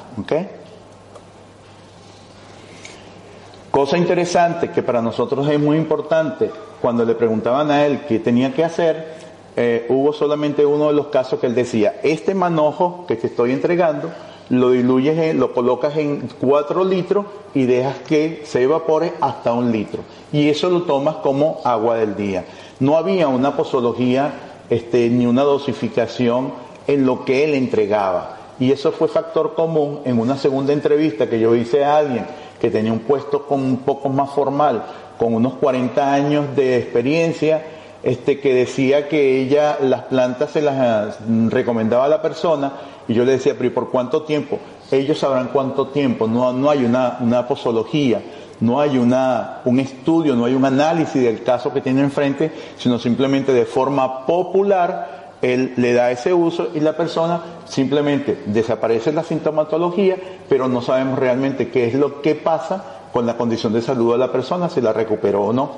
Cosa 3.75 3.99
interesante 3.99 4.71
que 4.71 4.85
para 4.85 5.03
nosotros 5.03 5.49
es 5.49 5.59
muy 5.59 5.77
importante, 5.77 6.49
cuando 6.81 7.05
le 7.05 7.17
preguntaban 7.17 7.73
a 7.73 7.85
él 7.85 8.03
qué 8.07 8.21
tenía 8.21 8.55
que 8.55 8.63
hacer, 8.63 9.15
eh, 9.57 9.87
hubo 9.89 10.13
solamente 10.13 10.65
uno 10.65 10.87
de 10.87 10.93
los 10.93 11.09
casos 11.09 11.41
que 11.41 11.49
él 11.49 11.57
decía, 11.57 11.97
este 12.05 12.37
manojo 12.37 13.05
que 13.09 13.17
te 13.17 13.27
estoy 13.27 13.51
entregando, 13.51 14.13
lo 14.49 14.71
diluyes, 14.71 15.35
lo 15.35 15.53
colocas 15.53 15.97
en 15.97 16.29
4 16.41 16.85
litros 16.85 17.27
y 17.53 17.65
dejas 17.65 17.97
que 18.07 18.43
se 18.45 18.63
evapore 18.63 19.15
hasta 19.21 19.53
un 19.53 19.73
litro. 19.73 20.03
Y 20.33 20.49
eso 20.51 20.71
lo 20.71 20.83
tomas 20.83 21.17
como 21.17 21.61
agua 21.65 21.97
del 21.97 22.15
día. 22.15 22.45
No 22.79 22.97
había 22.97 23.27
una 23.27 23.57
posología 23.57 24.35
este, 24.71 25.11
ni 25.11 25.27
una 25.27 25.43
dosificación 25.43 26.53
en 26.87 27.05
lo 27.05 27.25
que 27.25 27.43
él 27.43 27.55
entregaba. 27.55 28.37
Y 28.61 28.71
eso 28.71 28.93
fue 28.93 29.09
factor 29.09 29.55
común 29.55 29.99
en 30.05 30.21
una 30.21 30.37
segunda 30.37 30.73
entrevista 30.73 31.29
que 31.29 31.41
yo 31.41 31.57
hice 31.57 31.85
a 31.85 31.97
alguien 31.97 32.25
que 32.61 32.71
tenía 32.71 32.93
un 32.93 33.01
puesto 33.01 33.47
con 33.47 33.61
un 33.61 33.79
poco 33.79 34.09
más 34.09 34.31
formal, 34.31 34.85
con 35.19 35.35
unos 35.35 35.55
40 35.55 36.13
años 36.13 36.57
de 36.57 36.79
experiencia 36.79 37.63
este, 38.05 38.39
que 38.39 38.53
decía 38.53 39.09
que 39.09 39.41
ella 39.41 39.79
las 39.81 40.03
plantas 40.03 40.51
se 40.51 40.61
las 40.61 41.17
eh, 41.17 41.49
recomendaba 41.49 42.05
a 42.05 42.09
la 42.09 42.21
persona 42.21 42.73
y 43.09 43.15
yo 43.15 43.25
le 43.25 43.33
decía, 43.33 43.55
pero 43.55 43.67
¿y 43.67 43.71
por 43.71 43.91
cuánto 43.91 44.23
tiempo? 44.23 44.59
Ellos 44.91 45.19
sabrán 45.19 45.49
cuánto 45.53 45.89
tiempo, 45.89 46.27
no, 46.27 46.53
no 46.53 46.69
hay 46.69 46.85
una, 46.85 47.17
una 47.21 47.49
posología, 47.49 48.21
no 48.61 48.79
hay 48.79 48.99
una, 48.99 49.61
un 49.65 49.81
estudio, 49.81 50.37
no 50.37 50.45
hay 50.45 50.55
un 50.55 50.67
análisis 50.67 51.23
del 51.23 51.43
caso 51.43 51.73
que 51.73 51.81
tiene 51.81 52.03
enfrente, 52.03 52.53
sino 52.77 52.99
simplemente 52.99 53.55
de 53.55 53.65
forma 53.65 54.27
popular 54.27 55.24
él 55.45 55.75
le 55.77 55.93
da 55.93 56.11
ese 56.11 56.33
uso 56.33 56.69
y 56.75 56.81
la 56.81 56.97
persona 56.97 57.43
simplemente 57.67 58.43
desaparece 58.47 59.13
la 59.13 59.23
sintomatología, 59.23 60.17
pero 60.49 60.69
no 60.69 60.81
sabemos 60.81 61.19
realmente 61.19 61.69
qué 61.69 61.87
es 61.87 61.95
lo 61.95 62.23
que 62.23 62.35
pasa 62.35 63.03
con 63.13 63.27
la 63.27 63.37
condición 63.37 63.73
de 63.73 63.83
salud 63.83 64.13
de 64.13 64.19
la 64.19 64.33
persona, 64.33 64.69
si 64.69 64.81
la 64.81 64.93
recuperó 64.93 65.45
o 65.45 65.53
no. 65.53 65.71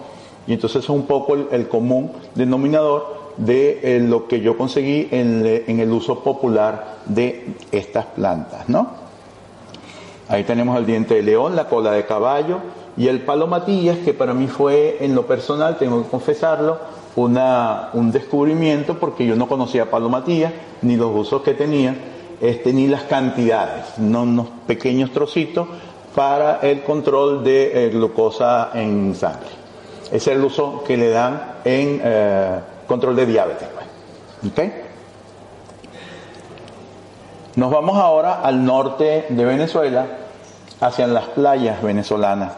Y 0.47 0.53
entonces 0.53 0.85
es 0.85 0.89
un 0.89 1.07
poco 1.07 1.35
el, 1.35 1.69
común 1.69 2.13
denominador 2.35 3.33
de 3.37 3.81
eh, 3.83 4.01
lo 4.01 4.29
que 4.29 4.41
yo 4.41 4.57
conseguí 4.57 5.09
en, 5.11 5.45
el 5.45 5.93
uso 5.93 6.21
popular 6.21 6.99
de 7.05 7.55
estas 7.73 8.07
plantas, 8.07 8.69
¿no? 8.69 8.89
Ahí 10.29 10.45
tenemos 10.45 10.79
el 10.79 10.87
diente 10.87 11.15
de 11.15 11.23
león, 11.23 11.57
la 11.57 11.69
cola 11.69 11.93
de 11.93 12.07
caballo 12.07 12.59
y 12.97 13.09
el 13.09 13.21
palo 13.21 13.47
matías, 13.47 13.99
que 13.99 14.15
para 14.15 14.33
mí 14.33 14.47
fue, 14.47 14.99
en 15.01 15.15
lo 15.15 15.27
personal, 15.27 15.77
tengo 15.77 16.03
que 16.03 16.09
confesarlo, 16.09 16.79
una, 17.17 17.91
un 17.93 18.13
descubrimiento 18.13 18.99
porque 18.99 19.27
yo 19.27 19.37
no 19.37 19.49
conocía 19.49 19.91
palo 19.91 20.09
matías, 20.09 20.53
ni 20.83 20.97
los 20.97 21.15
usos 21.15 21.43
que 21.43 21.55
tenía, 21.55 21.95
este, 22.41 22.73
ni 22.73 22.87
las 22.87 23.03
cantidades, 23.03 23.99
no 23.99 24.23
unos 24.23 24.47
pequeños 24.67 25.11
trocitos 25.11 25.67
para 26.15 26.61
el 26.61 26.83
control 26.83 27.43
de 27.43 27.87
eh, 27.87 27.91
glucosa 27.91 28.71
en 28.75 29.15
sangre 29.15 29.67
es 30.13 30.27
el 30.27 30.43
uso 30.45 30.85
que 30.85 30.97
le 30.97 31.11
dan 31.11 31.57
en 31.65 32.01
eh, 32.03 32.61
control 32.87 33.17
de 33.17 33.27
diabetes. 33.27 33.69
Pues. 34.55 34.73
Nos 37.57 37.71
vamos 37.71 37.97
ahora 37.97 38.41
al 38.43 38.65
norte 38.65 39.27
de 39.29 39.45
Venezuela, 39.45 40.07
hacia 40.81 41.07
las 41.07 41.25
playas 41.25 41.83
venezolanas. 41.83 42.53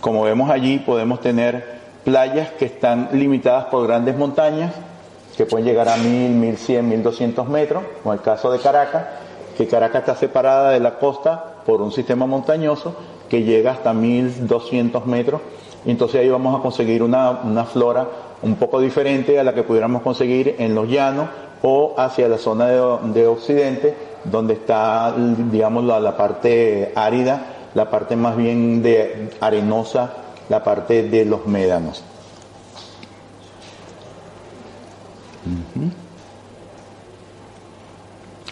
Como 0.00 0.22
vemos 0.22 0.50
allí, 0.50 0.78
podemos 0.78 1.20
tener 1.20 1.75
playas 2.06 2.52
que 2.52 2.66
están 2.66 3.08
limitadas 3.14 3.64
por 3.64 3.84
grandes 3.84 4.16
montañas, 4.16 4.72
que 5.36 5.44
pueden 5.44 5.66
llegar 5.66 5.88
a 5.88 5.96
1000, 5.96 6.30
1100, 6.30 6.88
1200 6.88 7.48
metros, 7.48 7.82
como 8.00 8.12
el 8.14 8.20
caso 8.20 8.52
de 8.52 8.60
Caracas, 8.60 9.06
que 9.58 9.66
Caracas 9.66 10.02
está 10.02 10.14
separada 10.14 10.70
de 10.70 10.78
la 10.78 11.00
costa 11.00 11.56
por 11.66 11.82
un 11.82 11.90
sistema 11.90 12.24
montañoso 12.24 12.94
que 13.28 13.42
llega 13.42 13.72
hasta 13.72 13.92
1200 13.92 15.04
metros. 15.04 15.40
Entonces 15.84 16.20
ahí 16.20 16.28
vamos 16.28 16.56
a 16.56 16.62
conseguir 16.62 17.02
una, 17.02 17.64
flora 17.64 18.06
un 18.40 18.54
poco 18.54 18.80
diferente 18.80 19.40
a 19.40 19.42
la 19.42 19.52
que 19.52 19.64
pudiéramos 19.64 20.02
conseguir 20.02 20.54
en 20.60 20.76
los 20.76 20.88
llanos 20.88 21.28
o 21.62 21.96
hacia 21.98 22.28
la 22.28 22.38
zona 22.38 22.68
de, 22.68 23.26
occidente, 23.26 23.96
donde 24.22 24.54
está, 24.54 25.12
digamos, 25.16 25.82
la, 25.82 26.16
parte 26.16 26.92
árida, 26.94 27.70
la 27.74 27.90
parte 27.90 28.14
más 28.14 28.36
bien 28.36 28.80
de 28.80 29.30
arenosa, 29.40 30.12
la 30.48 30.62
parte 30.62 31.02
de 31.02 31.24
los 31.24 31.46
médanos. 31.46 32.02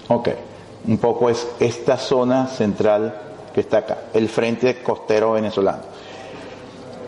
Ok, 0.08 0.28
un 0.86 0.98
poco 0.98 1.30
es 1.30 1.46
esta 1.58 1.96
zona 1.96 2.46
central 2.46 3.20
que 3.54 3.60
está 3.60 3.78
acá, 3.78 3.98
el 4.12 4.28
frente 4.28 4.82
costero 4.82 5.32
venezolano 5.32 5.94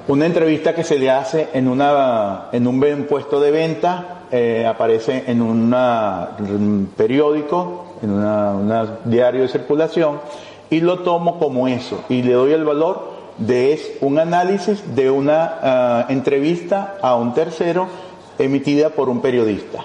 una 0.09 0.26
entrevista 0.26 0.72
que 0.74 0.84
se 0.84 0.99
le 0.99 1.11
hace 1.11 1.49
en, 1.53 1.66
una, 1.66 2.49
en 2.53 2.66
un 2.66 3.07
puesto 3.09 3.41
de 3.41 3.51
venta, 3.51 4.22
eh, 4.30 4.64
aparece 4.64 5.24
en 5.26 5.43
un 5.43 6.93
periódico, 6.97 7.97
en 8.03 8.11
un 8.12 8.89
diario 9.05 9.43
de 9.43 9.49
circulación, 9.49 10.20
y 10.70 10.80
lo 10.80 11.01
tomo 11.01 11.39
como 11.41 11.66
eso, 11.66 12.05
y 12.09 12.22
le 12.22 12.34
doy 12.34 12.53
el 12.53 12.64
valor 12.64 13.15
de 13.39 13.72
es 13.72 13.93
un 14.01 14.18
análisis 14.18 14.95
de 14.95 15.11
una 15.11 15.59
ah, 15.62 16.07
entrevista 16.09 16.97
a 17.03 17.16
un 17.16 17.34
tercero 17.34 17.89
emitida 18.39 18.91
por 18.91 19.09
un 19.09 19.20
periodista. 19.20 19.84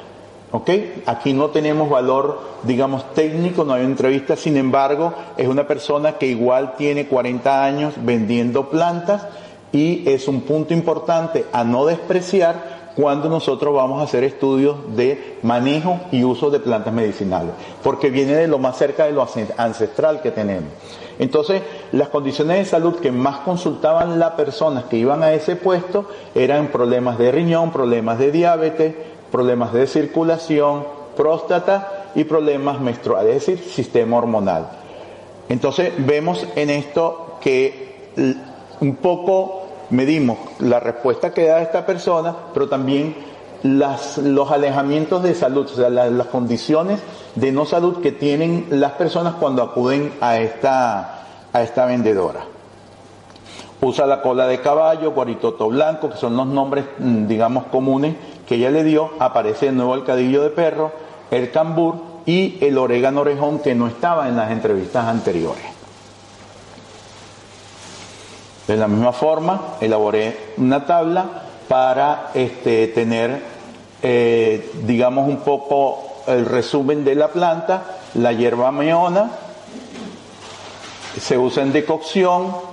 ¿Ok? 0.53 0.69
Aquí 1.05 1.31
no 1.31 1.49
tenemos 1.49 1.89
valor, 1.89 2.41
digamos, 2.63 3.13
técnico, 3.13 3.63
no 3.63 3.73
hay 3.73 3.85
entrevista, 3.85 4.35
sin 4.35 4.57
embargo, 4.57 5.13
es 5.37 5.47
una 5.47 5.65
persona 5.65 6.17
que 6.17 6.27
igual 6.27 6.75
tiene 6.75 7.07
40 7.07 7.63
años 7.63 7.93
vendiendo 7.97 8.69
plantas 8.69 9.27
y 9.71 10.03
es 10.09 10.27
un 10.27 10.41
punto 10.41 10.73
importante 10.73 11.45
a 11.53 11.63
no 11.63 11.85
despreciar 11.85 12.81
cuando 12.95 13.29
nosotros 13.29 13.73
vamos 13.73 14.01
a 14.01 14.03
hacer 14.03 14.25
estudios 14.25 14.95
de 14.95 15.37
manejo 15.43 15.99
y 16.11 16.25
uso 16.25 16.49
de 16.49 16.59
plantas 16.59 16.93
medicinales, 16.93 17.51
porque 17.81 18.09
viene 18.09 18.33
de 18.33 18.47
lo 18.47 18.59
más 18.59 18.77
cerca 18.77 19.05
de 19.05 19.13
lo 19.13 19.25
ancestral 19.57 20.21
que 20.21 20.31
tenemos. 20.31 20.69
Entonces, 21.21 21.61
las 21.91 22.09
condiciones 22.09 22.57
de 22.57 22.65
salud 22.65 22.95
que 22.95 23.11
más 23.11 23.41
consultaban 23.41 24.17
las 24.17 24.31
personas 24.31 24.85
que 24.85 24.97
iban 24.97 25.21
a 25.21 25.33
ese 25.33 25.55
puesto 25.55 26.07
eran 26.33 26.69
problemas 26.69 27.19
de 27.19 27.31
riñón, 27.31 27.71
problemas 27.71 28.17
de 28.17 28.31
diabetes, 28.31 28.95
problemas 29.31 29.71
de 29.71 29.85
circulación, 29.85 30.83
próstata 31.15 32.07
y 32.15 32.23
problemas 32.23 32.81
menstruales, 32.81 33.35
es 33.35 33.45
decir, 33.45 33.71
sistema 33.71 34.17
hormonal. 34.17 34.67
Entonces 35.47 35.93
vemos 35.99 36.47
en 36.55 36.71
esto 36.71 37.37
que 37.39 38.09
un 38.79 38.95
poco 38.95 39.67
medimos 39.91 40.39
la 40.57 40.79
respuesta 40.79 41.31
que 41.31 41.45
da 41.45 41.61
esta 41.61 41.85
persona, 41.85 42.35
pero 42.51 42.67
también 42.67 43.15
los 43.63 44.51
alejamientos 44.51 45.23
de 45.23 45.35
salud, 45.35 45.65
o 45.71 45.75
sea, 45.75 45.89
las 45.89 46.27
condiciones 46.27 46.99
de 47.35 47.51
no 47.51 47.65
salud 47.65 48.01
que 48.01 48.11
tienen 48.11 48.67
las 48.69 48.93
personas 48.93 49.35
cuando 49.35 49.63
acuden 49.63 50.13
a 50.21 50.37
esta, 50.37 51.25
a 51.53 51.61
esta 51.61 51.85
vendedora. 51.85 52.41
Usa 53.81 54.05
la 54.05 54.21
cola 54.21 54.47
de 54.47 54.61
caballo, 54.61 55.11
guaritoto 55.11 55.67
blanco, 55.67 56.09
que 56.09 56.17
son 56.17 56.37
los 56.37 56.45
nombres, 56.45 56.85
mm, 56.99 57.25
digamos, 57.25 57.65
comunes 57.65 58.15
que 58.47 58.55
ella 58.55 58.69
le 58.69 58.83
dio, 58.83 59.11
aparece 59.19 59.67
de 59.67 59.71
nuevo 59.71 59.95
el 59.95 60.03
cadillo 60.03 60.43
de 60.43 60.49
perro, 60.49 60.91
el 61.31 61.51
cambur 61.51 61.95
y 62.25 62.57
el 62.61 62.77
orégano 62.77 63.21
orejón 63.21 63.59
que 63.59 63.73
no 63.73 63.87
estaba 63.87 64.27
en 64.27 64.37
las 64.37 64.51
entrevistas 64.51 65.05
anteriores. 65.07 65.63
De 68.67 68.77
la 68.77 68.87
misma 68.87 69.11
forma, 69.11 69.75
elaboré 69.81 70.53
una 70.57 70.85
tabla 70.85 71.25
para 71.67 72.31
este, 72.33 72.87
tener, 72.87 73.41
eh, 74.01 74.71
digamos, 74.83 75.27
un 75.27 75.37
poco 75.37 76.23
el 76.27 76.45
resumen 76.45 77.03
de 77.03 77.15
la 77.15 77.29
planta, 77.29 77.83
la 78.15 78.33
hierba 78.33 78.71
meona, 78.71 79.31
se 81.19 81.37
usa 81.37 81.63
en 81.63 81.73
decocción, 81.73 82.71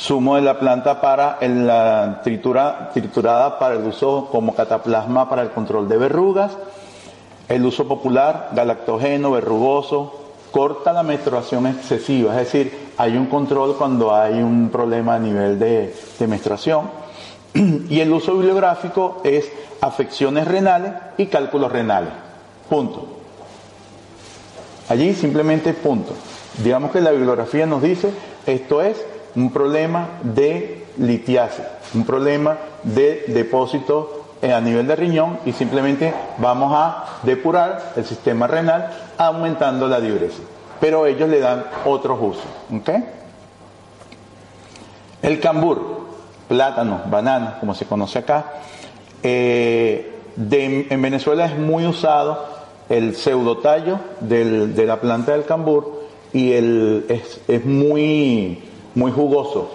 Sumo 0.00 0.36
de 0.36 0.40
la 0.40 0.58
planta 0.58 0.98
para 0.98 1.36
la 1.42 2.22
tritura, 2.24 2.88
triturada 2.94 3.58
para 3.58 3.74
el 3.74 3.86
uso 3.86 4.28
como 4.32 4.54
cataplasma 4.54 5.28
para 5.28 5.42
el 5.42 5.50
control 5.50 5.90
de 5.90 5.98
verrugas. 5.98 6.56
El 7.48 7.66
uso 7.66 7.86
popular, 7.86 8.48
galactogeno, 8.52 9.30
verrugoso, 9.30 10.14
corta 10.52 10.94
la 10.94 11.02
menstruación 11.02 11.66
excesiva, 11.66 12.32
es 12.32 12.50
decir, 12.50 12.92
hay 12.96 13.16
un 13.18 13.26
control 13.26 13.76
cuando 13.76 14.14
hay 14.14 14.40
un 14.40 14.70
problema 14.70 15.16
a 15.16 15.18
nivel 15.18 15.58
de, 15.58 15.94
de 16.18 16.26
menstruación. 16.26 16.99
Y 17.88 18.00
el 18.00 18.12
uso 18.12 18.34
bibliográfico 18.34 19.20
es 19.24 19.50
afecciones 19.80 20.46
renales 20.46 20.92
y 21.16 21.26
cálculos 21.26 21.72
renales. 21.72 22.10
Punto. 22.68 23.06
Allí 24.88 25.14
simplemente 25.14 25.72
punto. 25.72 26.12
Digamos 26.62 26.90
que 26.90 27.00
la 27.00 27.10
bibliografía 27.10 27.66
nos 27.66 27.82
dice 27.82 28.10
esto 28.46 28.82
es 28.82 29.04
un 29.36 29.52
problema 29.52 30.08
de 30.22 30.86
litiasis, 30.98 31.64
un 31.94 32.04
problema 32.04 32.58
de 32.82 33.24
depósito 33.28 34.24
a 34.42 34.60
nivel 34.60 34.86
de 34.86 34.96
riñón 34.96 35.38
y 35.44 35.52
simplemente 35.52 36.14
vamos 36.38 36.72
a 36.74 37.20
depurar 37.22 37.92
el 37.96 38.04
sistema 38.04 38.46
renal 38.46 38.90
aumentando 39.18 39.86
la 39.86 40.00
diuresis. 40.00 40.42
Pero 40.80 41.06
ellos 41.06 41.28
le 41.28 41.40
dan 41.40 41.64
otros 41.84 42.18
usos. 42.20 42.46
El 45.22 45.38
cambur, 45.40 45.99
plátano, 46.50 47.02
banana, 47.06 47.56
como 47.60 47.74
se 47.74 47.86
conoce 47.86 48.18
acá, 48.18 48.52
eh, 49.22 50.12
en 50.36 51.02
Venezuela 51.02 51.46
es 51.46 51.56
muy 51.56 51.86
usado 51.86 52.44
el 52.90 53.14
pseudotallo 53.14 54.00
de 54.20 54.84
la 54.84 55.00
planta 55.00 55.32
del 55.32 55.44
cambur 55.44 56.00
y 56.32 56.52
es 56.52 57.64
muy 57.64 58.70
muy 58.94 59.12
jugoso, 59.12 59.70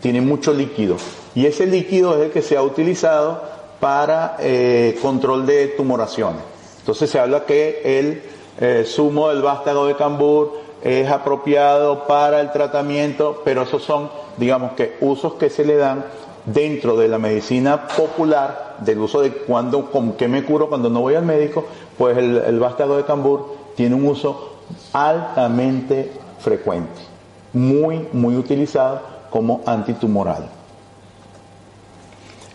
tiene 0.00 0.20
mucho 0.20 0.52
líquido. 0.52 0.96
Y 1.34 1.46
ese 1.46 1.66
líquido 1.66 2.16
es 2.16 2.26
el 2.26 2.30
que 2.30 2.42
se 2.42 2.56
ha 2.56 2.62
utilizado 2.62 3.42
para 3.80 4.36
eh, 4.40 4.98
control 5.02 5.46
de 5.46 5.68
tumoraciones. 5.68 6.42
Entonces 6.80 7.10
se 7.10 7.18
habla 7.18 7.44
que 7.44 7.82
el 7.84 8.22
eh, 8.60 8.84
zumo 8.86 9.28
del 9.28 9.42
vástago 9.42 9.86
de 9.86 9.96
cambur 9.96 10.60
es 10.82 11.10
apropiado 11.10 12.06
para 12.06 12.40
el 12.40 12.50
tratamiento, 12.52 13.42
pero 13.44 13.62
esos 13.62 13.82
son, 13.82 14.10
digamos 14.36 14.72
que, 14.72 14.96
usos 15.00 15.34
que 15.34 15.50
se 15.50 15.64
le 15.64 15.76
dan 15.76 16.04
dentro 16.44 16.96
de 16.96 17.08
la 17.08 17.18
medicina 17.18 17.86
popular, 17.86 18.76
del 18.80 18.98
uso 18.98 19.20
de 19.20 19.32
cuando, 19.32 19.90
con 19.90 20.14
qué 20.14 20.28
me 20.28 20.44
curo 20.44 20.68
cuando 20.68 20.90
no 20.90 21.00
voy 21.00 21.14
al 21.14 21.24
médico, 21.24 21.64
pues 21.96 22.16
el, 22.18 22.36
el 22.38 22.58
vástago 22.58 22.96
de 22.96 23.04
cambur 23.04 23.54
tiene 23.76 23.94
un 23.94 24.06
uso 24.06 24.56
altamente 24.92 26.10
frecuente 26.40 27.12
muy, 27.52 28.08
muy 28.12 28.36
utilizado 28.36 29.00
como 29.30 29.60
antitumoral. 29.66 30.48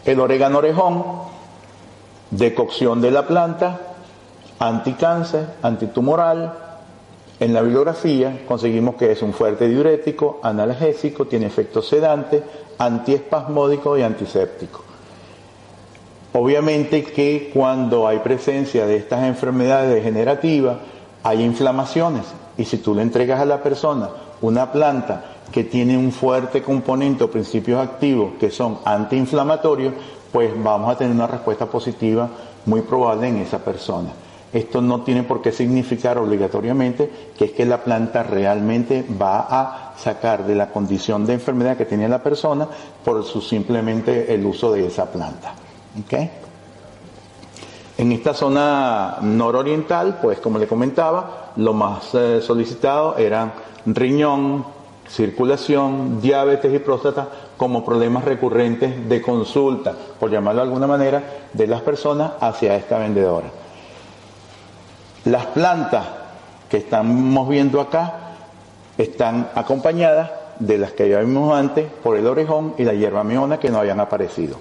El 0.05 0.19
orégano 0.19 0.59
orejón, 0.59 1.03
decocción 2.31 3.01
de 3.01 3.11
la 3.11 3.27
planta, 3.27 3.79
anticáncer, 4.59 5.47
antitumoral. 5.61 6.53
En 7.39 7.53
la 7.53 7.61
bibliografía 7.61 8.41
conseguimos 8.47 8.95
que 8.95 9.11
es 9.11 9.21
un 9.21 9.31
fuerte 9.31 9.67
diurético, 9.67 10.39
analgésico, 10.41 11.25
tiene 11.25 11.45
efecto 11.45 11.83
sedante, 11.83 12.41
antiespasmódico 12.79 13.95
y 13.95 14.01
antiséptico. 14.01 14.83
Obviamente 16.33 17.03
que 17.03 17.51
cuando 17.53 18.07
hay 18.07 18.19
presencia 18.19 18.87
de 18.87 18.97
estas 18.97 19.23
enfermedades 19.23 19.93
degenerativas, 19.93 20.77
hay 21.23 21.43
inflamaciones 21.43 22.25
y 22.57 22.65
si 22.65 22.77
tú 22.77 22.95
le 22.95 23.03
entregas 23.03 23.39
a 23.39 23.45
la 23.45 23.61
persona 23.61 24.09
una 24.41 24.71
planta 24.71 25.25
que 25.51 25.63
tiene 25.63 25.97
un 25.97 26.11
fuerte 26.11 26.61
componente 26.61 27.23
o 27.23 27.31
principios 27.31 27.79
activos 27.79 28.33
que 28.39 28.49
son 28.49 28.79
antiinflamatorios, 28.83 29.93
pues 30.31 30.51
vamos 30.55 30.91
a 30.91 30.97
tener 30.97 31.13
una 31.15 31.27
respuesta 31.27 31.67
positiva 31.67 32.29
muy 32.65 32.81
probable 32.81 33.27
en 33.27 33.37
esa 33.37 33.59
persona. 33.59 34.09
Esto 34.57 34.81
no 34.81 35.01
tiene 35.01 35.21
por 35.21 35.43
qué 35.43 35.51
significar 35.51 36.17
obligatoriamente 36.17 37.11
que 37.37 37.45
es 37.45 37.51
que 37.51 37.63
la 37.63 37.83
planta 37.83 38.23
realmente 38.23 39.05
va 39.21 39.45
a 39.47 39.93
sacar 39.95 40.47
de 40.47 40.55
la 40.55 40.71
condición 40.71 41.27
de 41.27 41.33
enfermedad 41.33 41.77
que 41.77 41.85
tiene 41.85 42.09
la 42.09 42.23
persona 42.23 42.67
por 43.05 43.23
su 43.23 43.39
simplemente 43.39 44.33
el 44.33 44.43
uso 44.43 44.71
de 44.71 44.87
esa 44.87 45.11
planta. 45.11 45.53
En 47.99 48.11
esta 48.11 48.33
zona 48.33 49.17
nororiental, 49.21 50.17
pues 50.23 50.39
como 50.39 50.57
le 50.57 50.65
comentaba, 50.65 51.51
lo 51.57 51.73
más 51.73 52.15
eh, 52.15 52.41
solicitado 52.41 53.15
eran 53.15 53.53
riñón, 53.85 54.65
circulación, 55.07 56.19
diabetes 56.19 56.73
y 56.73 56.79
próstata 56.79 57.27
como 57.57 57.85
problemas 57.85 58.25
recurrentes 58.25 59.07
de 59.07 59.21
consulta, 59.21 59.93
por 60.19 60.31
llamarlo 60.31 60.61
de 60.61 60.67
alguna 60.67 60.87
manera, 60.87 61.21
de 61.53 61.67
las 61.67 61.81
personas 61.81 62.31
hacia 62.39 62.75
esta 62.75 62.97
vendedora. 62.97 63.66
Las 65.27 65.47
plantas 65.47 66.05
que 66.69 66.77
estamos 66.77 67.49
viendo 67.49 67.81
acá 67.81 68.13
están 68.97 69.49
acompañadas 69.55 70.31
de 70.57 70.77
las 70.77 70.93
que 70.93 71.09
ya 71.09 71.19
vimos 71.19 71.53
antes 71.53 71.85
por 72.01 72.15
el 72.15 72.25
orejón 72.27 72.75
y 72.77 72.85
la 72.85 72.93
hierba 72.93 73.25
miona 73.25 73.59
que 73.59 73.69
no 73.69 73.79
habían 73.79 73.99
aparecido. 73.99 74.57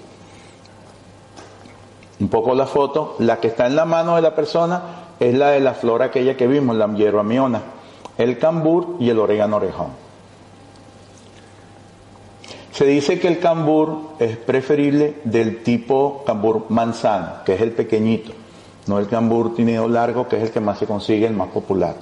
Un 2.19 2.27
poco 2.27 2.53
la 2.53 2.65
foto, 2.65 3.15
la 3.19 3.39
que 3.39 3.47
está 3.47 3.65
en 3.65 3.77
la 3.77 3.85
mano 3.85 4.17
de 4.17 4.21
la 4.21 4.35
persona 4.35 4.81
es 5.21 5.33
la 5.33 5.51
de 5.51 5.61
la 5.61 5.73
flor 5.73 6.01
aquella 6.01 6.35
que 6.35 6.47
vimos, 6.47 6.75
la 6.75 6.93
hierba 6.93 7.23
miona 7.23 7.61
el 8.17 8.37
cambur 8.37 8.97
y 8.99 9.09
el 9.09 9.19
orégano 9.19 9.55
orejón. 9.57 9.91
Se 12.73 12.85
dice 12.85 13.19
que 13.19 13.29
el 13.29 13.39
cambur 13.39 13.99
es 14.19 14.35
preferible 14.35 15.21
del 15.23 15.63
tipo 15.63 16.23
cambur 16.25 16.65
manzano, 16.69 17.43
que 17.45 17.53
es 17.53 17.61
el 17.61 17.71
pequeñito, 17.71 18.33
no 18.87 18.99
el 18.99 19.07
cambur 19.07 19.55
tineo 19.55 19.87
largo, 19.87 20.27
que 20.27 20.37
es 20.37 20.43
el 20.43 20.51
que 20.51 20.59
más 20.59 20.79
se 20.79 20.85
consigue, 20.85 21.27
el 21.27 21.33
más 21.33 21.49
popular. 21.49 21.95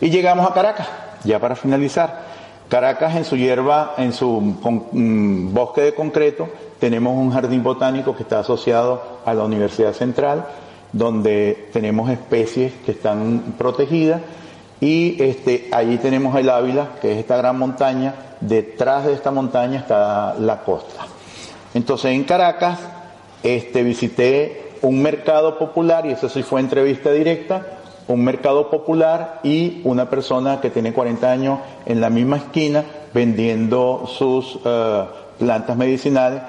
Y 0.00 0.10
llegamos 0.10 0.48
a 0.48 0.54
Caracas, 0.54 0.88
ya 1.24 1.38
para 1.40 1.56
finalizar. 1.56 2.28
Caracas 2.68 3.16
en 3.16 3.24
su 3.24 3.36
hierba, 3.36 3.94
en 3.96 4.12
su 4.12 4.40
mm, 4.40 5.54
bosque 5.54 5.80
de 5.80 5.94
concreto, 5.94 6.48
tenemos 6.78 7.16
un 7.16 7.32
jardín 7.32 7.62
botánico 7.62 8.14
que 8.14 8.22
está 8.22 8.40
asociado 8.40 9.20
a 9.24 9.34
la 9.34 9.44
Universidad 9.44 9.92
Central 9.94 10.46
donde 10.92 11.68
tenemos 11.72 12.10
especies 12.10 12.72
que 12.84 12.92
están 12.92 13.54
protegidas 13.58 14.22
y 14.80 15.22
este, 15.22 15.68
allí 15.72 15.98
tenemos 15.98 16.36
el 16.36 16.48
Ávila, 16.48 16.90
que 17.00 17.12
es 17.12 17.18
esta 17.18 17.36
gran 17.36 17.58
montaña 17.58 18.14
detrás 18.40 19.04
de 19.04 19.14
esta 19.14 19.30
montaña 19.30 19.80
está 19.80 20.34
la 20.38 20.60
costa. 20.60 21.06
Entonces 21.74 22.12
en 22.12 22.24
Caracas 22.24 22.78
este, 23.42 23.82
visité 23.82 24.67
un 24.82 25.02
mercado 25.02 25.58
popular, 25.58 26.06
y 26.06 26.10
eso 26.10 26.28
sí 26.28 26.42
fue 26.42 26.60
entrevista 26.60 27.10
directa, 27.10 27.78
un 28.08 28.24
mercado 28.24 28.70
popular 28.70 29.40
y 29.42 29.80
una 29.84 30.08
persona 30.08 30.60
que 30.60 30.70
tiene 30.70 30.92
40 30.92 31.30
años 31.30 31.58
en 31.86 32.00
la 32.00 32.08
misma 32.10 32.38
esquina 32.38 32.84
vendiendo 33.12 34.06
sus 34.06 34.58
eh, 34.64 35.04
plantas 35.38 35.76
medicinales. 35.76 36.42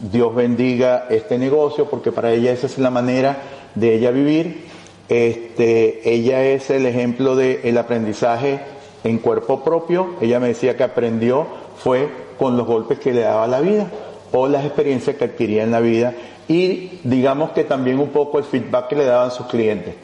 Dios 0.00 0.34
bendiga 0.34 1.06
este 1.10 1.38
negocio 1.38 1.88
porque 1.88 2.12
para 2.12 2.32
ella 2.32 2.52
esa 2.52 2.66
es 2.66 2.78
la 2.78 2.90
manera 2.90 3.36
de 3.74 3.94
ella 3.94 4.10
vivir. 4.10 4.66
Este, 5.08 6.10
ella 6.10 6.42
es 6.44 6.70
el 6.70 6.86
ejemplo 6.86 7.36
del 7.36 7.76
aprendizaje 7.76 8.60
en 9.04 9.18
cuerpo 9.18 9.62
propio. 9.62 10.14
Ella 10.20 10.40
me 10.40 10.48
decía 10.48 10.76
que 10.76 10.84
aprendió 10.84 11.46
fue 11.76 12.08
con 12.38 12.56
los 12.56 12.66
golpes 12.66 12.98
que 12.98 13.12
le 13.12 13.20
daba 13.20 13.46
la 13.46 13.60
vida 13.60 13.86
o 14.32 14.48
las 14.48 14.64
experiencias 14.64 15.16
que 15.16 15.24
adquiría 15.24 15.62
en 15.62 15.70
la 15.70 15.80
vida 15.80 16.14
y 16.48 16.98
digamos 17.04 17.50
que 17.50 17.64
también 17.64 17.98
un 17.98 18.08
poco 18.08 18.38
el 18.38 18.44
feedback 18.44 18.88
que 18.88 18.96
le 18.96 19.04
daban 19.04 19.30
sus 19.30 19.46
clientes 19.46 19.94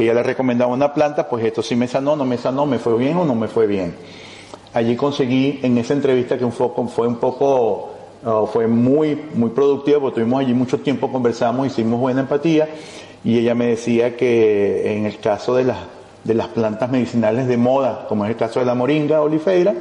que 0.00 0.06
ya 0.06 0.14
le 0.14 0.22
recomendaba 0.22 0.72
una 0.72 0.94
planta, 0.94 1.28
pues 1.28 1.44
esto 1.44 1.62
sí 1.62 1.76
me 1.76 1.86
sanó, 1.86 2.16
no 2.16 2.24
me 2.24 2.38
sanó, 2.38 2.64
me 2.64 2.78
fue 2.78 2.96
bien 2.96 3.18
o 3.18 3.24
no 3.26 3.34
me 3.34 3.48
fue 3.48 3.66
bien. 3.66 3.94
Allí 4.72 4.96
conseguí 4.96 5.60
en 5.62 5.76
esa 5.76 5.92
entrevista 5.92 6.38
que 6.38 6.44
un 6.46 6.52
poco, 6.52 6.86
fue 6.86 7.06
un 7.06 7.16
poco, 7.16 7.90
fue 8.50 8.66
muy, 8.66 9.20
muy 9.34 9.50
productiva, 9.50 10.00
porque 10.00 10.22
tuvimos 10.22 10.40
allí 10.40 10.54
mucho 10.54 10.80
tiempo, 10.80 11.12
conversamos, 11.12 11.66
hicimos 11.66 12.00
buena 12.00 12.22
empatía, 12.22 12.66
y 13.22 13.40
ella 13.40 13.54
me 13.54 13.66
decía 13.66 14.16
que 14.16 14.96
en 14.96 15.04
el 15.04 15.18
caso 15.18 15.54
de 15.54 15.64
las, 15.64 15.76
de 16.24 16.32
las 16.32 16.48
plantas 16.48 16.90
medicinales 16.90 17.46
de 17.46 17.58
moda, 17.58 18.06
como 18.08 18.24
es 18.24 18.30
el 18.30 18.36
caso 18.38 18.58
de 18.60 18.64
la 18.64 18.74
moringa 18.74 19.20
olifera, 19.20 19.74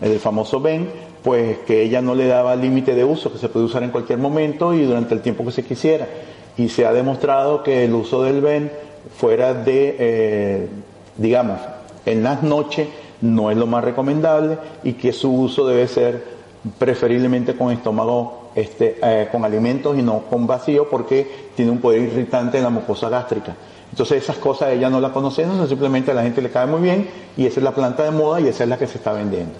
el 0.00 0.18
famoso 0.18 0.60
Ben, 0.60 0.90
pues 1.22 1.58
que 1.58 1.82
ella 1.82 2.02
no 2.02 2.14
le 2.14 2.26
daba 2.26 2.56
límite 2.56 2.94
de 2.94 3.04
uso, 3.04 3.32
que 3.32 3.38
se 3.38 3.48
puede 3.48 3.66
usar 3.66 3.82
en 3.82 3.90
cualquier 3.90 4.18
momento 4.18 4.74
y 4.74 4.84
durante 4.84 5.14
el 5.14 5.20
tiempo 5.20 5.44
que 5.44 5.52
se 5.52 5.64
quisiera. 5.64 6.08
Y 6.56 6.68
se 6.68 6.84
ha 6.84 6.92
demostrado 6.92 7.62
que 7.62 7.84
el 7.84 7.94
uso 7.94 8.22
del 8.22 8.40
Ben 8.40 8.72
fuera 9.16 9.54
de, 9.54 9.96
eh, 9.98 10.68
digamos, 11.16 11.60
en 12.04 12.22
las 12.22 12.42
noches 12.42 12.88
no 13.20 13.50
es 13.50 13.56
lo 13.56 13.66
más 13.66 13.84
recomendable 13.84 14.58
y 14.82 14.94
que 14.94 15.12
su 15.12 15.32
uso 15.32 15.66
debe 15.66 15.86
ser 15.86 16.24
preferiblemente 16.78 17.56
con 17.56 17.72
estómago, 17.72 18.50
este, 18.54 18.98
eh, 19.02 19.28
con 19.30 19.44
alimentos 19.44 19.96
y 19.96 20.02
no 20.02 20.24
con 20.28 20.46
vacío 20.46 20.88
porque 20.90 21.50
tiene 21.54 21.70
un 21.70 21.78
poder 21.78 22.02
irritante 22.02 22.58
en 22.58 22.64
la 22.64 22.70
mucosa 22.70 23.08
gástrica. 23.08 23.54
Entonces 23.90 24.22
esas 24.22 24.36
cosas 24.36 24.70
ella 24.70 24.90
no 24.90 25.00
la 25.00 25.12
conoce, 25.12 25.46
simplemente 25.68 26.10
a 26.10 26.14
la 26.14 26.22
gente 26.22 26.42
le 26.42 26.50
cae 26.50 26.66
muy 26.66 26.80
bien 26.80 27.08
y 27.36 27.46
esa 27.46 27.60
es 27.60 27.64
la 27.64 27.74
planta 27.74 28.02
de 28.02 28.10
moda 28.10 28.40
y 28.40 28.48
esa 28.48 28.64
es 28.64 28.70
la 28.70 28.78
que 28.78 28.86
se 28.86 28.98
está 28.98 29.12
vendiendo. 29.12 29.52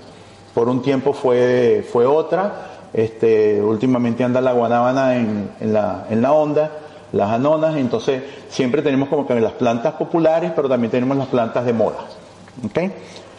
Por 0.55 0.69
un 0.69 0.83
tiempo 0.83 1.13
fue, 1.13 1.87
fue 1.91 2.07
otra, 2.07 2.73
este, 2.93 3.61
últimamente 3.63 4.23
anda 4.23 4.41
la 4.41 4.53
guanábana 4.53 5.17
en, 5.17 5.51
la, 5.61 6.07
en 6.11 6.21
la 6.21 6.33
onda, 6.33 6.71
las 7.13 7.31
anonas, 7.31 7.77
entonces 7.77 8.23
siempre 8.49 8.83
tenemos 8.83 9.09
como 9.09 9.27
que 9.27 9.39
las 9.41 9.53
plantas 9.53 9.95
populares, 9.95 10.53
pero 10.55 10.69
también 10.69 10.91
tenemos 10.91 11.17
las 11.17 11.29
plantas 11.29 11.65
de 11.65 11.73
moda. 11.73 11.99
¿okay? 12.67 12.93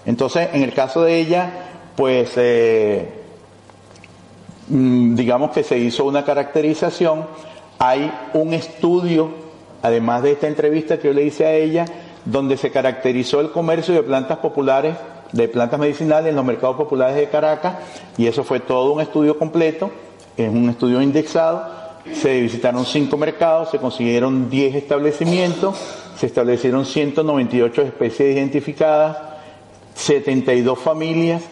Entonces, 0.06 0.50
en 0.54 0.64
el 0.64 0.74
caso 0.74 1.04
de 1.04 1.20
ella, 1.20 1.52
pues 1.96 2.32
eh, 2.36 3.14
mm, 4.70 5.16
digamos 5.16 5.52
que 5.52 5.64
se 5.64 5.78
hizo 5.78 6.06
una 6.06 6.26
caracterización, 6.26 7.26
hay 7.80 8.12
un 8.34 8.54
estudio, 8.54 9.30
además 9.82 10.24
de 10.24 10.32
esta 10.32 10.48
entrevista 10.48 10.98
que 10.98 11.10
yo 11.10 11.14
le 11.14 11.24
hice 11.24 11.46
a 11.46 11.54
ella, 11.54 11.86
donde 12.26 12.58
se 12.58 12.72
caracterizó 12.72 13.40
el 13.42 13.52
comercio 13.52 13.94
de 13.94 14.04
plantas 14.04 14.38
populares, 14.38 14.96
de 15.34 15.48
plantas 15.50 15.80
medicinales 15.80 16.30
en 16.30 16.36
los 16.36 16.46
mercados 16.46 16.78
populares 16.78 17.18
de 17.18 17.28
Caracas, 17.28 17.76
y 18.18 18.28
eso 18.28 18.44
fue 18.44 18.62
todo 18.62 18.94
un 18.94 19.02
estudio 19.02 19.38
completo, 19.38 19.92
es 20.38 20.50
un 20.50 20.70
estudio 20.70 21.02
indexado, 21.02 21.66
se 22.12 22.42
visitaron 22.42 22.86
cinco 22.86 23.18
mercados, 23.18 23.72
se 23.72 23.80
consiguieron 23.80 24.50
10 24.50 24.76
establecimientos, 24.76 25.78
se 26.18 26.28
establecieron 26.28 26.86
198 26.86 27.82
especies 27.82 28.36
identificadas, 28.36 29.18
72 29.96 30.80
familias, 30.80 31.44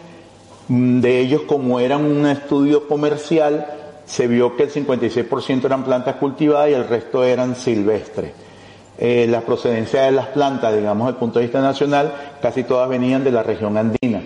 mm, 0.67 0.99
de 0.99 1.19
ellos 1.19 1.41
como 1.43 1.79
eran 1.79 2.03
un 2.05 2.25
estudio 2.27 2.87
comercial, 2.87 3.65
se 4.05 4.27
vio 4.27 4.55
que 4.55 4.63
el 4.63 4.71
56% 4.71 5.65
eran 5.65 5.83
plantas 5.83 6.15
cultivadas 6.15 6.69
y 6.69 6.73
el 6.73 6.87
resto 6.87 7.23
eran 7.23 7.55
silvestres. 7.55 8.31
Eh, 9.03 9.25
la 9.27 9.41
procedencia 9.41 10.03
de 10.03 10.11
las 10.11 10.27
plantas, 10.27 10.75
digamos, 10.75 11.07
desde 11.07 11.15
el 11.15 11.19
punto 11.19 11.39
de 11.39 11.45
vista 11.45 11.59
nacional, 11.59 12.13
casi 12.39 12.63
todas 12.63 12.87
venían 12.87 13.23
de 13.23 13.31
la 13.31 13.41
región 13.41 13.75
andina. 13.75 14.21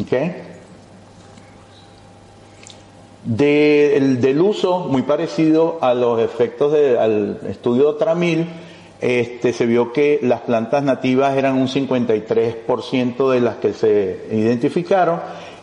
¿Okay? 0.00 0.36
del 3.24 4.40
uso, 4.40 4.86
muy 4.88 5.02
parecido 5.02 5.78
a 5.82 5.92
los 5.94 6.20
efectos 6.20 6.72
del 6.72 7.38
estudio 7.48 7.96
Tramil, 7.96 8.46
este, 9.00 9.52
se 9.52 9.66
vio 9.66 9.92
que 9.92 10.20
las 10.22 10.42
plantas 10.42 10.84
nativas 10.84 11.36
eran 11.36 11.56
un 11.56 11.66
53% 11.66 13.30
de 13.30 13.40
las 13.40 13.56
que 13.56 13.72
se 13.74 14.28
identificaron 14.30 15.20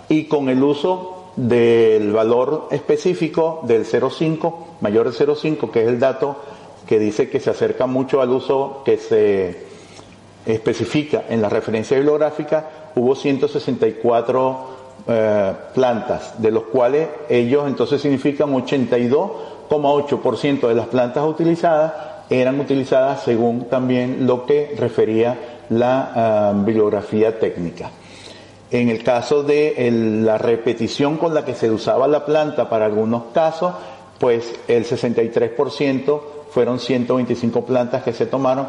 y 0.10 0.26
con 0.26 0.50
el 0.50 0.62
uso 0.62 1.32
del 1.38 2.12
valor 2.12 2.68
específico 2.72 3.62
del 3.64 3.86
0,5, 3.86 4.56
mayor 4.82 5.10
de 5.10 5.26
0,5, 5.26 5.72
que 5.72 5.84
es 5.84 5.88
el 5.88 6.00
dato 6.00 6.38
que 6.88 7.00
dice 7.00 7.30
que 7.30 7.40
se 7.40 7.50
acerca 7.50 7.88
mucho 7.88 8.22
al 8.22 8.30
uso 8.30 8.84
que 8.86 8.98
se 8.98 9.66
especifica 10.46 11.24
en 11.30 11.42
la 11.42 11.50
referencia 11.50 11.98
bibliográfica, 11.98 12.70
hubo 12.96 13.16
164 13.16 14.76
eh, 15.08 15.54
plantas, 15.74 16.40
de 16.42 16.52
los 16.52 16.64
cuales 16.64 17.08
ellos 17.30 17.68
entonces 17.68 18.02
significan 18.02 18.52
82,8% 18.54 20.68
de 20.68 20.76
las 20.76 20.88
plantas 20.88 21.24
utilizadas 21.26 21.94
eran 22.30 22.60
utilizadas 22.60 23.24
según 23.24 23.66
también 23.66 24.26
lo 24.26 24.46
que 24.46 24.74
refería 24.78 25.38
la 25.70 26.12
eh, 26.16 26.54
bibliografía 26.66 27.40
técnica. 27.40 27.92
En 28.72 28.90
el 28.90 29.04
caso 29.04 29.44
de 29.44 29.76
la 30.24 30.38
repetición 30.38 31.18
con 31.18 31.34
la 31.34 31.46
que 31.46 31.54
se 31.54 31.70
usaba 31.70 32.08
la 32.08 32.26
planta 32.26 32.70
para 32.70 32.86
algunos 32.86 33.26
casos, 33.34 33.74
pues 34.20 34.54
el 34.68 34.86
63% 34.86 36.22
fueron 36.56 36.80
125 36.80 37.66
plantas 37.66 38.02
que 38.02 38.14
se 38.14 38.28
tomaron 38.28 38.68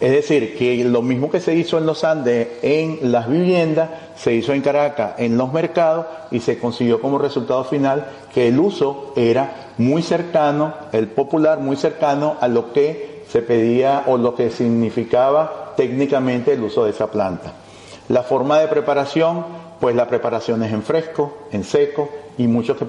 es 0.00 0.12
decir, 0.12 0.56
que 0.56 0.82
lo 0.82 1.02
mismo 1.02 1.30
que 1.30 1.40
se 1.40 1.54
hizo 1.54 1.76
en 1.76 1.84
los 1.84 2.04
Andes 2.04 2.48
en 2.62 3.12
las 3.12 3.28
viviendas, 3.28 3.90
se 4.16 4.32
hizo 4.32 4.54
en 4.54 4.62
Caracas 4.62 5.12
en 5.18 5.36
los 5.36 5.52
mercados 5.52 6.06
y 6.30 6.40
se 6.40 6.58
consiguió 6.58 7.02
como 7.02 7.18
resultado 7.18 7.64
final 7.64 8.06
que 8.32 8.48
el 8.48 8.58
uso 8.58 9.12
era 9.14 9.72
muy 9.76 10.02
cercano, 10.02 10.72
el 10.92 11.08
popular 11.08 11.60
muy 11.60 11.76
cercano 11.76 12.36
a 12.40 12.48
lo 12.48 12.72
que 12.72 13.24
se 13.28 13.42
pedía 13.42 14.04
o 14.06 14.16
lo 14.16 14.34
que 14.34 14.48
significaba 14.48 15.74
técnicamente 15.76 16.54
el 16.54 16.62
uso 16.62 16.86
de 16.86 16.92
esa 16.92 17.10
planta. 17.10 17.52
La 18.08 18.22
forma 18.22 18.58
de 18.58 18.68
preparación, 18.68 19.44
pues 19.78 19.94
la 19.94 20.08
preparación 20.08 20.62
es 20.62 20.72
en 20.72 20.82
fresco, 20.82 21.36
en 21.52 21.62
seco 21.62 22.08
y 22.38 22.46
muchos 22.46 22.78
que 22.78 22.86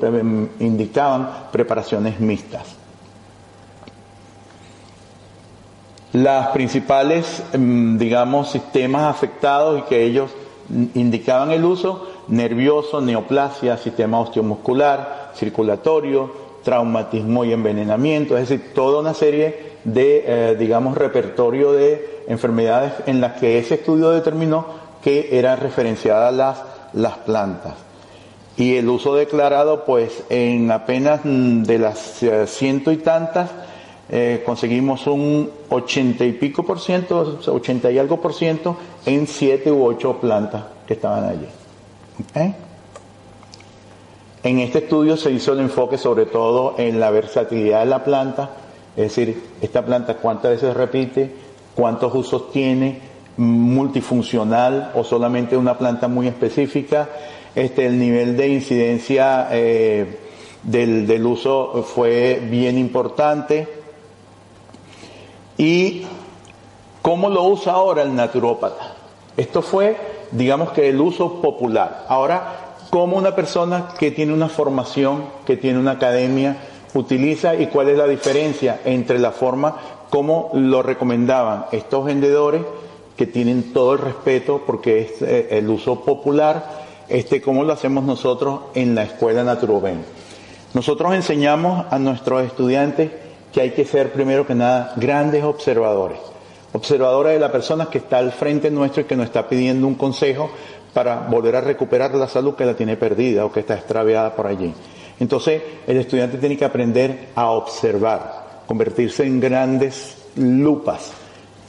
indicaban 0.60 1.30
preparaciones 1.52 2.22
mixtas. 2.22 2.81
Las 6.14 6.49
principales, 6.49 7.41
mm, 7.57 7.97
digamos, 7.97 8.51
sistemas 8.51 9.03
afectados 9.03 9.80
y 9.80 9.84
que 9.84 10.03
ellos 10.03 10.32
indicaban 10.93 11.51
el 11.51 11.64
uso, 11.64 12.07
nervioso, 12.28 13.01
neoplasia, 13.01 13.78
sistema 13.78 14.20
osteomuscular, 14.20 15.32
circulatorio, 15.36 16.32
traumatismo 16.64 17.45
y 17.45 17.53
envenenamiento, 17.53 18.38
es 18.38 18.49
decir, 18.49 18.74
toda 18.74 18.99
una 18.99 19.14
serie 19.14 19.72
de, 19.84 20.24
eh, 20.26 20.55
digamos, 20.57 20.97
repertorio 20.97 21.72
de 21.72 22.24
enfermedades 22.28 22.93
en 23.07 23.22
las 23.22 23.39
que 23.39 23.57
ese 23.57 23.76
estudio 23.76 24.12
determinó 24.12 24.66
que 25.03 25.30
eran 25.38 25.59
referenciadas 25.59 26.34
las, 26.34 26.64
las 26.93 27.18
plantas. 27.20 27.74
Y 28.57 28.76
el 28.76 28.89
uso 28.89 29.16
declarado, 29.16 29.86
pues, 29.86 30.24
en 30.30 30.72
apenas 30.72 31.22
mm, 31.24 31.64
de 31.64 31.80
las 31.80 32.22
eh, 32.22 32.45
ciento 32.47 32.91
y 32.91 32.97
tantas, 32.97 33.49
eh, 34.14 34.43
conseguimos 34.45 35.07
un 35.07 35.49
80 35.70 36.26
y 36.26 36.34
pico 36.34 36.64
por 36.64 36.82
ciento, 36.82 37.39
80 37.45 37.91
y 37.91 37.97
algo 37.97 38.20
por 38.20 38.34
ciento 38.34 38.76
en 39.05 39.26
siete 39.26 39.72
u 39.72 39.86
ocho 39.86 40.20
plantas 40.20 40.64
que 40.86 40.95
estaban 40.95 41.24
allí. 41.24 41.47
En 44.43 44.59
este 44.59 44.80
estudio 44.80 45.16
se 45.16 45.32
hizo 45.32 45.53
el 45.53 45.62
enfoque 45.62 45.97
sobre 45.97 46.26
todo 46.26 46.76
en 46.78 46.99
la 46.99 47.09
versatilidad 47.09 47.80
de 47.80 47.86
la 47.86 48.03
planta, 48.03 48.49
es 48.97 49.03
decir, 49.03 49.43
esta 49.62 49.86
planta 49.86 50.18
cuántas 50.18 50.51
veces 50.51 50.76
repite, 50.76 51.34
cuántos 51.74 52.14
usos 52.14 52.51
tiene, 52.51 52.99
multifuncional 53.38 54.91
o 54.93 55.05
solamente 55.05 55.55
una 55.55 55.78
planta 55.78 56.09
muy 56.09 56.28
específica, 56.28 57.07
este, 57.55 57.86
el 57.86 57.97
nivel 57.97 58.36
de 58.36 58.49
incidencia 58.49 59.47
eh, 59.51 60.18
del, 60.64 61.07
del 61.07 61.26
uso 61.26 61.84
fue 61.84 62.41
bien 62.49 62.78
importante 62.78 63.81
¿Y 65.58 66.04
cómo 67.02 67.30
lo 67.30 67.43
usa 67.43 67.74
ahora 67.74 68.04
el 68.04 68.16
naturópata? 68.16 68.95
Esto 69.38 69.62
fue, 69.62 69.97
digamos 70.32 70.72
que 70.72 70.89
el 70.89 70.99
uso 70.99 71.41
popular. 71.41 72.06
Ahora 72.10 72.76
cómo 72.89 73.18
una 73.18 73.36
persona 73.36 73.89
que 73.97 74.12
tiene 74.12 74.34
una 74.34 74.49
formación, 74.49 75.24
que 75.45 75.58
tiene 75.58 75.80
una 75.80 75.91
academia, 75.91 76.58
utiliza 76.93 77.56
y 77.56 77.68
cuál 77.68 77.89
es 77.89 77.97
la 77.97 78.08
diferencia 78.08 78.82
entre 78.84 79.18
la 79.18 79.32
forma 79.32 79.78
como 80.10 80.52
lo 80.54 80.84
recomendaban 80.84 81.68
estos 81.72 82.04
vendedores 82.04 82.62
que 83.16 83.26
tienen 83.26 83.72
todo 83.72 83.93
el 83.93 83.99
respeto 83.99 84.64
porque 84.66 85.02
es 85.02 85.22
eh, 85.22 85.47
el 85.52 85.70
uso 85.70 86.02
popular, 86.02 86.82
este, 87.08 87.41
cómo 87.41 87.64
lo 87.64 87.72
hacemos 87.72 88.04
nosotros 88.04 88.62
en 88.74 88.93
la 88.93 89.04
escuela 89.04 89.43
Naturoven. 89.43 90.04
Nosotros 90.74 91.14
enseñamos 91.14 91.86
a 91.89 91.97
nuestros 91.97 92.43
estudiantes 92.43 93.12
que 93.52 93.62
hay 93.62 93.72
que 93.72 93.86
ser 93.86 94.12
primero 94.12 94.45
que 94.47 94.56
nada 94.56 94.93
grandes 94.95 95.43
observadores, 95.43 96.20
observadores 96.74 97.34
de 97.34 97.39
la 97.39 97.52
persona 97.52 97.88
que 97.89 97.99
está 97.99 98.18
al 98.18 98.32
frente 98.32 98.72
nuestro 98.72 99.02
y 99.02 99.06
que 99.06 99.16
nos 99.16 99.26
está 99.26 99.47
pidiendo 99.47 99.88
un 99.88 99.95
consejo 99.95 100.49
para 100.93 101.28
volver 101.28 101.56
a 101.56 101.62
recuperar 101.62 102.14
la 102.16 102.28
salud 102.28 102.56
que 102.56 102.66
la 102.66 102.76
tiene 102.76 102.97
perdida 102.97 103.45
o 103.45 103.52
que 103.52 103.62
está 103.62 103.76
extraviada 103.76 104.36
por 104.36 104.47
allí. 104.47 104.74
Entonces, 105.20 105.62
el 105.88 105.97
estudiante 105.97 106.38
tiene 106.38 106.58
que 106.58 106.66
aprender 106.66 107.30
a 107.36 107.52
observar, 107.52 108.64
convertirse 108.68 109.26
en 109.26 109.39
grandes 109.39 110.18
lupas, 110.36 111.12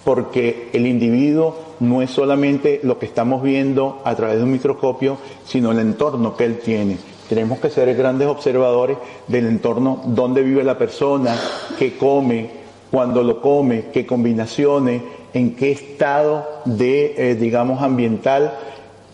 porque 0.04 0.70
el 0.72 0.86
individuo 0.86 1.56
no 1.80 2.00
es 2.00 2.10
solamente 2.10 2.80
lo 2.82 2.98
que 2.98 3.06
estamos 3.06 3.42
viendo 3.42 4.00
a 4.04 4.14
través 4.14 4.38
de 4.38 4.44
un 4.44 4.52
microscopio, 4.52 5.18
sino 5.44 5.70
el 5.70 5.80
entorno 5.80 6.36
que 6.36 6.44
él 6.44 6.58
tiene. 6.58 6.96
Tenemos 7.28 7.60
que 7.60 7.70
ser 7.70 7.94
grandes 7.94 8.28
observadores 8.28 8.98
del 9.28 9.46
entorno 9.46 10.02
donde 10.04 10.42
vive 10.42 10.64
la 10.64 10.76
persona, 10.76 11.34
qué 11.78 11.96
come, 11.96 12.50
cuándo 12.90 13.22
lo 13.22 13.40
come, 13.40 13.86
qué 13.92 14.04
combinaciones, 14.04 15.02
en 15.32 15.56
qué 15.56 15.72
estado 15.72 16.46
de, 16.64 17.14
eh, 17.16 17.34
digamos, 17.34 17.82
ambiental 17.82 18.52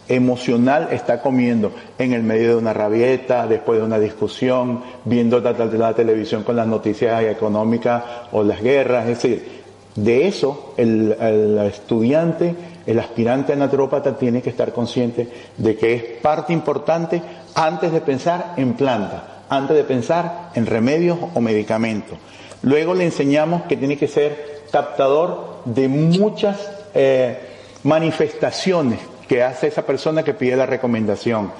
emocional 0.08 0.88
está 0.90 1.20
comiendo 1.20 1.72
en 1.98 2.12
el 2.12 2.22
medio 2.22 2.48
de 2.48 2.56
una 2.56 2.72
rabieta, 2.72 3.46
después 3.46 3.78
de 3.78 3.84
una 3.84 3.98
discusión, 3.98 4.82
viendo 5.04 5.40
la, 5.40 5.94
televisión 5.94 6.42
con 6.42 6.56
las 6.56 6.66
noticias 6.66 7.22
económicas 7.24 8.02
o 8.32 8.42
las 8.42 8.62
guerras. 8.62 9.06
Es 9.06 9.22
decir, 9.22 9.58
de 9.94 10.26
eso 10.26 10.74
el, 10.76 11.14
el 11.20 11.58
estudiante, 11.58 12.54
el 12.86 12.98
aspirante 12.98 13.52
a 13.52 13.56
naturópata 13.56 14.16
tiene 14.16 14.40
que 14.40 14.50
estar 14.50 14.72
consciente 14.72 15.28
de 15.56 15.76
que 15.76 15.94
es 15.94 16.02
parte 16.22 16.52
importante 16.52 17.20
antes 17.58 17.90
de 17.90 18.00
pensar 18.00 18.54
en 18.56 18.74
planta, 18.74 19.42
antes 19.48 19.76
de 19.76 19.82
pensar 19.82 20.50
en 20.54 20.64
remedios 20.64 21.18
o 21.34 21.40
medicamentos. 21.40 22.16
Luego 22.62 22.94
le 22.94 23.04
enseñamos 23.04 23.62
que 23.62 23.76
tiene 23.76 23.96
que 23.96 24.06
ser 24.06 24.62
captador 24.70 25.62
de 25.64 25.88
muchas 25.88 26.70
eh, 26.94 27.36
manifestaciones 27.82 29.00
que 29.26 29.42
hace 29.42 29.66
esa 29.66 29.82
persona 29.84 30.22
que 30.22 30.34
pide 30.34 30.54
la 30.54 30.66
recomendación. 30.66 31.50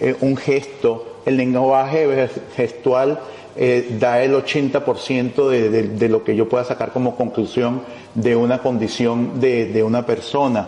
Eh, 0.00 0.16
un 0.22 0.38
gesto, 0.38 1.18
el 1.26 1.36
lenguaje 1.36 2.30
gestual 2.56 3.20
eh, 3.54 3.94
da 4.00 4.22
el 4.22 4.32
80% 4.32 5.48
de, 5.50 5.82
de, 5.82 6.08
lo 6.08 6.24
que 6.24 6.34
yo 6.34 6.48
pueda 6.48 6.64
sacar 6.64 6.92
como 6.92 7.14
conclusión 7.14 7.82
de 8.14 8.34
una 8.34 8.60
condición 8.60 9.38
de 9.38 9.82
una 9.84 10.06
persona. 10.06 10.66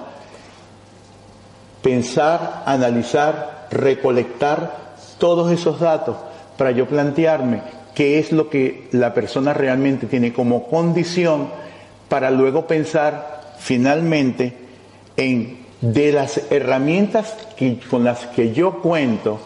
Pensar, 1.81 2.65
analizar, 2.67 3.64
recolectar 3.75 4.95
todos 5.19 5.53
esos 5.53 5.81
datos 5.81 6.17
para 6.57 6.71
yo 6.71 6.87
plantearme 6.87 7.63
qué 7.95 8.19
es 8.19 8.33
lo 8.33 8.49
que 8.49 8.89
la 8.93 9.15
persona 9.15 9.53
realmente 9.53 10.07
tiene 10.07 10.33
como 10.33 10.67
condición 10.69 11.49
para 12.09 12.31
luego 12.31 12.67
pensar 12.67 13.55
finalmente 13.59 14.57
en 15.17 15.65
de 15.81 16.13
las 16.13 16.51
herramientas 16.51 17.37
con 17.91 18.05
las 18.05 18.27
que 18.27 18.53
yo 18.53 18.81
cuento, 18.81 19.39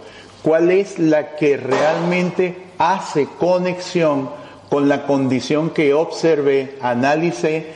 cuál 0.42 0.70
es 0.70 0.98
la 0.98 1.34
que 1.34 1.56
realmente 1.56 2.56
hace 2.78 3.26
conexión 3.38 4.30
con 4.70 4.88
la 4.88 5.04
condición 5.04 5.70
que 5.70 5.94
observé, 5.94 6.76
analicé, 6.80 7.66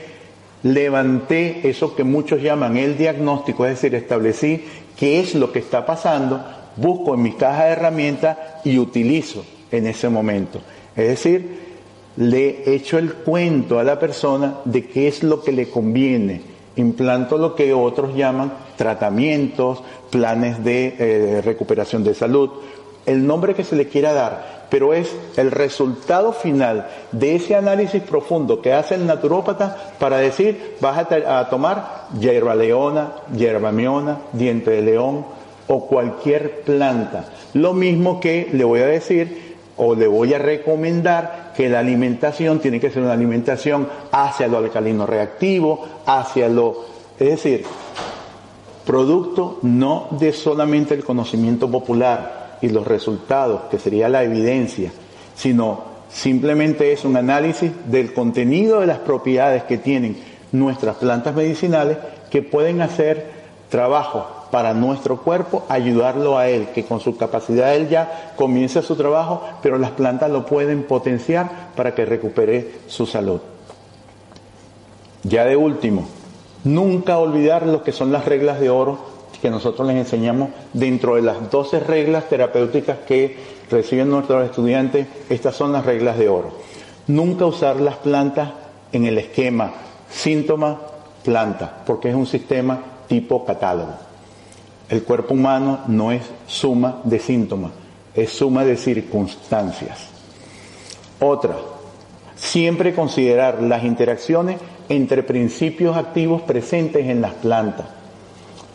levanté 0.63 1.69
eso 1.69 1.97
que 1.97 2.05
muchos 2.05 2.41
llaman 2.41 2.77
el 2.77 2.97
diagnóstico, 2.97 3.67
es 3.67 3.81
decir, 3.81 3.97
establecí 3.97 4.65
qué 4.97 5.20
es 5.20 5.34
lo 5.34 5.53
que 5.53 5.59
está 5.59 5.84
pasando, 5.86 6.45
busco 6.76 7.14
en 7.14 7.22
mi 7.22 7.32
caja 7.32 7.64
de 7.64 7.72
herramientas 7.72 8.38
y 8.64 8.78
utilizo 8.78 9.45
en 9.70 9.86
ese 9.86 10.09
momento. 10.09 10.61
Es 10.97 11.09
decir, 11.09 11.62
le 12.16 12.74
echo 12.74 12.99
el 12.99 13.14
cuento 13.14 13.78
a 13.78 13.84
la 13.84 13.99
persona 13.99 14.59
de 14.64 14.86
qué 14.86 15.09
es 15.09 15.22
lo 15.22 15.43
que 15.43 15.53
le 15.53 15.68
conviene. 15.68 16.43
Implanto 16.76 17.38
lo 17.38 17.55
que 17.55 17.72
otros 17.72 18.14
llaman 18.14 18.53
tratamientos, 18.76 19.82
planes 20.11 20.62
de 20.64 20.95
eh, 20.99 21.43
recuperación 21.43 22.05
de 22.05 22.14
salud, 22.14 22.51
el 23.07 23.26
nombre 23.26 23.55
que 23.55 23.64
se 23.64 23.76
le 23.76 23.88
quiera 23.88 24.12
dar, 24.12 24.62
pero 24.73 24.95
es 24.95 25.14
el 25.37 25.51
resultado 25.51 26.33
final 26.33 26.89
de 27.12 27.35
ese 27.35 27.55
análisis 27.55 28.03
profundo 28.03 28.62
que 28.62 28.73
hace 28.73 28.95
el 28.95 29.05
naturópata 29.05 29.93
para 29.99 30.16
decir, 30.16 30.77
vas 30.81 31.07
a, 31.11 31.51
tomar 31.51 32.07
hierba 32.18 32.55
leona, 32.55 33.12
hierba 33.37 33.70
miona, 33.70 34.20
diente 34.33 34.70
de 34.70 34.81
león 34.81 35.27
o 35.68 35.87
cualquier 35.87 36.62
planta. 36.62 37.27
Lo 37.53 37.75
mismo 37.75 38.18
que 38.18 38.49
le 38.51 38.64
voy 38.64 38.81
a 38.81 38.87
decir 38.87 39.57
o 39.77 39.95
le 39.95 40.07
voy 40.07 40.33
a 40.33 40.39
recomendar 40.39 41.53
que 41.55 41.68
la 41.68 41.81
alimentación 41.81 42.59
tiene 42.59 42.81
que 42.81 42.91
ser 42.91 43.03
una 43.03 43.12
alimentación 43.12 43.87
hacia 44.11 44.49
lo 44.49 44.57
alcalino 44.57 45.05
reactivo, 45.05 45.87
hacia 46.07 46.49
lo... 46.49 46.87
Es 47.20 47.29
decir, 47.29 47.66
producto 48.87 49.59
no 49.61 50.09
de 50.12 50.33
solamente 50.33 50.95
el 50.95 51.05
conocimiento 51.05 51.70
popular 51.70 52.41
y 52.63 52.69
los 52.69 52.87
resultados, 52.87 53.63
que 53.71 53.79
sería 53.79 54.09
la 54.09 54.23
evidencia, 54.23 54.93
sino 55.35 55.83
simplemente 56.09 56.93
es 56.93 57.05
un 57.05 57.17
análisis 57.17 57.71
del 57.87 58.15
contenido 58.15 58.81
de 58.81 58.87
las 58.87 58.99
propiedades 58.99 59.65
que 59.65 59.79
tienen 59.79 60.17
nuestras 60.53 60.97
plantas 60.97 61.35
medicinales 61.35 61.99
que 62.31 62.43
pueden 62.43 62.81
hacer 62.81 63.43
trabajo 63.69 64.27
para 64.51 64.75
nuestro 64.75 65.23
cuerpo, 65.23 65.65
ayudarlo 65.69 66.37
a 66.37 66.49
él, 66.49 66.69
que 66.75 66.85
con 66.85 67.01
su 67.01 67.17
capacidad 67.17 67.75
él 67.75 67.89
ya 67.89 68.33
comience 68.37 68.83
su 68.83 68.97
trabajo, 68.97 69.43
pero 69.63 69.79
las 69.79 69.93
plantas 69.93 70.31
lo 70.31 70.45
pueden 70.45 70.83
potenciar 70.83 71.71
para 71.75 71.95
que 71.95 72.05
recupere 72.05 72.73
su 72.87 73.07
salud. 73.07 73.41
Ya 75.25 75.47
de 75.47 75.57
último, 75.57 76.07
nunca 76.65 77.19
olvidar 77.19 77.67
lo 77.67 77.83
que 77.83 77.93
son 77.93 78.13
las 78.13 78.27
reglas 78.27 78.61
de 78.61 78.69
oro 78.69 79.12
que 79.43 79.51
nosotros 79.51 79.88
les 79.88 79.97
enseñamos 79.97 80.51
dentro 80.72 81.16
de 81.16 81.22
las 81.22 81.51
12 81.51 81.80
reglas 81.80 82.28
terapéuticas 82.28 82.99
que 82.99 83.36
reciben 83.68 84.09
nuestros 84.09 84.45
estudiantes, 84.45 85.09
estas 85.28 85.57
son 85.57 85.72
las 85.72 85.84
reglas 85.84 86.16
de 86.16 86.28
oro. 86.28 86.53
Nunca 87.09 87.45
usar 87.45 87.80
las 87.80 87.97
plantas 87.97 88.51
en 88.93 89.05
el 89.05 89.18
esquema 89.18 89.72
síntoma 90.09 90.80
planta, 91.24 91.82
porque 91.84 92.11
es 92.11 92.14
un 92.14 92.26
sistema 92.26 92.78
tipo 93.09 93.45
catálogo. 93.45 93.95
El 94.88 95.03
cuerpo 95.03 95.34
humano 95.34 95.80
no 95.88 96.12
es 96.12 96.22
suma 96.47 97.01
de 97.03 97.18
síntomas, 97.18 97.72
es 98.14 98.30
suma 98.30 98.64
de 98.64 98.76
circunstancias. 98.76 100.07
Otra, 101.18 101.57
siempre 102.36 102.95
considerar 102.95 103.61
las 103.61 103.82
interacciones 103.82 104.59
entre 104.88 105.24
principios 105.24 105.97
activos 105.97 106.43
presentes 106.43 107.07
en 107.07 107.20
las 107.20 107.32
plantas. 107.34 108.02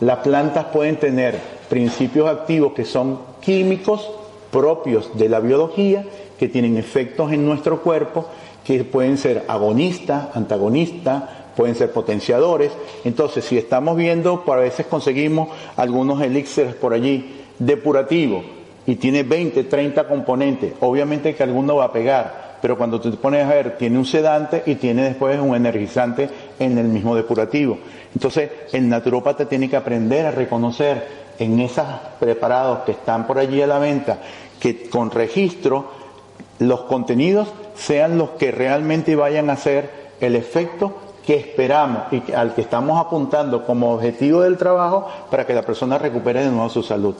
Las 0.00 0.18
plantas 0.18 0.66
pueden 0.66 0.96
tener 0.96 1.38
principios 1.68 2.28
activos 2.28 2.72
que 2.72 2.84
son 2.84 3.18
químicos 3.40 4.10
propios 4.50 5.16
de 5.18 5.28
la 5.28 5.40
biología, 5.40 6.04
que 6.38 6.48
tienen 6.48 6.76
efectos 6.76 7.32
en 7.32 7.44
nuestro 7.44 7.82
cuerpo, 7.82 8.26
que 8.64 8.84
pueden 8.84 9.18
ser 9.18 9.44
agonistas, 9.48 10.28
antagonistas, 10.36 11.24
pueden 11.56 11.74
ser 11.74 11.90
potenciadores. 11.90 12.70
Entonces, 13.04 13.44
si 13.44 13.58
estamos 13.58 13.96
viendo, 13.96 14.44
a 14.46 14.56
veces 14.56 14.86
conseguimos 14.86 15.48
algunos 15.76 16.22
elixires 16.22 16.74
por 16.74 16.94
allí 16.94 17.44
depurativos 17.58 18.44
y 18.86 18.94
tiene 18.96 19.24
20, 19.24 19.64
30 19.64 20.06
componentes, 20.06 20.74
obviamente 20.80 21.34
que 21.34 21.42
alguno 21.42 21.76
va 21.76 21.86
a 21.86 21.92
pegar, 21.92 22.56
pero 22.62 22.78
cuando 22.78 23.00
te 23.00 23.10
pones 23.10 23.44
a 23.44 23.48
ver, 23.48 23.76
tiene 23.76 23.98
un 23.98 24.06
sedante 24.06 24.62
y 24.64 24.76
tiene 24.76 25.02
después 25.02 25.38
un 25.40 25.54
energizante 25.54 26.28
en 26.58 26.78
el 26.78 26.86
mismo 26.86 27.14
depurativo. 27.14 27.78
Entonces, 28.14 28.50
el 28.72 28.88
naturópata 28.88 29.48
tiene 29.48 29.68
que 29.68 29.76
aprender 29.76 30.26
a 30.26 30.30
reconocer 30.30 31.06
en 31.38 31.60
esos 31.60 31.86
preparados 32.18 32.80
que 32.80 32.92
están 32.92 33.26
por 33.26 33.38
allí 33.38 33.62
a 33.62 33.66
la 33.66 33.78
venta, 33.78 34.18
que 34.60 34.88
con 34.88 35.10
registro 35.10 35.92
los 36.58 36.80
contenidos 36.82 37.48
sean 37.74 38.18
los 38.18 38.30
que 38.30 38.50
realmente 38.50 39.14
vayan 39.14 39.50
a 39.50 39.56
ser 39.56 40.08
el 40.20 40.34
efecto 40.34 40.94
que 41.24 41.36
esperamos 41.36 42.04
y 42.10 42.32
al 42.32 42.54
que 42.54 42.62
estamos 42.62 42.98
apuntando 42.98 43.64
como 43.64 43.92
objetivo 43.92 44.40
del 44.40 44.56
trabajo 44.56 45.06
para 45.30 45.46
que 45.46 45.54
la 45.54 45.62
persona 45.62 45.98
recupere 45.98 46.42
de 46.42 46.50
nuevo 46.50 46.70
su 46.70 46.82
salud. 46.82 47.14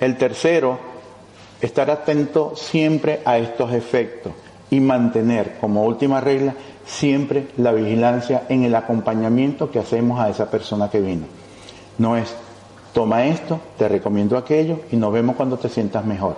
El 0.00 0.18
tercero, 0.18 0.78
estar 1.60 1.88
atento 1.90 2.52
siempre 2.56 3.20
a 3.24 3.38
estos 3.38 3.72
efectos 3.72 4.32
y 4.70 4.80
mantener 4.80 5.56
como 5.60 5.84
última 5.84 6.20
regla 6.20 6.54
siempre 6.86 7.48
la 7.56 7.72
vigilancia 7.72 8.44
en 8.48 8.64
el 8.64 8.74
acompañamiento 8.74 9.70
que 9.70 9.78
hacemos 9.78 10.20
a 10.20 10.28
esa 10.28 10.50
persona 10.50 10.90
que 10.90 11.00
vino. 11.00 11.26
No 11.98 12.16
es 12.16 12.34
toma 12.92 13.26
esto, 13.26 13.60
te 13.76 13.88
recomiendo 13.88 14.38
aquello 14.38 14.80
y 14.90 14.96
nos 14.96 15.12
vemos 15.12 15.36
cuando 15.36 15.58
te 15.58 15.68
sientas 15.68 16.04
mejor. 16.04 16.36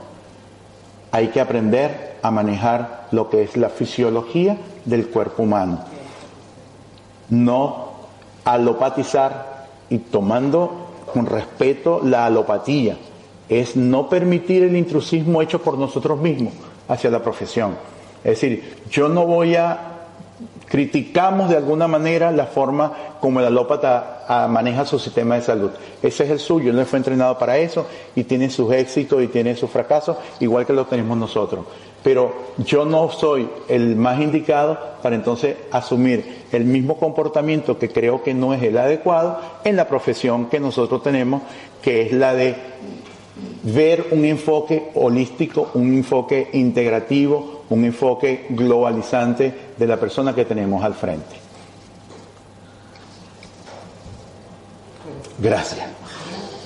Hay 1.13 1.29
que 1.29 1.41
aprender 1.41 2.17
a 2.23 2.31
manejar 2.31 3.09
lo 3.13 3.31
que 3.31 3.43
es 3.43 3.57
la 3.57 3.69
fisiología 3.69 4.57
del 4.85 5.09
cuerpo 5.09 5.45
humano. 5.45 5.81
No 7.29 7.91
alopatizar 8.45 9.67
y 9.91 9.99
tomando 9.99 10.87
con 11.13 11.27
respeto 11.27 12.01
la 12.03 12.27
alopatía. 12.27 12.97
Es 13.49 13.77
no 13.77 14.09
permitir 14.09 14.65
el 14.65 14.77
intrusismo 14.77 15.43
hecho 15.43 15.63
por 15.63 15.79
nosotros 15.79 16.19
mismos 16.19 16.53
hacia 16.89 17.11
la 17.11 17.23
profesión. 17.23 17.77
Es 18.25 18.41
decir, 18.41 18.83
yo 18.91 19.09
no 19.09 19.27
voy 19.27 19.55
a 19.57 19.96
criticamos 20.69 21.49
de 21.49 21.57
alguna 21.57 21.89
manera 21.89 22.31
la 22.31 22.47
forma 22.47 22.93
como 23.21 23.41
el 23.41 23.47
alópata 23.47 24.25
ah, 24.29 24.49
maneja 24.49 24.85
su 24.85 24.99
sistema 24.99 25.37
de 25.37 25.43
salud. 25.43 25.71
Ese 26.03 26.25
es 26.25 26.31
el 26.31 26.39
suyo, 26.39 26.71
él 26.71 26.87
fue 26.87 26.99
entrenado 26.99 27.39
para 27.39 27.59
eso 27.59 27.87
y 28.15 28.25
tiene 28.25 28.51
sus 28.51 28.73
éxitos 28.73 29.23
y 29.23 29.29
tiene 29.29 29.55
sus 29.57 29.71
fracasos, 29.71 30.17
igual 30.41 30.67
que 30.67 30.73
lo 30.73 30.87
tenemos 30.87 31.17
nosotros. 31.17 31.65
Pero 32.03 32.35
yo 32.59 32.85
no 32.85 33.11
soy 33.11 33.49
el 33.69 33.97
más 33.97 34.21
indicado 34.21 34.79
para 35.03 35.17
entonces 35.17 35.57
asumir 35.73 36.45
el 36.53 36.65
mismo 36.65 36.99
comportamiento 36.99 37.79
que 37.79 37.89
creo 37.89 38.23
que 38.23 38.35
no 38.35 38.55
es 38.55 38.63
el 38.63 38.79
adecuado 38.79 39.41
en 39.65 39.77
la 39.77 39.89
profesión 39.89 40.47
que 40.47 40.61
nosotros 40.61 41.03
tenemos, 41.03 41.43
que 41.83 42.03
es 42.03 42.13
la 42.13 42.35
de 42.35 42.55
ver 43.65 44.07
un 44.13 44.25
enfoque 44.25 44.91
holístico, 44.95 45.71
un 45.75 45.95
enfoque 45.95 46.49
integrativo, 46.53 47.56
un 47.71 47.85
enfoque 47.85 48.47
globalizante 48.51 49.53
de 49.77 49.87
la 49.87 49.97
persona 49.99 50.35
que 50.35 50.45
tenemos 50.45 50.85
al 50.85 50.95
frente. 50.95 51.37
Gracias. 55.39 55.87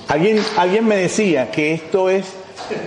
Alguien, 0.07 0.39
alguien 0.57 0.87
me 0.87 0.97
decía 0.97 1.51
que 1.51 1.73
esto 1.73 2.09
es 2.09 2.33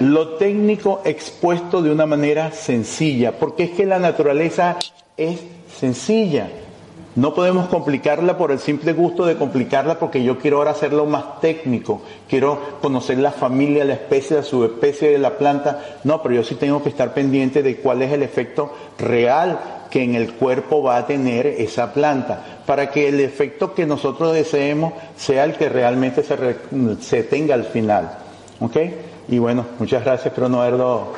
lo 0.00 0.36
técnico 0.36 1.02
expuesto 1.04 1.82
de 1.82 1.90
una 1.90 2.06
manera 2.06 2.52
sencilla, 2.52 3.38
porque 3.38 3.64
es 3.64 3.70
que 3.70 3.86
la 3.86 3.98
naturaleza 3.98 4.78
es 5.16 5.40
sencilla. 5.78 6.48
No 7.16 7.32
podemos 7.32 7.68
complicarla 7.68 8.36
por 8.36 8.50
el 8.50 8.58
simple 8.58 8.92
gusto 8.92 9.24
de 9.24 9.36
complicarla 9.36 10.00
porque 10.00 10.24
yo 10.24 10.38
quiero 10.38 10.58
ahora 10.58 10.72
hacerlo 10.72 11.06
más 11.06 11.40
técnico. 11.40 12.02
Quiero 12.28 12.58
conocer 12.82 13.18
la 13.18 13.30
familia, 13.30 13.84
la 13.84 13.94
especie, 13.94 14.36
la 14.36 14.42
subespecie 14.42 15.10
de 15.10 15.18
la 15.18 15.38
planta. 15.38 15.98
No, 16.02 16.22
pero 16.22 16.34
yo 16.34 16.42
sí 16.42 16.56
tengo 16.56 16.82
que 16.82 16.88
estar 16.88 17.14
pendiente 17.14 17.62
de 17.62 17.76
cuál 17.76 18.02
es 18.02 18.12
el 18.12 18.24
efecto 18.24 18.72
real 18.98 19.60
que 19.90 20.02
en 20.02 20.16
el 20.16 20.32
cuerpo 20.32 20.82
va 20.82 20.96
a 20.96 21.06
tener 21.06 21.46
esa 21.46 21.92
planta, 21.92 22.62
para 22.66 22.90
que 22.90 23.06
el 23.06 23.20
efecto 23.20 23.74
que 23.74 23.86
nosotros 23.86 24.34
deseemos 24.34 24.92
sea 25.16 25.44
el 25.44 25.52
que 25.52 25.68
realmente 25.68 26.24
se, 26.24 26.36
se 27.00 27.22
tenga 27.22 27.54
al 27.54 27.62
final. 27.62 28.10
¿Ok? 28.58 28.76
Y 29.28 29.38
bueno, 29.38 29.64
muchas 29.78 30.04
gracias, 30.04 30.34
pero 30.34 30.48
no 30.48 30.62
haberlo 30.62 31.12